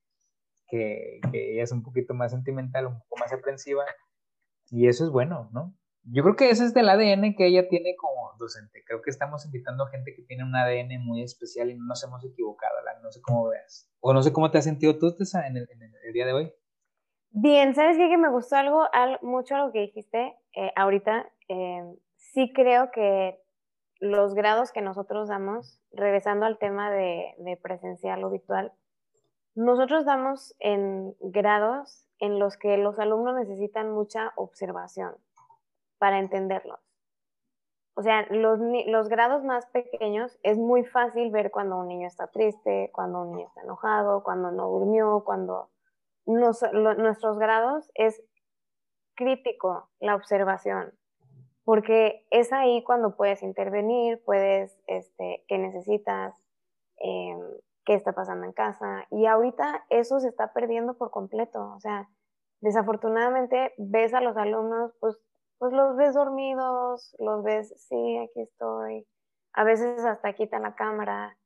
que, 0.68 1.20
que 1.30 1.52
ella 1.52 1.62
es 1.62 1.72
un 1.72 1.82
poquito 1.82 2.14
más 2.14 2.32
sentimental, 2.32 2.86
un 2.86 2.98
poco 2.98 3.20
más 3.20 3.32
aprensiva, 3.32 3.84
y 4.70 4.88
eso 4.88 5.04
es 5.04 5.10
bueno, 5.10 5.50
¿no? 5.52 5.76
Yo 6.06 6.22
creo 6.22 6.36
que 6.36 6.50
ese 6.50 6.64
es 6.64 6.74
del 6.74 6.88
ADN 6.88 7.34
que 7.34 7.46
ella 7.46 7.66
tiene 7.68 7.96
como 7.96 8.32
docente. 8.38 8.84
Creo 8.86 9.00
que 9.00 9.10
estamos 9.10 9.46
invitando 9.46 9.84
a 9.84 9.88
gente 9.88 10.14
que 10.14 10.22
tiene 10.22 10.44
un 10.44 10.54
ADN 10.54 11.02
muy 11.02 11.22
especial 11.22 11.70
y 11.70 11.76
no 11.76 11.86
nos 11.86 12.04
hemos 12.04 12.22
equivocado, 12.24 12.74
No 13.02 13.10
sé 13.10 13.22
cómo 13.22 13.48
veas. 13.48 13.90
O 14.00 14.12
no 14.12 14.22
sé 14.22 14.32
cómo 14.32 14.50
te 14.50 14.58
has 14.58 14.64
sentido 14.64 14.98
tú, 14.98 15.16
Tessa, 15.16 15.46
en 15.46 15.56
el, 15.56 15.68
en 15.70 15.82
el 15.82 16.12
día 16.12 16.26
de 16.26 16.32
hoy. 16.34 16.52
Bien, 17.30 17.74
¿sabes 17.74 17.96
qué? 17.96 18.08
Que 18.08 18.18
me 18.18 18.30
gustó 18.30 18.56
algo, 18.56 18.86
mucho 19.22 19.56
lo 19.56 19.72
que 19.72 19.80
dijiste 19.80 20.36
eh, 20.54 20.72
ahorita. 20.76 21.26
Eh, 21.48 21.82
sí 22.16 22.52
creo 22.54 22.90
que 22.90 23.40
los 23.98 24.34
grados 24.34 24.72
que 24.72 24.82
nosotros 24.82 25.28
damos, 25.28 25.80
regresando 25.90 26.44
al 26.44 26.58
tema 26.58 26.90
de 26.90 27.58
presencial 27.62 28.22
o 28.24 28.30
virtual, 28.30 28.72
nosotros 29.54 30.04
damos 30.04 30.54
en 30.58 31.14
grados 31.20 32.06
en 32.18 32.38
los 32.38 32.58
que 32.58 32.76
los 32.76 32.98
alumnos 32.98 33.36
necesitan 33.36 33.90
mucha 33.90 34.32
observación 34.36 35.14
para 35.98 36.18
entenderlos. 36.18 36.80
O 37.96 38.02
sea, 38.02 38.26
los, 38.30 38.58
los, 38.86 39.08
grados 39.08 39.44
más 39.44 39.66
pequeños 39.66 40.36
es 40.42 40.58
muy 40.58 40.84
fácil 40.84 41.30
ver 41.30 41.52
cuando 41.52 41.78
un 41.78 41.86
niño 41.86 42.08
está 42.08 42.26
triste, 42.26 42.90
cuando 42.92 43.22
un 43.22 43.36
niño 43.36 43.46
está 43.46 43.62
enojado, 43.62 44.24
cuando 44.24 44.50
no 44.50 44.68
durmió, 44.68 45.22
cuando 45.24 45.70
nuestros 46.26 47.38
grados 47.38 47.90
es 47.94 48.22
crítico 49.14 49.90
la 50.00 50.16
observación, 50.16 50.92
porque 51.64 52.26
es 52.30 52.52
ahí 52.52 52.82
cuando 52.82 53.16
puedes 53.16 53.42
intervenir, 53.42 54.22
puedes, 54.24 54.76
este, 54.86 55.44
qué 55.46 55.58
necesitas, 55.58 56.34
em, 56.96 57.40
qué 57.84 57.94
está 57.94 58.12
pasando 58.12 58.44
en 58.46 58.52
casa, 58.52 59.06
y 59.10 59.26
ahorita 59.26 59.84
eso 59.90 60.18
se 60.18 60.28
está 60.28 60.52
perdiendo 60.52 60.94
por 60.94 61.10
completo, 61.10 61.72
o 61.74 61.80
sea, 61.80 62.08
desafortunadamente 62.60 63.72
ves 63.76 64.14
a 64.14 64.20
los 64.20 64.36
alumnos, 64.36 64.92
pues 65.00 65.16
pues 65.58 65.72
los 65.72 65.96
ves 65.96 66.14
dormidos, 66.14 67.14
los 67.18 67.42
ves, 67.42 67.74
sí, 67.76 68.18
aquí 68.18 68.40
estoy. 68.40 69.06
A 69.52 69.64
veces 69.64 70.04
hasta 70.04 70.32
quitan 70.32 70.62
la 70.62 70.74
cámara. 70.74 71.36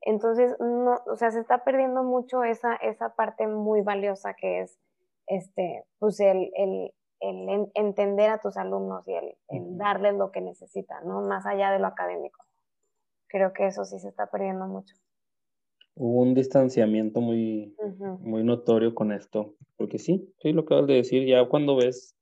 Entonces, 0.00 0.56
no, 0.58 0.98
o 1.06 1.16
sea, 1.16 1.30
se 1.30 1.40
está 1.40 1.64
perdiendo 1.64 2.02
mucho 2.02 2.42
esa, 2.42 2.74
esa 2.76 3.14
parte 3.14 3.46
muy 3.46 3.82
valiosa 3.82 4.34
que 4.34 4.60
es 4.62 4.78
este, 5.26 5.84
pues 5.98 6.18
el, 6.20 6.50
el, 6.54 6.92
el 7.20 7.70
entender 7.74 8.30
a 8.30 8.40
tus 8.40 8.56
alumnos 8.56 9.06
y 9.06 9.12
el, 9.14 9.36
darles 9.76 10.14
lo 10.14 10.30
que 10.32 10.40
necesitan, 10.40 11.06
¿no? 11.06 11.22
Más 11.22 11.46
allá 11.46 11.70
de 11.70 11.78
lo 11.78 11.86
académico. 11.86 12.44
Creo 13.28 13.52
que 13.52 13.66
eso 13.66 13.84
sí 13.84 13.98
se 13.98 14.08
está 14.08 14.26
perdiendo 14.26 14.66
mucho. 14.66 14.94
Hubo 15.94 16.22
un 16.22 16.34
distanciamiento 16.34 17.20
muy, 17.20 17.76
muy 18.20 18.42
notorio 18.42 18.94
con 18.94 19.12
esto, 19.12 19.54
porque 19.76 19.98
sí, 19.98 20.34
sí, 20.38 20.52
lo 20.52 20.62
acabas 20.62 20.86
de 20.86 20.94
decir, 20.94 21.26
ya 21.26 21.46
cuando 21.48 21.76
ves 21.76 22.16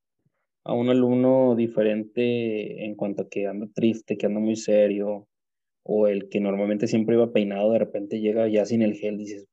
a 0.65 0.75
un 0.75 0.89
alumno 0.91 1.55
diferente 1.57 2.85
en 2.85 2.95
cuanto 2.95 3.23
a 3.23 3.29
que 3.29 3.47
anda 3.47 3.67
triste, 3.75 4.17
que 4.17 4.27
anda 4.27 4.41
muy 4.41 4.57
serio, 4.57 5.27
o 5.83 6.07
el 6.07 6.29
que 6.29 6.41
normalmente 6.41 6.87
siempre 6.87 7.17
iba 7.17 7.33
peinado, 7.33 7.73
de 7.73 7.79
repente 7.79 8.21
llega 8.21 8.49
ya 8.49 8.65
sin 8.65 8.83
el 8.83 8.95
gel, 8.95 9.19
dices, 9.19 9.47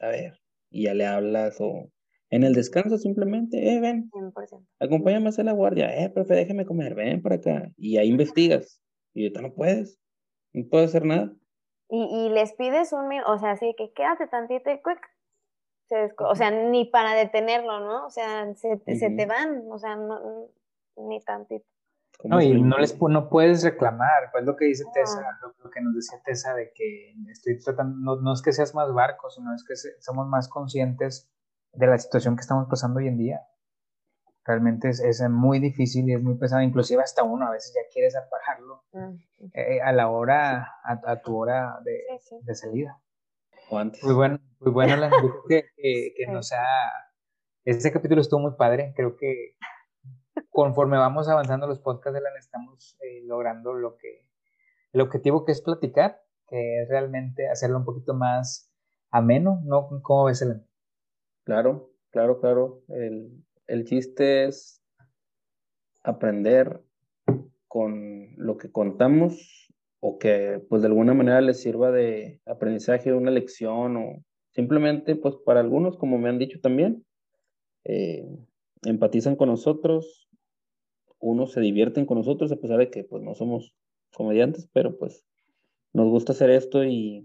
a 0.00 0.08
ver, 0.08 0.34
y 0.70 0.84
ya 0.84 0.94
le 0.94 1.06
hablas, 1.06 1.60
o 1.60 1.90
en 2.30 2.44
el 2.44 2.54
descanso 2.54 2.96
simplemente, 2.96 3.74
eh, 3.74 3.80
ven, 3.80 4.10
acompáñame 4.80 5.26
a 5.26 5.28
hacer 5.28 5.44
la 5.44 5.52
guardia, 5.52 5.94
eh, 6.02 6.10
profe, 6.10 6.34
déjeme 6.34 6.64
comer, 6.64 6.94
ven 6.94 7.20
para 7.20 7.36
acá, 7.36 7.72
y 7.76 7.98
ahí 7.98 8.08
investigas, 8.08 8.80
y 9.14 9.24
ahorita 9.24 9.42
no 9.42 9.54
puedes, 9.54 9.98
no 10.54 10.64
puedes 10.70 10.88
hacer 10.88 11.04
nada. 11.04 11.32
Y, 11.90 12.02
y 12.02 12.30
les 12.30 12.54
pides 12.54 12.94
un, 12.94 13.12
o 13.26 13.38
sea, 13.38 13.50
así 13.50 13.74
que 13.76 13.92
quédate 13.92 14.26
tantito 14.28 14.70
y 14.70 14.76
quick, 14.76 15.11
o 16.18 16.34
sea, 16.34 16.50
ni 16.50 16.84
para 16.86 17.14
detenerlo, 17.14 17.80
¿no? 17.80 18.06
O 18.06 18.10
sea, 18.10 18.52
se, 18.54 18.78
se 18.96 19.10
te 19.10 19.26
van, 19.26 19.64
o 19.70 19.78
sea, 19.78 19.96
no, 19.96 20.48
ni 20.96 21.20
tantito. 21.20 21.66
No, 22.24 22.40
y 22.40 22.60
no 22.62 22.78
les 22.78 23.00
no 23.00 23.28
puedes 23.28 23.64
reclamar, 23.64 24.30
pues 24.30 24.44
lo 24.44 24.56
que 24.56 24.66
dice 24.66 24.84
Tessa, 24.94 25.22
lo, 25.42 25.70
que 25.70 25.80
nos 25.80 25.94
decía 25.94 26.20
Tessa 26.24 26.54
de 26.54 26.72
que 26.72 27.14
estoy 27.30 27.58
tratando, 27.58 28.20
no, 28.20 28.32
es 28.32 28.42
que 28.42 28.52
seas 28.52 28.74
más 28.74 28.92
barco, 28.92 29.28
sino 29.30 29.52
es 29.54 29.64
que 29.64 29.74
somos 30.00 30.28
más 30.28 30.48
conscientes 30.48 31.28
de 31.72 31.86
la 31.86 31.98
situación 31.98 32.36
que 32.36 32.42
estamos 32.42 32.68
pasando 32.68 33.00
hoy 33.00 33.08
en 33.08 33.18
día. 33.18 33.40
Realmente 34.44 34.88
es, 34.88 35.00
es 35.00 35.28
muy 35.28 35.58
difícil 35.58 36.08
y 36.08 36.14
es 36.14 36.22
muy 36.22 36.36
pesado, 36.36 36.62
inclusive 36.62 37.02
hasta 37.02 37.24
uno 37.24 37.46
a 37.46 37.50
veces 37.50 37.74
ya 37.74 37.88
quieres 37.92 38.14
apagarlo 38.16 38.84
eh, 39.54 39.80
a 39.80 39.92
la 39.92 40.08
hora, 40.08 40.74
a, 40.84 41.22
tu 41.22 41.36
hora 41.36 41.78
de, 41.84 42.02
de 42.42 42.54
salida. 42.54 43.00
Muy 43.72 44.14
bueno, 44.14 44.38
muy 44.60 44.70
bueno, 44.70 44.96
la 44.96 45.10
que, 45.48 45.64
que, 45.76 46.14
que 46.16 46.26
nos 46.30 46.52
ha... 46.52 46.62
Este 47.64 47.90
capítulo 47.90 48.20
estuvo 48.20 48.40
muy 48.40 48.52
padre, 48.58 48.92
creo 48.94 49.16
que 49.16 49.56
conforme 50.50 50.98
vamos 50.98 51.26
avanzando 51.28 51.66
los 51.66 51.78
podcasts 51.78 52.14
de 52.14 52.20
la 52.20 52.28
estamos 52.38 52.98
eh, 53.00 53.22
logrando 53.24 53.72
lo 53.72 53.96
que 53.96 54.26
el 54.92 55.00
objetivo 55.00 55.46
que 55.46 55.52
es 55.52 55.62
platicar, 55.62 56.20
que 56.48 56.82
es 56.82 56.88
realmente 56.90 57.48
hacerlo 57.48 57.78
un 57.78 57.86
poquito 57.86 58.12
más 58.12 58.70
ameno, 59.10 59.62
¿no? 59.64 59.88
¿Cómo 60.02 60.24
ves, 60.24 60.42
Elena? 60.42 60.66
Claro, 61.44 61.94
claro, 62.10 62.40
claro. 62.40 62.82
El, 62.88 63.42
el 63.68 63.86
chiste 63.86 64.44
es 64.44 64.82
aprender 66.02 66.82
con 67.68 68.34
lo 68.36 68.58
que 68.58 68.70
contamos 68.70 69.71
o 70.04 70.18
que 70.18 70.60
pues 70.68 70.82
de 70.82 70.88
alguna 70.88 71.14
manera 71.14 71.40
les 71.40 71.62
sirva 71.62 71.92
de 71.92 72.40
aprendizaje, 72.44 73.14
una 73.14 73.30
lección 73.30 73.96
o 73.96 74.24
simplemente 74.50 75.14
pues 75.14 75.36
para 75.46 75.60
algunos, 75.60 75.96
como 75.96 76.18
me 76.18 76.28
han 76.28 76.40
dicho 76.40 76.58
también, 76.60 77.06
eh, 77.84 78.26
empatizan 78.82 79.36
con 79.36 79.48
nosotros, 79.48 80.28
unos 81.20 81.52
se 81.52 81.60
divierten 81.60 82.04
con 82.04 82.18
nosotros 82.18 82.50
a 82.50 82.56
pesar 82.56 82.78
de 82.78 82.90
que 82.90 83.04
pues 83.04 83.22
no 83.22 83.36
somos 83.36 83.76
comediantes, 84.12 84.68
pero 84.72 84.98
pues 84.98 85.24
nos 85.92 86.08
gusta 86.08 86.32
hacer 86.32 86.50
esto 86.50 86.82
y 86.82 87.24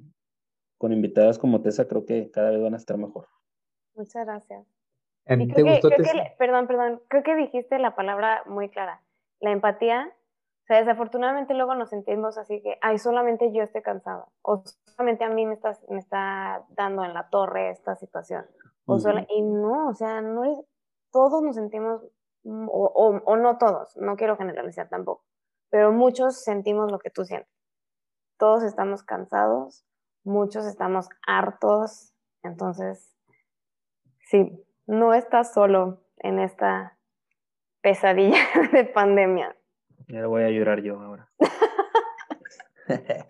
con 0.78 0.94
invitadas 0.94 1.40
como 1.40 1.64
Tessa 1.64 1.88
creo 1.88 2.06
que 2.06 2.30
cada 2.30 2.52
vez 2.52 2.62
van 2.62 2.76
a 2.76 2.78
estar 2.78 3.00
mejor. 3.00 3.26
Muchas 3.96 4.24
gracias. 4.24 4.68
perdón, 5.26 6.68
perdón, 6.68 7.02
creo 7.08 7.24
que 7.24 7.36
dijiste 7.36 7.80
la 7.80 7.96
palabra 7.96 8.44
muy 8.46 8.70
clara. 8.70 9.02
La 9.40 9.52
empatía 9.52 10.14
o 10.68 10.74
sea, 10.74 10.80
desafortunadamente 10.80 11.54
luego 11.54 11.76
nos 11.76 11.90
sentimos 11.92 12.38
así 12.38 12.62
que, 12.62 12.78
ay, 12.82 12.98
solamente 12.98 13.54
yo 13.54 13.64
estoy 13.64 13.82
cansado, 13.82 14.28
o 14.42 14.64
solamente 14.84 15.24
a 15.24 15.30
mí 15.30 15.46
me 15.46 15.54
está, 15.54 15.78
me 15.88 15.98
está 15.98 16.66
dando 16.72 17.06
en 17.06 17.14
la 17.14 17.30
torre 17.30 17.70
esta 17.70 17.96
situación. 17.96 18.46
O 18.86 18.98
y 19.30 19.42
no, 19.44 19.88
o 19.88 19.94
sea, 19.94 20.20
no 20.20 20.44
es, 20.44 20.60
todos 21.14 21.42
nos 21.42 21.56
sentimos, 21.56 22.02
mm, 22.44 22.68
o, 22.70 23.22
o, 23.24 23.38
no 23.38 23.58
todos, 23.58 23.96
no 23.96 24.18
quiero 24.18 24.36
generalizar 24.36 24.90
tampoco, 24.90 25.24
pero 25.70 25.94
muchos 25.94 26.44
sentimos 26.44 26.92
lo 26.92 27.00
que 27.00 27.12
tú 27.12 27.24
sientes. 27.24 27.50
Todos 28.38 28.62
estamos 28.64 29.04
cansados, 29.04 29.86
muchos 30.26 30.66
estamos 30.66 31.08
hartos, 31.26 32.14
entonces, 32.44 33.16
sí, 34.20 34.68
no 34.86 35.14
estás 35.14 35.54
solo 35.54 36.02
en 36.18 36.40
esta 36.40 36.98
pesadilla 37.80 38.38
de 38.74 38.84
pandemia. 38.84 39.56
Ya 40.08 40.26
voy 40.28 40.44
a 40.44 40.50
llorar 40.50 40.82
yo 40.82 41.02
ahora. 41.02 41.30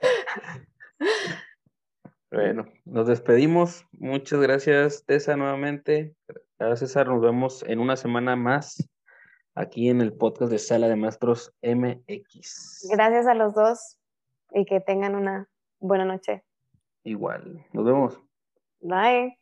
bueno, 2.32 2.68
nos 2.86 3.08
despedimos. 3.08 3.86
Muchas 3.94 4.40
gracias, 4.40 5.04
Tessa, 5.06 5.36
nuevamente. 5.36 6.16
Gracias, 6.60 6.92
César. 6.92 7.08
Nos 7.08 7.22
vemos 7.22 7.64
en 7.64 7.80
una 7.80 7.96
semana 7.96 8.36
más 8.36 8.88
aquí 9.56 9.90
en 9.90 10.02
el 10.02 10.14
podcast 10.14 10.52
de 10.52 10.60
Sala 10.60 10.88
de 10.88 10.96
Maestros 10.96 11.52
MX. 11.64 12.90
Gracias 12.92 13.26
a 13.26 13.34
los 13.34 13.56
dos 13.56 13.98
y 14.52 14.66
que 14.66 14.80
tengan 14.80 15.16
una 15.16 15.50
buena 15.80 16.06
noche. 16.06 16.44
Igual. 17.04 17.66
Nos 17.74 17.86
vemos. 17.86 18.22
Bye. 18.82 19.40